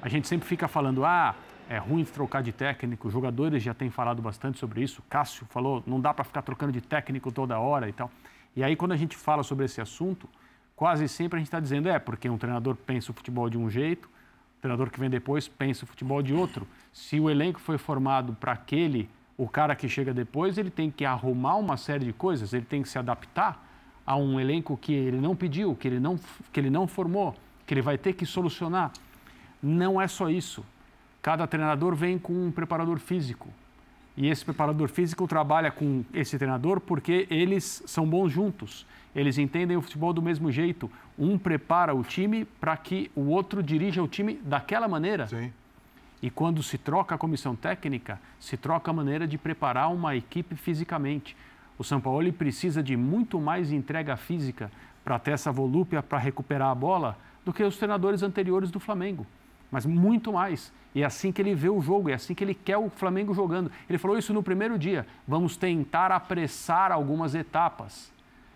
[0.00, 1.34] a gente sempre fica falando, ah,
[1.68, 6.00] é ruim trocar de técnico, jogadores já têm falado bastante sobre isso, Cássio falou, não
[6.00, 8.10] dá para ficar trocando de técnico toda hora e tal.
[8.56, 10.28] E aí, quando a gente fala sobre esse assunto,
[10.74, 13.68] quase sempre a gente está dizendo, é, porque um treinador pensa o futebol de um
[13.68, 16.66] jeito, o treinador que vem depois pensa o futebol de outro.
[16.92, 21.04] Se o elenco foi formado para aquele, o cara que chega depois, ele tem que
[21.04, 23.64] arrumar uma série de coisas, ele tem que se adaptar
[24.04, 26.18] a um elenco que ele não pediu, que ele não,
[26.52, 27.36] que ele não formou,
[27.66, 28.90] que ele vai ter que solucionar.
[29.62, 30.64] Não é só isso.
[31.20, 33.48] Cada treinador vem com um preparador físico.
[34.16, 38.84] E esse preparador físico trabalha com esse treinador porque eles são bons juntos.
[39.14, 40.90] Eles entendem o futebol do mesmo jeito.
[41.18, 45.26] Um prepara o time para que o outro dirija o time daquela maneira.
[45.28, 45.52] Sim.
[46.20, 50.56] E quando se troca a comissão técnica, se troca a maneira de preparar uma equipe
[50.56, 51.36] fisicamente.
[51.78, 54.70] O São Paulo precisa de muito mais entrega física
[55.04, 59.24] para ter essa volúpia para recuperar a bola do que os treinadores anteriores do Flamengo.
[59.70, 60.72] Mas muito mais.
[60.94, 63.34] E é assim que ele vê o jogo, é assim que ele quer o Flamengo
[63.34, 63.70] jogando.
[63.88, 65.06] Ele falou isso no primeiro dia.
[65.26, 68.12] Vamos tentar apressar algumas etapas.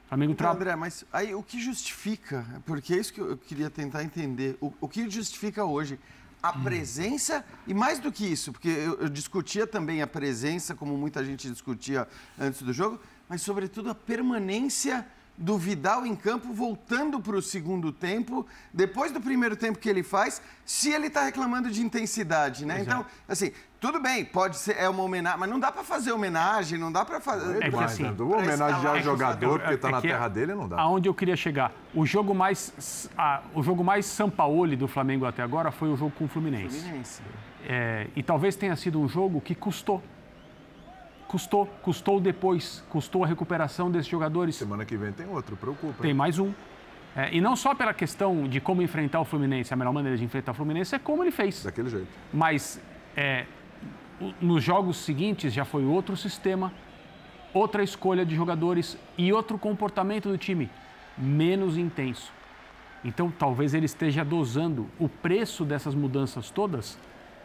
[0.07, 0.57] O Flamengo Então, tra...
[0.57, 4.73] André, mas aí o que justifica, porque é isso que eu queria tentar entender, o,
[4.81, 5.99] o que justifica hoje
[6.43, 10.97] a presença, e mais do que isso, porque eu, eu discutia também a presença, como
[10.99, 12.99] muita gente discutia antes do jogo,
[13.29, 15.07] mas sobretudo a permanência
[15.37, 20.03] do Vidal em campo, voltando para o segundo tempo, depois do primeiro tempo que ele
[20.03, 22.75] faz, se ele está reclamando de intensidade, né?
[22.77, 22.91] Pois é.
[22.91, 26.79] então, assim, tudo bem, pode ser, é uma homenagem, mas não dá para fazer homenagem,
[26.79, 27.63] não dá para fazer...
[27.63, 30.79] É que assim, Vou homenagear o jogador porque está na que terra dele, não dá.
[30.81, 35.43] Aonde eu queria chegar, o jogo mais a- o jogo mais Sampaoli do Flamengo até
[35.43, 36.79] agora foi o jogo com o Fluminense.
[36.79, 37.23] Fluminense.
[37.67, 40.03] É, e talvez tenha sido um jogo que custou.
[41.33, 44.55] Custou, custou depois, custou a recuperação desses jogadores.
[44.55, 46.03] Semana que vem tem outro, preocupa.
[46.03, 46.53] Tem mais um.
[47.17, 50.25] É, e não só pela questão de como enfrentar o Fluminense, a melhor maneira de
[50.25, 51.65] enfrentar o Fluminense é como ele fez.
[51.65, 52.07] Daquele jeito.
[52.33, 52.79] Mas
[53.17, 53.47] é,
[54.43, 56.71] nos jogos seguintes já foi outro sistema,
[57.55, 60.69] outra escolha de jogadores e outro comportamento do time,
[61.17, 62.31] menos intenso.
[63.03, 66.99] Então talvez ele esteja dosando o preço dessas mudanças todas.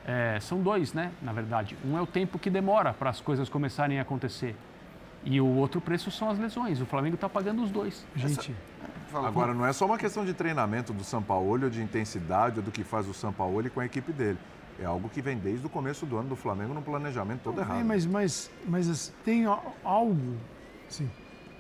[0.08, 1.12] É, são dois, né?
[1.22, 4.56] Na verdade, um é o tempo que demora para as coisas começarem a acontecer.
[5.26, 6.80] E o outro preço são as lesões.
[6.80, 8.06] O Flamengo está pagando os dois.
[8.16, 8.56] Gente.
[9.14, 12.72] Agora, não é só uma questão de treinamento do Sampaoli, ou de intensidade, ou do
[12.72, 14.38] que faz o Sampaoli com a equipe dele.
[14.80, 17.84] É algo que vem desde o começo do ano do Flamengo no planejamento todo errado.
[17.84, 19.46] mas, mas, mas tem
[19.84, 20.38] algo,
[20.88, 21.10] assim,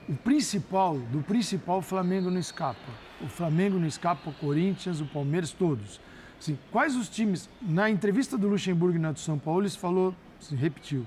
[0.08, 2.92] o principal, do principal, o Flamengo não escapa.
[3.20, 6.00] O Flamengo não escapa, o Corinthians, o Palmeiras, todos.
[6.40, 7.50] Assim, quais os times...
[7.62, 11.06] Na entrevista do Luxemburgo e na do São Paulo, ele falou, assim, repetiu,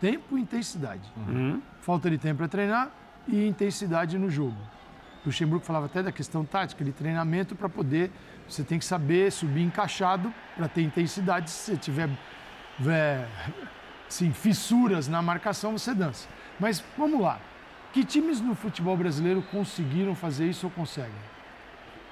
[0.00, 1.02] tempo e intensidade.
[1.16, 1.60] Uhum.
[1.80, 2.90] Falta de tempo para treinar
[3.28, 4.56] e intensidade no jogo.
[5.22, 8.10] O Luxemburgo falava até da questão tática, de treinamento para poder.
[8.48, 11.50] Você tem que saber subir encaixado para ter intensidade.
[11.50, 12.08] Se você tiver
[12.88, 13.26] é,
[14.08, 16.26] sim, fissuras na marcação, você dança.
[16.58, 17.38] Mas vamos lá.
[17.92, 21.12] Que times no futebol brasileiro conseguiram fazer isso ou conseguem?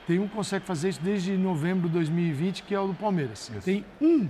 [0.08, 3.50] Tem um que consegue fazer isso desde novembro de 2020, que é o do Palmeiras.
[3.50, 3.60] Isso.
[3.60, 4.26] Tem um.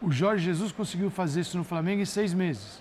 [0.00, 2.80] O Jorge Jesus conseguiu fazer isso no Flamengo em seis meses.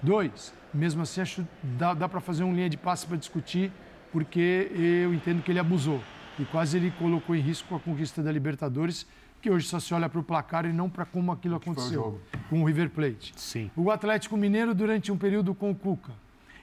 [0.00, 0.54] Dois.
[0.72, 3.72] Mesmo assim, acho dá, dá para fazer uma linha de passe para discutir,
[4.12, 4.70] porque
[5.02, 6.00] eu entendo que ele abusou.
[6.38, 9.08] E quase ele colocou em risco a conquista da Libertadores,
[9.42, 12.62] que hoje só se olha para o placar e não para como aquilo aconteceu com
[12.62, 13.32] o River Plate.
[13.34, 13.72] Sim.
[13.74, 16.12] O Atlético Mineiro durante um período com o Cuca.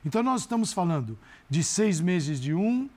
[0.06, 1.20] Então nós estamos falando
[1.50, 2.88] de seis meses de um,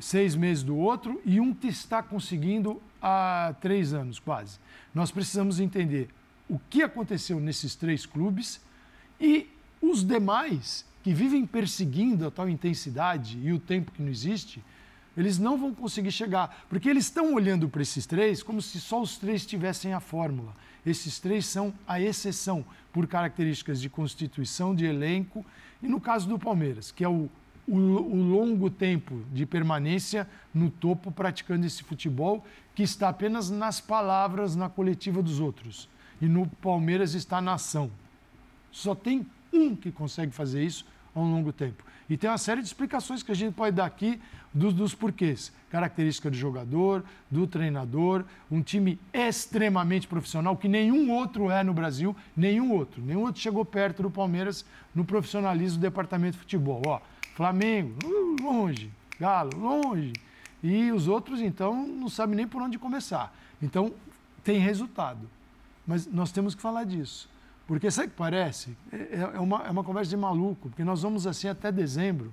[0.00, 4.58] seis meses do outro e um está conseguindo há três anos quase.
[4.94, 6.08] Nós precisamos entender
[6.48, 8.60] o que aconteceu nesses três clubes
[9.20, 9.48] e
[9.80, 14.62] os demais que vivem perseguindo a tal intensidade e o tempo que não existe,
[15.16, 19.00] eles não vão conseguir chegar, porque eles estão olhando para esses três como se só
[19.00, 20.52] os três tivessem a fórmula.
[20.84, 25.44] Esses três são a exceção por características de constituição, de elenco,
[25.82, 27.30] e no caso do Palmeiras, que é o,
[27.66, 32.44] o, o longo tempo de permanência no topo praticando esse futebol
[32.74, 35.88] que está apenas nas palavras na coletiva dos outros.
[36.20, 37.90] E no Palmeiras está na ação.
[38.70, 41.84] Só tem um que consegue fazer isso a um longo tempo.
[42.08, 44.20] E tem uma série de explicações que a gente pode dar aqui
[44.54, 45.52] dos, dos porquês.
[45.70, 52.14] Característica do jogador, do treinador, um time extremamente profissional, que nenhum outro é no Brasil,
[52.36, 53.02] nenhum outro.
[53.02, 54.64] Nenhum outro chegou perto do Palmeiras
[54.94, 56.80] no profissionalismo do departamento de futebol.
[56.86, 57.00] Ó,
[57.36, 57.92] Flamengo,
[58.40, 58.90] longe.
[59.20, 60.14] Galo, longe.
[60.62, 63.30] E os outros, então, não sabem nem por onde começar.
[63.62, 63.92] Então,
[64.42, 65.28] tem resultado.
[65.86, 67.28] Mas nós temos que falar disso.
[67.66, 68.74] Porque sabe o que parece?
[68.90, 72.32] É, é, uma, é uma conversa de maluco, porque nós vamos assim até dezembro,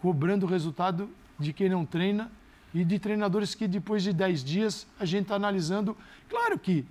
[0.00, 2.32] cobrando o resultado de quem não treina
[2.72, 5.94] e de treinadores que depois de 10 dias a gente está analisando.
[6.30, 6.86] Claro que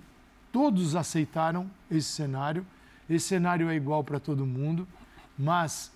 [0.52, 2.64] todos aceitaram esse cenário,
[3.08, 4.86] esse cenário é igual para todo mundo,
[5.36, 5.90] mas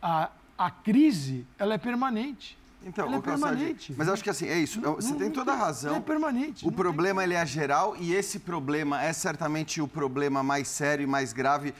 [0.00, 0.30] a,
[0.60, 2.58] a crise ela é permanente.
[2.84, 3.94] Então, Ela é permanente.
[3.96, 4.80] Mas acho que assim, é isso.
[4.80, 5.96] Não, Você não, tem toda a não, razão.
[5.96, 6.66] É permanente.
[6.66, 11.06] O problema ele é geral e esse problema é certamente o problema mais sério e
[11.06, 11.74] mais grave.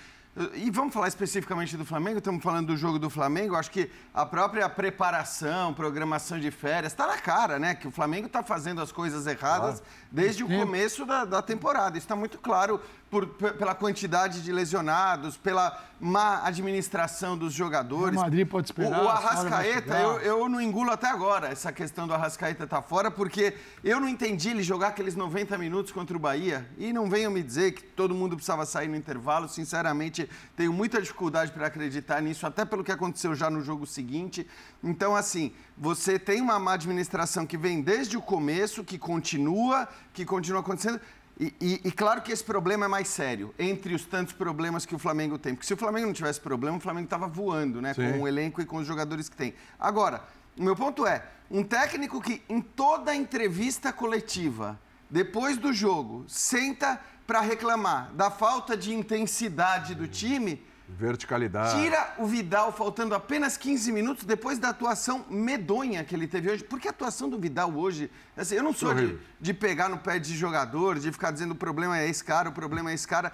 [0.54, 3.56] E vamos falar especificamente do Flamengo, estamos falando do jogo do Flamengo.
[3.56, 7.74] Acho que a própria preparação, programação de férias, está na cara, né?
[7.74, 9.84] Que o Flamengo está fazendo as coisas erradas claro.
[10.12, 11.98] desde o começo da, da temporada.
[11.98, 12.80] Isso está muito claro
[13.10, 18.16] por, pela quantidade de lesionados, pela má administração dos jogadores.
[18.16, 19.00] O Madrid pode esperar.
[19.00, 22.82] O, o Arrascaeta, eu, eu não engulo até agora essa questão do Arrascaeta estar tá
[22.82, 26.66] fora, porque eu não entendi ele jogar aqueles 90 minutos contra o Bahia.
[26.78, 29.48] E não venham me dizer que todo mundo precisava sair no intervalo.
[29.48, 34.46] Sinceramente, tenho muita dificuldade para acreditar nisso, até pelo que aconteceu já no jogo seguinte.
[34.82, 40.24] Então, assim, você tem uma má administração que vem desde o começo, que continua, que
[40.24, 41.00] continua acontecendo.
[41.40, 44.94] E, e, e, claro que esse problema é mais sério, entre os tantos problemas que
[44.94, 45.54] o Flamengo tem.
[45.54, 47.94] Porque se o Flamengo não tivesse problema, o Flamengo estava voando, né?
[47.94, 48.12] Sim.
[48.12, 49.54] Com o elenco e com os jogadores que tem.
[49.78, 50.22] Agora,
[50.54, 57.00] o meu ponto é, um técnico que em toda entrevista coletiva, depois do jogo, senta
[57.26, 60.62] para reclamar da falta de intensidade do time
[60.98, 61.80] Verticalidade.
[61.80, 66.64] Tira o Vidal faltando apenas 15 minutos depois da atuação medonha que ele teve hoje.
[66.64, 68.10] Porque a atuação do Vidal hoje.
[68.36, 71.56] Assim, eu não sou de, de, pegar no pé de jogador, de ficar dizendo o
[71.56, 73.32] problema é esse cara, o problema é esse cara.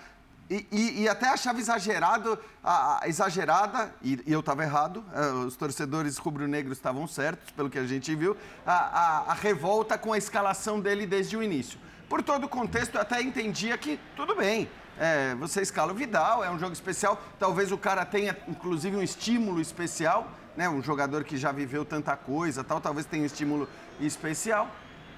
[0.49, 5.45] E, e, e até achava exagerado, a, a exagerada, e, e eu estava errado, uh,
[5.45, 10.13] os torcedores rubro-negros estavam certos, pelo que a gente viu, a, a, a revolta com
[10.13, 11.81] a escalação dele desde o início.
[12.09, 16.43] Por todo o contexto, eu até entendia que tudo bem É, você escala o Vidal,
[16.43, 17.23] é um jogo especial.
[17.39, 20.69] Talvez o cara tenha, inclusive, um estímulo especial, né?
[20.69, 23.69] Um jogador que já viveu tanta coisa, tal, talvez tenha um estímulo
[24.01, 24.71] especial.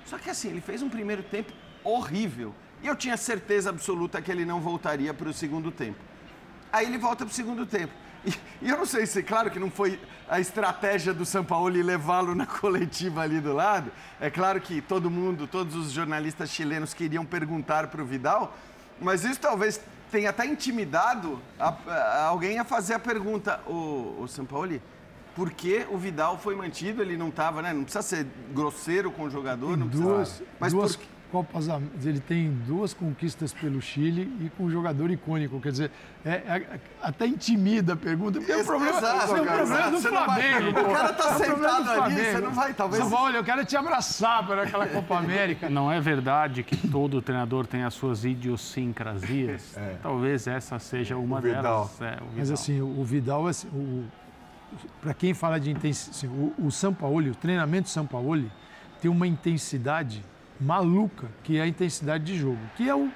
[0.05, 1.53] Só que assim, ele fez um primeiro tempo
[1.85, 2.55] horrível.
[2.83, 5.99] E eu tinha certeza absoluta que ele não voltaria para o segundo tempo.
[6.73, 7.93] Aí ele volta para o segundo tempo.
[8.25, 9.99] E, e, eu não sei se, claro que não foi
[10.29, 13.91] a estratégia do São Paulo levá-lo na coletiva ali do lado.
[14.21, 18.57] É claro que todo mundo, todos os jornalistas chilenos queriam perguntar para o Vidal,
[19.01, 19.81] mas isso talvez
[20.11, 24.81] tenha até intimidado a, a alguém a fazer a pergunta, o, o São Paulo,
[25.35, 27.01] por que o Vidal foi mantido?
[27.01, 27.73] Ele não estava, né?
[27.73, 30.09] Não precisa ser grosseiro com o jogador, não precisa.
[30.09, 31.07] Duas, Mas duas por...
[31.31, 31.69] Copas
[32.05, 35.61] ele tem duas conquistas pelo Chile e com um jogador icônico.
[35.61, 35.91] Quer dizer,
[36.25, 38.39] é, é, até intimida a pergunta.
[38.39, 40.73] Porque é o problema, Exato, é o cara, problema do você não vai Flamengo.
[40.75, 40.89] perguntar.
[40.89, 43.23] O cara tá É o problema sentado do ali, você não vai, talvez- Você fala,
[43.23, 45.69] olha, eu quero te abraçar para aquela Copa América.
[45.69, 49.77] Não é verdade que todo treinador tem as suas idiosincrasias?
[50.03, 51.63] Talvez essa seja uma Vidal.
[51.99, 52.03] delas.
[52.03, 54.05] É, o Mas assim, o Vidal, assim, o,
[55.01, 58.51] para quem fala de intensidade, assim, o, o Sampaoli, o treinamento Sampaoli
[59.01, 60.23] tem uma intensidade
[60.61, 63.11] maluca, que é a intensidade de jogo, que é o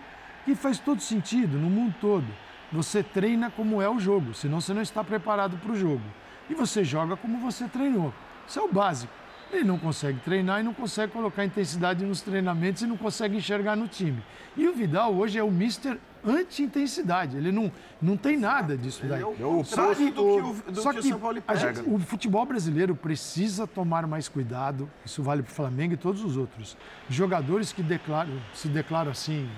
[0.44, 2.26] que faz todo sentido no mundo todo.
[2.72, 6.02] Você treina como é o jogo, senão você não está preparado para o jogo.
[6.48, 8.12] E você joga como você treinou.
[8.46, 9.12] Isso é o básico.
[9.52, 13.76] Ele não consegue treinar e não consegue colocar intensidade nos treinamentos e não consegue enxergar
[13.76, 14.22] no time.
[14.56, 17.36] E o Vidal hoje é o mister anti-intensidade.
[17.36, 17.70] Ele não,
[18.00, 19.20] não tem nada disso daí.
[19.20, 21.54] é o Só oposto do que o- do só que o que São Paulo a
[21.54, 21.90] gente- pega.
[21.90, 24.88] o futebol brasileiro precisa tomar mais cuidado.
[25.04, 26.76] Isso vale para o Flamengo e todos os outros.
[27.08, 29.48] Jogadores que declaram, se declaram assim.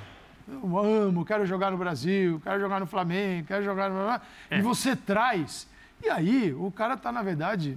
[0.47, 4.21] Eu amo, quero jogar no Brasil, quero jogar no Flamengo, quero jogar no.
[4.51, 5.67] E você traz.
[6.03, 7.77] E aí, o cara está, na verdade,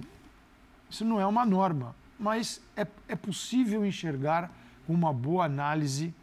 [0.90, 4.52] isso não é uma norma, mas é, é possível enxergar
[4.86, 6.14] com uma boa análise,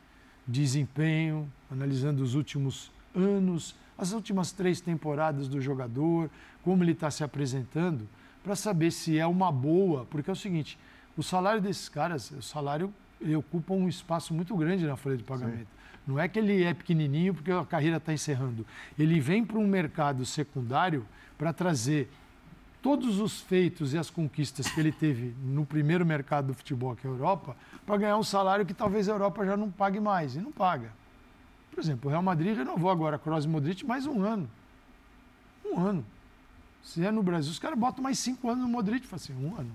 [0.48, 6.30] desempenho, analisando os últimos anos, as últimas três temporadas do jogador,
[6.64, 8.08] como ele está se apresentando,
[8.44, 10.78] para saber se é uma boa, porque é o seguinte,
[11.18, 15.24] o salário desses caras, o salário, ele ocupa um espaço muito grande na folha de
[15.24, 15.68] pagamento.
[16.06, 18.66] Não é que ele é pequenininho porque a carreira está encerrando.
[19.00, 21.06] Ele vem para um mercado secundário
[21.38, 22.10] para trazer
[22.86, 27.08] todos os feitos e as conquistas que ele teve no primeiro mercado do futebol, que
[27.08, 30.36] é a Europa, para ganhar um salário que talvez a Europa já não pague mais.
[30.36, 30.92] E não paga.
[31.72, 34.48] Por exemplo, o Real Madrid renovou agora Kroos e Modric mais um ano.
[35.66, 36.06] Um ano.
[36.84, 39.08] Se é no Brasil, os caras botam mais cinco anos no Modric.
[39.08, 39.72] Fala assim, um ano.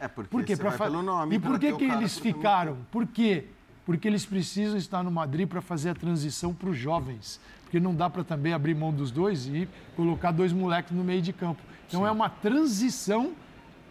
[0.00, 0.56] É porque Por quê?
[0.56, 2.78] Pra fa- nome E pra por que, que eles muito ficaram?
[2.90, 3.44] Por quê?
[3.84, 7.38] Porque eles precisam estar no Madrid para fazer a transição para os jovens.
[7.64, 11.20] Porque não dá para também abrir mão dos dois e colocar dois moleques no meio
[11.20, 11.60] de campo.
[11.86, 13.32] Então é uma transição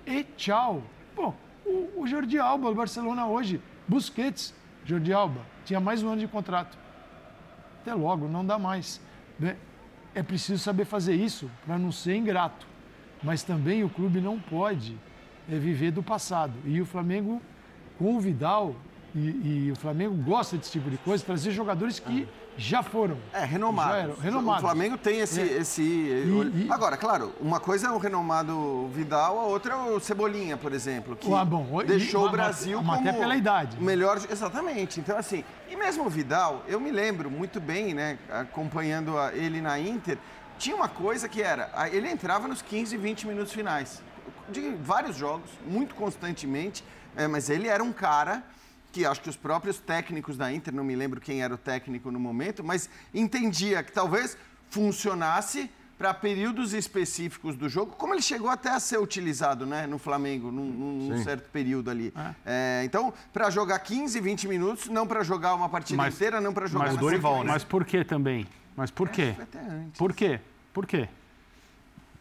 [0.06, 0.84] e tchau.
[1.16, 1.34] Pô,
[1.66, 4.54] o, o Jordi Alba, o Barcelona hoje, Busquets,
[4.86, 6.78] Jordi Alba, tinha mais um ano de contrato.
[7.82, 9.00] Até logo, não dá mais.
[9.40, 9.58] né?
[10.16, 12.68] É preciso saber fazer isso para não ser ingrato.
[13.22, 14.98] Mas também o clube não pode
[15.50, 16.54] é, viver do passado.
[16.66, 17.42] E o Flamengo,
[17.98, 18.76] com o Vidal,
[19.16, 22.28] e, e o Flamengo gosta desse tipo de coisa, trazer jogadores que
[22.58, 23.18] já foram.
[23.34, 23.92] É, renomados.
[23.94, 24.64] Já eram, renomados.
[24.64, 25.42] O Flamengo tem esse.
[25.42, 25.46] É.
[25.60, 26.68] esse...
[26.70, 31.16] Agora, claro, uma coisa é o renomado Vidal, a outra é o Cebolinha, por exemplo,
[31.16, 33.78] que Ah, bom, e- deixou ma- o Brasil ma- como até pela idade.
[33.82, 34.20] melhor.
[34.30, 35.00] Exatamente.
[35.00, 39.60] Então, assim, e mesmo o Vidal, eu me lembro muito bem, né, acompanhando a- ele
[39.62, 40.18] na Inter,
[40.58, 44.02] tinha uma coisa que era, ele entrava nos 15, 20 minutos finais.
[44.50, 46.84] De vários jogos, muito constantemente,
[47.16, 48.44] é, mas ele era um cara
[48.94, 52.12] que acho que os próprios técnicos da Inter, não me lembro quem era o técnico
[52.12, 54.38] no momento, mas entendia que talvez
[54.70, 59.98] funcionasse para períodos específicos do jogo, como ele chegou até a ser utilizado né, no
[59.98, 62.14] Flamengo, num, num certo período ali.
[62.46, 66.68] É, então, para jogar 15, 20 minutos, não para jogar uma partida inteira, não para
[66.68, 67.54] jogar mas, uma Dorival, sequência.
[67.54, 68.46] mas por que também?
[68.76, 69.34] Mas por quê?
[69.36, 69.98] foi até antes.
[69.98, 70.40] Por quê?
[70.72, 71.10] Por quê?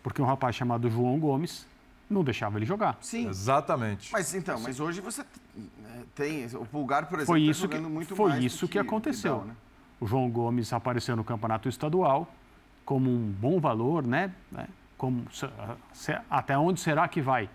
[0.03, 1.67] Porque um rapaz chamado João Gomes
[2.13, 2.97] não deixava ele jogar.
[3.01, 3.29] Sim.
[3.29, 4.13] Exatamente.
[4.13, 5.23] Mas então, mas hoje você
[5.57, 6.47] né, tem.
[6.55, 9.41] O Pulgar, por exemplo, Foi tá isso que, jogando muito foi isso que, o aconteceu.
[9.41, 9.57] Vidal, né?
[10.01, 12.33] O João Gomes apareceu no campeonato estadual
[12.85, 14.33] como um bom valor, né?
[14.51, 14.67] né?
[14.99, 15.25] Como,
[16.31, 17.49] até onde será que vai?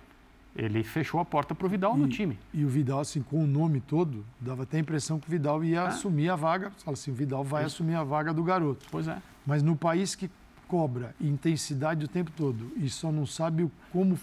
[0.56, 2.40] Ele fechou a porta para o Vidal no time.
[2.52, 5.64] E o Vidal, assim, com o nome todo, dava até a impressão que o Vidal
[5.64, 5.88] ia É.
[5.88, 6.72] assumir a vaga.
[6.76, 7.76] Você Fala assim, o Vidal vai Isso.
[7.76, 8.88] assumir a vaga do garoto.
[8.90, 9.22] Pois é.
[9.46, 10.32] Mas no país que
[10.68, 14.18] cobra intensidade o tempo todo e só não sabe como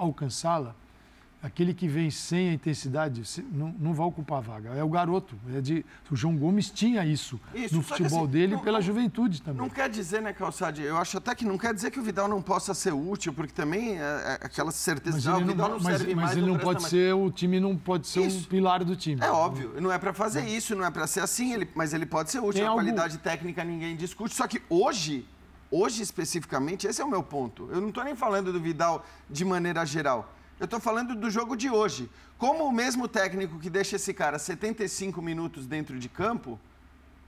[0.00, 0.74] alcançá-la,
[1.42, 4.68] aquele que vem sem a intensidade não, não vai ocupar a vaga.
[4.70, 5.38] É o garoto.
[5.54, 9.40] É de, o João Gomes tinha isso, isso no futebol assim, dele não, pela juventude
[9.40, 9.60] também.
[9.60, 10.82] Não quer dizer, né, Calçade?
[10.82, 13.52] Eu acho até que não quer dizer que o Vidal não possa ser útil, porque
[13.52, 16.16] também é, é aquela certeza mas de ah, o Vidal não, não mas, serve mas
[16.16, 16.28] mais.
[16.28, 18.40] Mas ele não pode ser, o time não pode ser isso.
[18.40, 19.20] um pilar do time.
[19.22, 22.06] É óbvio, não é para fazer isso, não é para ser assim, ele, mas ele
[22.06, 22.52] pode ser útil.
[22.52, 25.26] Tem a qualidade técnica ninguém discute, só que hoje
[25.70, 27.68] Hoje, especificamente, esse é o meu ponto.
[27.70, 30.34] Eu não estou nem falando do Vidal de maneira geral.
[30.58, 32.10] Eu estou falando do jogo de hoje.
[32.36, 36.58] Como o mesmo técnico que deixa esse cara 75 minutos dentro de campo,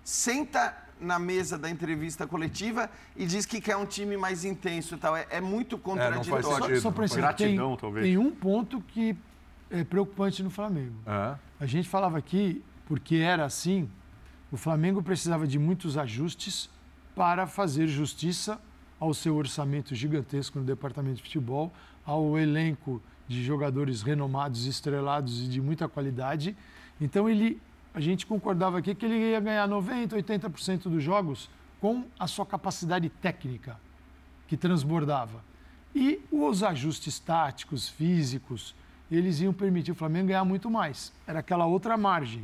[0.02, 4.98] senta na mesa da entrevista coletiva e diz que quer um time mais intenso e
[4.98, 5.16] tal.
[5.16, 6.47] É, é muito contraditório.
[6.47, 8.06] É, sentido, só, só para Gratidão, tem, talvez.
[8.06, 9.16] Tem um ponto que
[9.70, 10.94] é preocupante no Flamengo.
[11.06, 11.36] É.
[11.60, 13.89] A gente falava aqui, porque era assim,
[14.51, 16.69] o Flamengo precisava de muitos ajustes
[17.14, 18.60] para fazer justiça
[18.98, 21.72] ao seu orçamento gigantesco no departamento de futebol,
[22.05, 26.56] ao elenco de jogadores renomados, estrelados e de muita qualidade.
[27.01, 27.60] Então ele,
[27.94, 32.47] a gente concordava aqui que ele ia ganhar 90, 80% dos jogos com a sua
[32.47, 33.78] capacidade técnica
[34.47, 35.43] que transbordava.
[35.94, 38.74] E os ajustes táticos, físicos,
[39.10, 41.12] eles iam permitir o Flamengo ganhar muito mais.
[41.26, 42.43] Era aquela outra margem.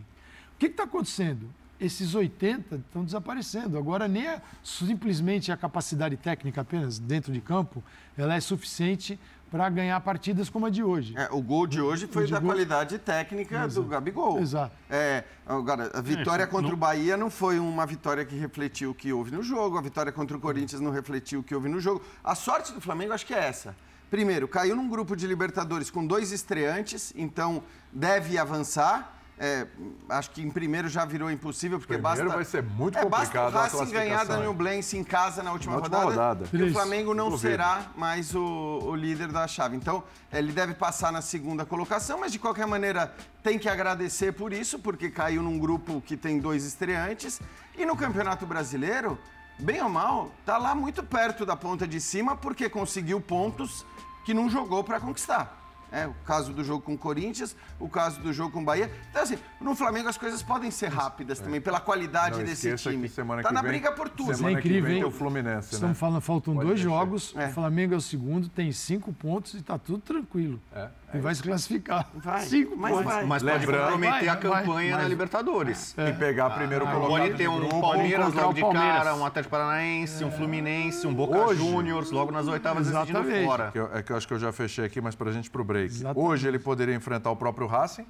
[0.55, 1.49] O que está acontecendo?
[1.81, 3.79] Esses 80 estão desaparecendo.
[3.79, 7.83] Agora, nem é simplesmente a capacidade técnica apenas dentro de campo,
[8.17, 9.19] ela é suficiente
[9.51, 11.15] para ganhar partidas como a de hoje.
[11.17, 12.51] É, o gol de hoje foi da gol...
[12.51, 13.83] qualidade técnica Exato.
[13.83, 14.39] do Gabigol.
[14.39, 14.75] Exato.
[14.91, 16.75] É, agora, a vitória é, contra não...
[16.75, 20.13] o Bahia não foi uma vitória que refletiu o que houve no jogo, a vitória
[20.13, 22.03] contra o Corinthians não refletiu o que houve no jogo.
[22.23, 23.75] A sorte do Flamengo acho que é essa.
[24.11, 29.18] Primeiro, caiu num grupo de Libertadores com dois estreantes, então deve avançar.
[29.41, 29.67] É,
[30.09, 32.35] acho que em primeiro já virou impossível, porque primeiro basta.
[32.35, 33.49] vai ser muito complicado.
[33.49, 36.49] É, basta o Racing ganhar Daniel Blense em casa na última, na última rodada, rodada.
[36.53, 37.49] E o Flamengo não Duvido.
[37.49, 39.77] será mais o, o, líder da chave.
[39.77, 40.03] Então,
[40.33, 44.79] ele deve passar na segunda colocação, mas de qualquer maneira tem que agradecer por isso,
[44.81, 47.41] porque caiu num grupo que tem dois estreantes.
[47.77, 49.17] E no Campeonato Brasileiro,
[49.57, 53.87] bem ou mal, tá lá muito perto da ponta de cima, porque conseguiu pontos
[54.25, 55.68] que não jogou para conquistar.
[55.91, 58.91] É, o caso do jogo com o Corinthians, o caso do jogo com o Bahia.
[59.11, 61.45] Então, assim, no Flamengo as coisas podem ser rápidas é.
[61.45, 63.09] também, pela qualidade Não, desse time.
[63.09, 64.35] Que semana tá que na vem, briga por tudo.
[64.35, 65.05] Semana é incrível, hein?
[65.05, 65.95] o Fluminense, Estamos né?
[65.95, 67.47] falando, faltam Pode dois jogos, é.
[67.47, 70.61] o Flamengo é o segundo, tem cinco pontos e está tudo tranquilo.
[70.75, 70.89] É.
[71.15, 72.07] E vai se classificar.
[72.15, 73.07] Vai, cinco mas pontos.
[73.07, 73.25] Vai.
[73.25, 75.95] Mas pode comprometer a campanha vai, na Libertadores.
[75.97, 77.19] E pegar primeiro ah, colocado.
[77.19, 81.61] Pode ter um Palmeiras logo de cara, um Atlético Paranaense, um Fluminense, um Boca Hoje,
[81.61, 83.73] Juniors, logo nas oitavas decidindo fora.
[83.95, 85.87] É que eu acho que eu já fechei aqui, mas para a gente pro break.
[85.87, 86.27] Exatamente.
[86.27, 88.07] Hoje ele poderia enfrentar o próprio Racing,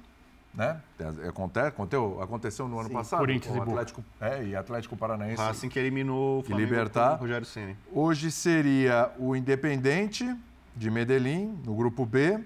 [0.53, 0.81] né?
[1.27, 3.19] Acontece, aconteceu, aconteceu no ano passado.
[3.19, 5.41] Corinthians o Atlético, e é, e Atlético Paranaense.
[5.41, 7.11] Racing que eliminou o Flamengo Libertar.
[7.11, 7.77] com o Rogério Ceni.
[7.93, 10.35] Hoje seria o Independente
[10.75, 12.39] de Medellín, no grupo B,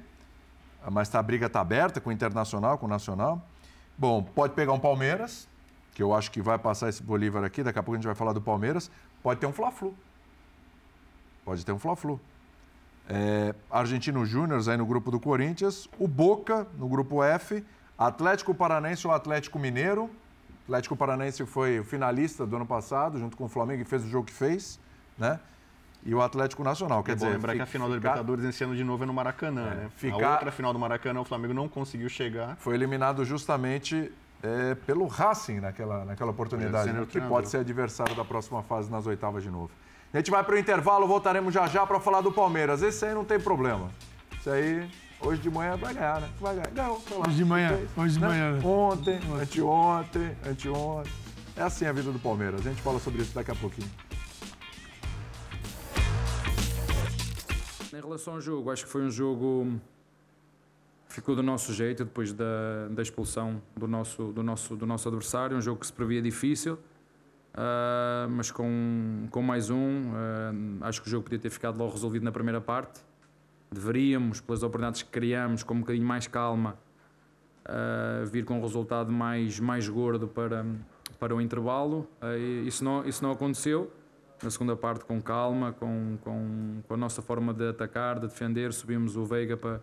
[0.92, 3.42] mas tá, a briga está aberta com o Internacional, com o Nacional.
[3.98, 5.48] Bom, pode pegar um Palmeiras,
[5.94, 8.16] que eu acho que vai passar esse Bolívar aqui, daqui a pouco a gente vai
[8.16, 8.90] falar do Palmeiras.
[9.22, 9.96] Pode ter um Fla-Flu.
[11.46, 12.20] Pode ter um Fla-Flu
[13.10, 17.64] é, Argentino Júnior aí no grupo do Corinthians, o Boca no grupo F,
[17.98, 20.10] Atlético Paranense ou Atlético Mineiro.
[20.64, 24.08] Atlético Paranense foi o finalista do ano passado, junto com o Flamengo, e fez o
[24.08, 24.80] jogo que fez,
[25.18, 25.40] né?
[26.06, 27.30] E o Atlético Nacional, quer é dizer...
[27.30, 29.76] lembrar fica, que a final da Libertadores esse ano de novo é no Maracanã, é,
[29.76, 29.90] né?
[29.96, 32.58] Ficar, a outra final do Maracanã o Flamengo não conseguiu chegar.
[32.58, 34.12] Foi eliminado justamente
[34.44, 37.06] é, pelo Racing naquela, naquela oportunidade, né?
[37.10, 39.72] que pode ser adversário da próxima fase nas oitavas de novo.
[40.14, 42.84] A gente vai para o intervalo, voltaremos já já para falar do Palmeiras.
[42.84, 43.90] Esse aí não tem problema.
[44.38, 44.88] Isso aí,
[45.22, 46.30] hoje de manhã vai ganhar, né?
[46.40, 46.70] Vai ganhar.
[46.70, 48.28] Ganhou, Hoje de manhã, hoje de né?
[48.28, 48.60] manhã.
[48.64, 51.12] Ontem, anteontem, anteontem.
[51.56, 52.60] É assim a vida do Palmeiras.
[52.66, 53.90] A gente fala sobre isso daqui a pouquinho.
[57.94, 59.80] Em relação ao jogo, acho que foi um jogo
[61.08, 65.56] ficou do nosso jeito depois da, da expulsão do nosso, do, nosso, do nosso adversário,
[65.56, 66.74] um jogo que se previa difícil.
[67.54, 70.14] Uh, mas com, com mais um, uh,
[70.82, 73.00] acho que o jogo podia ter ficado logo resolvido na primeira parte.
[73.72, 76.80] Deveríamos, pelas oportunidades que criamos, com um bocadinho mais calma,
[77.68, 80.66] uh, vir com um resultado mais, mais gordo para,
[81.20, 82.10] para o intervalo.
[82.66, 83.92] isso, não, isso não aconteceu.
[84.44, 88.74] Na segunda parte, com calma, com, com, com a nossa forma de atacar, de defender,
[88.74, 89.80] subimos o Veiga para,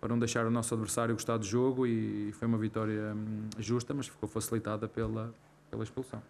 [0.00, 3.92] para não deixar o nosso adversário gostar do jogo e foi uma vitória hum, justa,
[3.92, 5.30] mas ficou facilitada pela,
[5.70, 6.22] pela expulsão.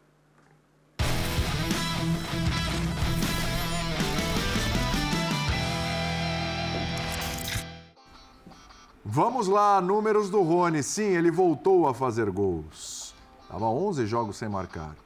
[9.04, 10.82] Vamos lá, números do Rony.
[10.82, 13.14] Sim, ele voltou a fazer gols.
[13.42, 14.96] Estava 11 jogos sem marcar.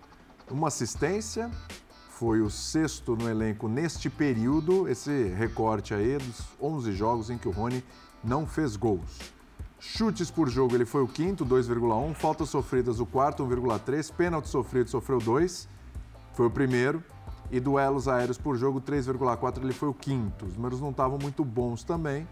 [0.51, 1.51] Uma assistência,
[2.23, 7.49] foi o sexto no elenco neste período, esse recorte aí dos 11 jogos em que
[7.49, 7.82] o Rony
[8.23, 9.32] não fez gols.
[9.81, 12.15] Chutes por jogo, ele foi o quinto, 2,1.
[12.15, 14.12] Faltas sofridas, o quarto, 1,3.
[14.12, 15.69] Pênalti sofrido, sofreu 2,
[16.35, 17.03] foi o primeiro.
[17.51, 20.47] E duelos aéreos por jogo, 3,4, ele foi o quinto.
[20.47, 22.28] Os números não estavam muito bons também,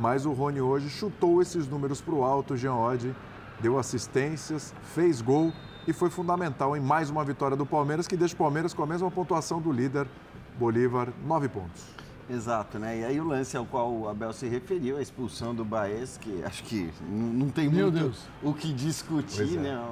[0.00, 2.54] mas o Rony hoje chutou esses números para o alto.
[2.54, 3.14] O Jean Oddi
[3.60, 5.52] deu assistências, fez gol
[5.86, 8.86] e foi fundamental em mais uma vitória do Palmeiras, que deixa o Palmeiras com a
[8.86, 10.06] mesma pontuação do líder,
[10.58, 11.98] Bolívar, 9 pontos.
[12.30, 12.98] Exato, né?
[12.98, 16.42] E aí o lance ao qual o Abel se referiu, a expulsão do Baez, que
[16.44, 18.22] acho que não tem Meu muito Deus.
[18.42, 19.60] o que discutir, é.
[19.60, 19.84] né?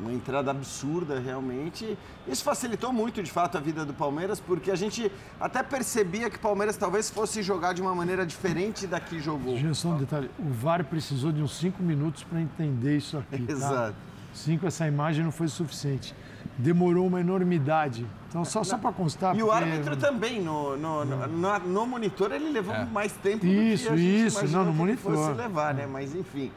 [0.00, 1.96] Uma entrada absurda, realmente.
[2.26, 6.36] Isso facilitou muito, de fato, a vida do Palmeiras, porque a gente até percebia que
[6.36, 9.56] o Palmeiras talvez fosse jogar de uma maneira diferente da que jogou.
[9.56, 10.28] Gê, só um detalhe.
[10.40, 13.46] O VAR precisou de uns cinco minutos para entender isso aqui.
[13.46, 13.92] tá?
[14.32, 14.38] Exato.
[14.38, 16.14] Cinco, essa imagem não foi suficiente.
[16.58, 18.06] Demorou uma enormidade.
[18.28, 19.36] Então, só, só para constar.
[19.36, 23.52] E o árbitro também, no, no, no, no- no monitor, ele levou mais tempo do
[23.52, 25.14] Isso, que a gente isso, não, no monitor.
[25.14, 25.86] fosse levar, né?
[25.86, 26.50] Mas, enfim,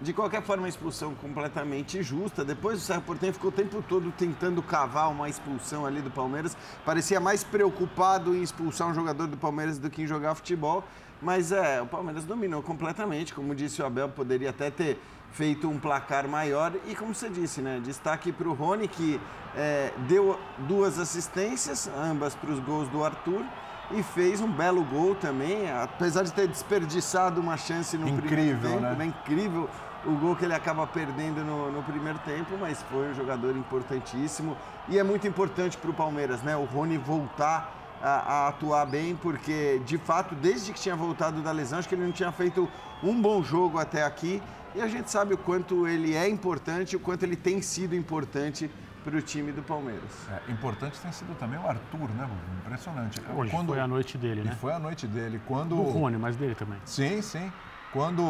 [0.00, 2.44] de qualquer forma, a expulsão completamente justa.
[2.44, 6.56] Depois o Sérgio Portenho ficou o tempo todo tentando cavar uma expulsão ali do Palmeiras.
[6.84, 10.84] Parecia mais preocupado em expulsar um jogador do Palmeiras do que em jogar futebol.
[11.20, 13.32] Mas, é, o Palmeiras dominou completamente.
[13.32, 15.00] Como disse o Abel, poderia até ter
[15.32, 16.72] feito um placar maior.
[16.86, 17.80] E como você disse, né?
[17.82, 19.20] Destaque para o Rony, que
[19.56, 23.44] é, deu duas assistências, ambas para os gols do Arthur.
[23.90, 28.70] E fez um belo gol também, apesar de ter desperdiçado uma chance no primeiro Incrível,
[28.70, 28.82] tempo.
[28.82, 28.94] né?
[28.94, 29.04] né?
[29.06, 29.68] Incrível
[30.04, 34.56] o gol que ele acaba perdendo no, no primeiro tempo, mas foi um jogador importantíssimo.
[34.88, 36.56] E é muito importante para o Palmeiras, né?
[36.56, 37.72] O Rony voltar
[38.02, 41.94] a, a atuar bem, porque de fato, desde que tinha voltado da lesão, acho que
[41.94, 42.68] ele não tinha feito
[43.02, 44.42] um bom jogo até aqui.
[44.74, 48.70] E a gente sabe o quanto ele é importante, o quanto ele tem sido importante
[49.04, 50.10] para o time do Palmeiras.
[50.30, 52.58] É, importante tem sido também o Arthur, né, Bruno?
[52.64, 53.20] Impressionante.
[53.34, 54.56] Hoje foi a noite dele, E né?
[54.60, 55.40] foi a noite dele.
[55.46, 55.76] Quando...
[55.76, 56.78] Do Rony, mas dele também.
[56.84, 57.52] Sim, sim.
[57.92, 58.22] Quando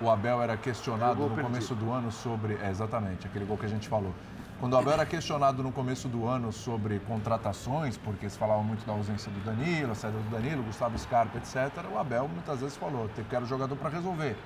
[0.00, 1.42] o Abel era questionado É no perdido.
[1.42, 2.54] começo do ano sobre.
[2.54, 4.14] É, exatamente, aquele gol que a gente falou.
[4.58, 8.84] Quando o Abel era questionado no começo do ano sobre contratações, porque se falava muito
[8.86, 12.76] da ausência do Danilo, a saída do Danilo, Gustavo Scarpa, etc., o Abel muitas vezes
[12.76, 14.36] falou: eu quero jogador para resolver.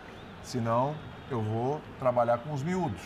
[0.44, 0.94] Senão,
[1.30, 3.00] eu vou trabalhar com os miúdos.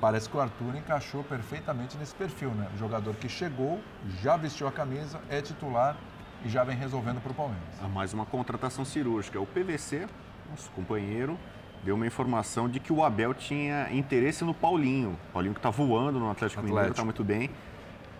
[0.00, 2.68] Parece que o Arthur encaixou perfeitamente nesse perfil, né?
[2.74, 3.80] O jogador que chegou,
[4.20, 5.96] já vestiu a camisa, é titular
[6.44, 7.82] e já vem resolvendo para o Palmeiras.
[7.82, 9.40] Há mais uma contratação cirúrgica.
[9.40, 10.06] O PVC,
[10.50, 11.38] nosso companheiro,
[11.82, 15.18] deu uma informação de que o Abel tinha interesse no Paulinho.
[15.32, 16.92] Paulinho que está voando no Atlético, Mineiro, Atlético.
[16.92, 17.50] está muito bem.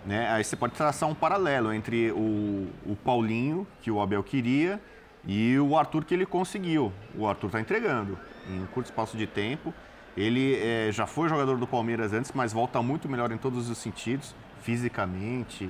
[0.03, 0.27] Né?
[0.31, 4.81] Aí você pode traçar um paralelo entre o, o Paulinho, que o Abel queria,
[5.25, 6.91] e o Arthur que ele conseguiu.
[7.15, 8.17] O Arthur está entregando
[8.49, 9.73] em um curto espaço de tempo.
[10.15, 13.77] Ele eh, já foi jogador do Palmeiras antes, mas volta muito melhor em todos os
[13.77, 15.69] sentidos, fisicamente,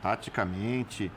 [0.00, 1.10] taticamente.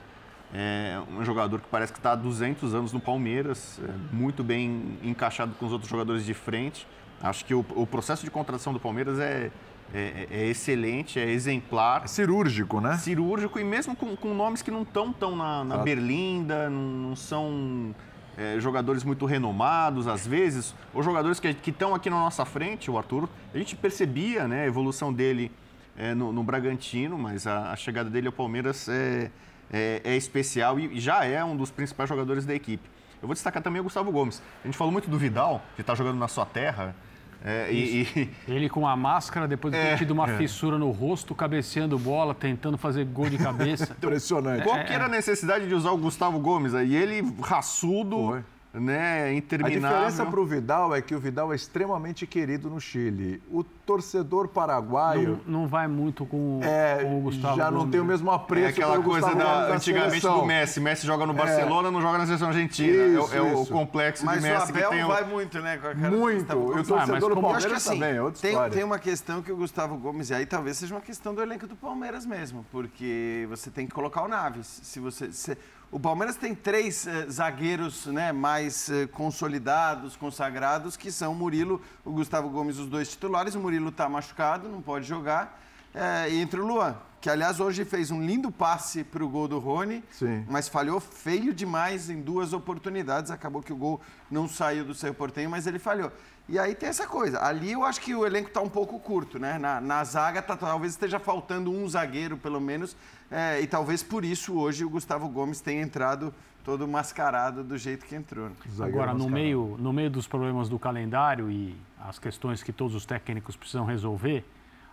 [0.53, 4.97] É um jogador que parece que está há 200 anos no Palmeiras, é muito bem
[5.01, 6.87] encaixado com os outros jogadores de frente.
[7.21, 9.51] Acho que o, o processo de contratação do Palmeiras é,
[9.93, 12.07] é, é excelente, é exemplar.
[12.07, 12.97] cirúrgico, né?
[12.97, 15.83] Cirúrgico e mesmo com, com nomes que não estão tão na, na Exato.
[15.83, 17.93] berlinda, não, não são
[18.37, 22.97] é, jogadores muito renomados, às vezes, ou jogadores que estão aqui na nossa frente, o
[22.97, 25.51] Arthur, a gente percebia né, a evolução dele
[25.97, 29.29] é, no, no Bragantino, mas a, a chegada dele ao Palmeiras é,
[29.71, 32.89] é, é especial e já é um dos principais jogadores da equipe.
[33.21, 34.41] Eu vou destacar também o Gustavo Gomes.
[34.63, 36.95] A gente falou muito do Vidal, que está jogando na sua terra.
[37.43, 40.37] É, e, e- Ele com a máscara, depois de ter É, tido uma é.
[40.37, 43.93] fissura no rosto, cabeceando bola, tentando fazer gol de cabeça.
[43.97, 44.63] Impressionante.
[44.63, 46.75] Qual É, que era a necessidade de usar o Gustavo Gomes?
[46.75, 46.89] aí?
[46.91, 48.43] E ele, raçudo,
[48.73, 49.81] né, A interminável.
[49.89, 53.41] diferença para o Vidal é que o Vidal é extremamente querido no Chile.
[53.51, 57.91] O torcedor paraguaio Não, não vai muito com, É, com o Gustavo já não Gomes,
[57.91, 60.39] tem o mesmo apreço É aquela pelo coisa Gustavo Gomes da, da antigamente seleção.
[60.39, 60.79] do Messi.
[60.79, 61.35] Messi joga no É.
[61.35, 62.95] Barcelona, não joga na seleção argentina.
[62.97, 63.71] É o- Isso, é, o isso.
[63.73, 65.77] complexo Mas de o Messi Abel que tem o- vai muito, né?
[65.77, 66.51] Com a cara do Muito.
[66.51, 68.73] E o torcedor do Eu acho Palmeiras que, assim, também, é outra tem, história.
[68.73, 71.67] tem uma questão que o Gustavo Gomes, e aí talvez seja uma questão do elenco
[71.67, 74.79] do Palmeiras mesmo, porque você tem que colocar o Naves.
[74.83, 75.57] Se você, se-
[75.91, 81.81] o Palmeiras tem três eh, zagueiros né, mais eh, consolidados, consagrados, que são o Murilo,
[82.05, 83.55] o Gustavo Gomes, os dois titulares.
[83.55, 85.59] O Murilo está machucado, não pode jogar.
[85.93, 89.49] eh, e entre o Luan, que aliás hoje fez um lindo passe para o gol
[89.49, 90.45] do Rony, Sim.
[90.49, 93.29] mas falhou feio demais em duas oportunidades.
[93.29, 93.99] Acabou que o gol
[94.29, 96.09] não saiu do seu portenho, mas ele falhou.
[96.51, 97.41] E aí tem essa coisa.
[97.41, 99.57] Ali eu acho que o elenco está um pouco curto, né?
[99.57, 102.93] Na, na zaga tá- talvez esteja faltando um zagueiro, pelo menos.
[103.31, 106.33] é, e talvez por isso hoje o Gustavo Gomes tenha entrado
[106.65, 108.49] todo mascarado do jeito que entrou.
[108.49, 108.55] né?
[108.81, 111.73] Agora, no meio, no meio dos problemas do calendário e
[112.05, 114.43] as questões que todos os técnicos precisam resolver,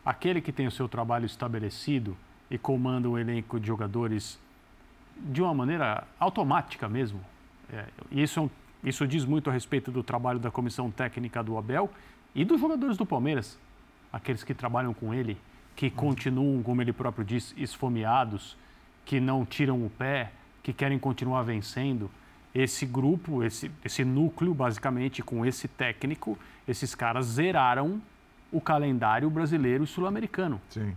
[0.07, 2.17] aquele que tem o seu trabalho estabelecido
[2.49, 4.39] e comanda um elenco de jogadores
[5.17, 7.21] de uma maneira automática mesmo,
[7.73, 8.51] é, e isso é um,
[8.83, 11.91] Isso diz muito a respeito do trabalho da comissão técnica do Abel
[12.35, 13.59] e dos jogadores do Palmeiras,
[14.13, 15.37] aqueles que trabalham com ele,
[15.75, 18.57] que continuam, como ele próprio diz, esfomeados,
[19.05, 20.31] que não tiram o pé,
[20.63, 22.11] que querem continuar vencendo.
[22.55, 28.01] Esse grupo, esse, esse núcleo, basicamente, com esse técnico, esses caras zeraram
[28.51, 30.61] o calendário brasileiro e sul-americano.
[30.71, 30.97] Sim.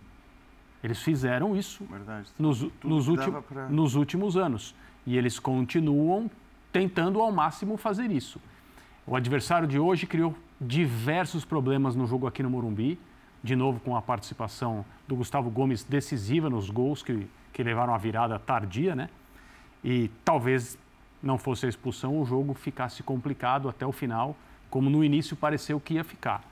[0.84, 2.28] Eles fizeram isso Verdade.
[2.40, 4.74] nos, nos, pra- nos últimos anos.
[5.06, 6.30] E eles continuam
[6.72, 8.40] tentando ao máximo fazer isso.
[9.06, 13.00] O adversário de hoje criou diversos problemas no jogo aqui no Morumbi,
[13.44, 17.98] de novo com a participação do Gustavo Gomes decisiva nos gols que, que levaram a
[17.98, 19.10] virada tardia, né?
[19.84, 20.78] E talvez
[21.22, 24.36] não fosse a expulsão, o jogo ficasse complicado até o final,
[24.70, 26.44] como no início pareceu que ia ficar.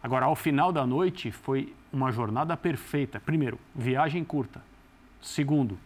[0.00, 3.18] Agora, ao final da noite, foi uma jornada perfeita.
[3.18, 4.62] Primeiro, viagem curta.
[5.20, 5.76] Segundo,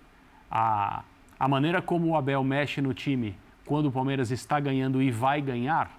[0.50, 1.02] a,
[1.40, 3.34] a maneira como o Abel mexe no time
[3.64, 5.98] quando o Palmeiras está ganhando e vai ganhar,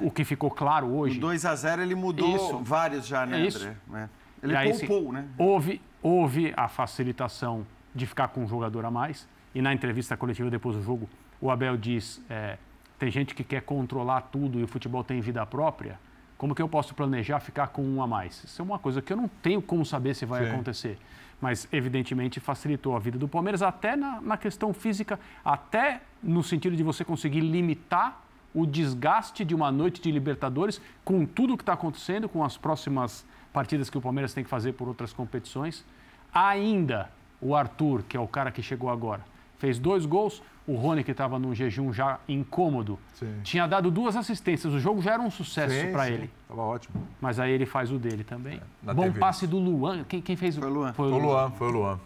[0.00, 1.18] o que ficou claro hoje.
[1.18, 2.58] O 2 a 0 ele mudou Isso.
[2.58, 3.58] vários já, né, É isso.
[3.58, 3.76] André?
[3.94, 4.08] É.
[4.42, 5.26] Ele aí, poupou, né?
[5.36, 9.26] Houve, houve a facilitação de ficar com um jogador a mais.
[9.54, 11.08] E na entrevista coletiva depois do jogo,
[11.40, 12.56] o Abel diz: é,
[12.98, 15.98] tem gente que quer controlar tudo e o futebol tem vida própria.
[16.36, 18.44] Como que eu posso planejar ficar com um a mais?
[18.44, 20.52] Isso é uma coisa que eu não tenho como saber se vai Sim.
[20.52, 20.98] acontecer.
[21.40, 26.76] Mas, evidentemente, facilitou a vida do Palmeiras, até na, na questão física, até no sentido
[26.76, 28.20] de você conseguir limitar
[28.54, 32.56] o desgaste de uma noite de Libertadores com tudo o que está acontecendo, com as
[32.56, 35.84] próximas partidas que o Palmeiras tem que fazer por outras competições.
[36.32, 37.10] Ainda
[37.40, 39.24] o Arthur, que é o cara que chegou agora,
[39.58, 40.42] fez dois gols.
[40.68, 42.98] O Rony, que estava num jejum já incômodo,
[43.42, 44.70] tinha dado duas assistências.
[44.74, 46.12] O jogo já era um sucesso Sim, para sim.
[46.12, 46.30] ele.
[46.46, 47.08] Tava ótimo.
[47.18, 48.60] Mas aí ele faz o dele também.
[48.82, 49.18] na Bom TV.
[49.18, 50.04] passe do Luan.
[50.04, 50.60] Quem, quem fez o.
[50.60, 50.92] Foi o Luan.
[50.92, 52.00] Foi o Luan, foi o Luan.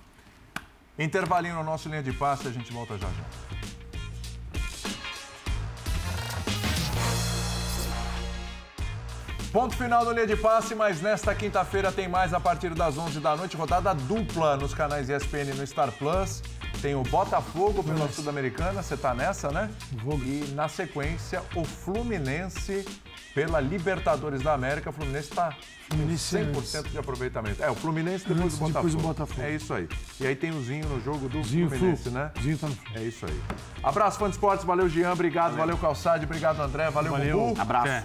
[0.97, 3.25] Intervalinho no nosso linha de passe, a gente volta já já.
[9.53, 13.21] Ponto final do linha de passe, mas nesta quinta-feira tem mais a partir das 11
[13.21, 16.43] da noite, rodada dupla nos canais ESPN e no Star Plus.
[16.83, 19.71] Tem o Botafogo pela Sul-Americana, você tá nessa, né?
[20.27, 22.85] E na sequência, o Fluminense
[23.33, 24.91] pela Libertadores da América.
[24.91, 25.53] O Fluminense está
[25.89, 27.63] com Fluminense 100% de aproveitamento.
[27.63, 28.89] É, o Fluminense depois Antes, do Botafogo.
[28.89, 29.43] depois do Botafogo.
[29.43, 29.89] É isso aí.
[30.21, 32.13] E aí tem o Zinho no jogo do Zinho Fluminense, Flu.
[32.13, 32.33] né?
[32.43, 33.41] Zinho tá no É isso aí.
[33.81, 34.65] Abraço, fã de esportes.
[34.65, 35.13] Valeu, Jean.
[35.13, 35.57] Obrigado.
[35.57, 36.25] Valeu, Calçade.
[36.25, 36.91] Obrigado, André.
[36.91, 37.39] Valeu, Valeu.
[37.39, 37.61] Bubu.
[37.61, 37.89] Abraço.
[37.89, 38.05] Até.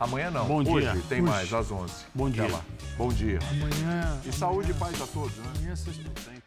[0.00, 0.46] Amanhã não.
[0.46, 0.72] Bom dia.
[0.72, 1.30] Hoje tem Hoje.
[1.30, 1.92] mais, às 11.
[2.14, 2.50] Bom dia.
[2.50, 2.60] lá.
[2.96, 3.38] Bom dia.
[3.50, 4.18] Amanhã.
[4.24, 5.44] E saúde e paz a todos, né?
[5.56, 6.37] Amanhã, sexta.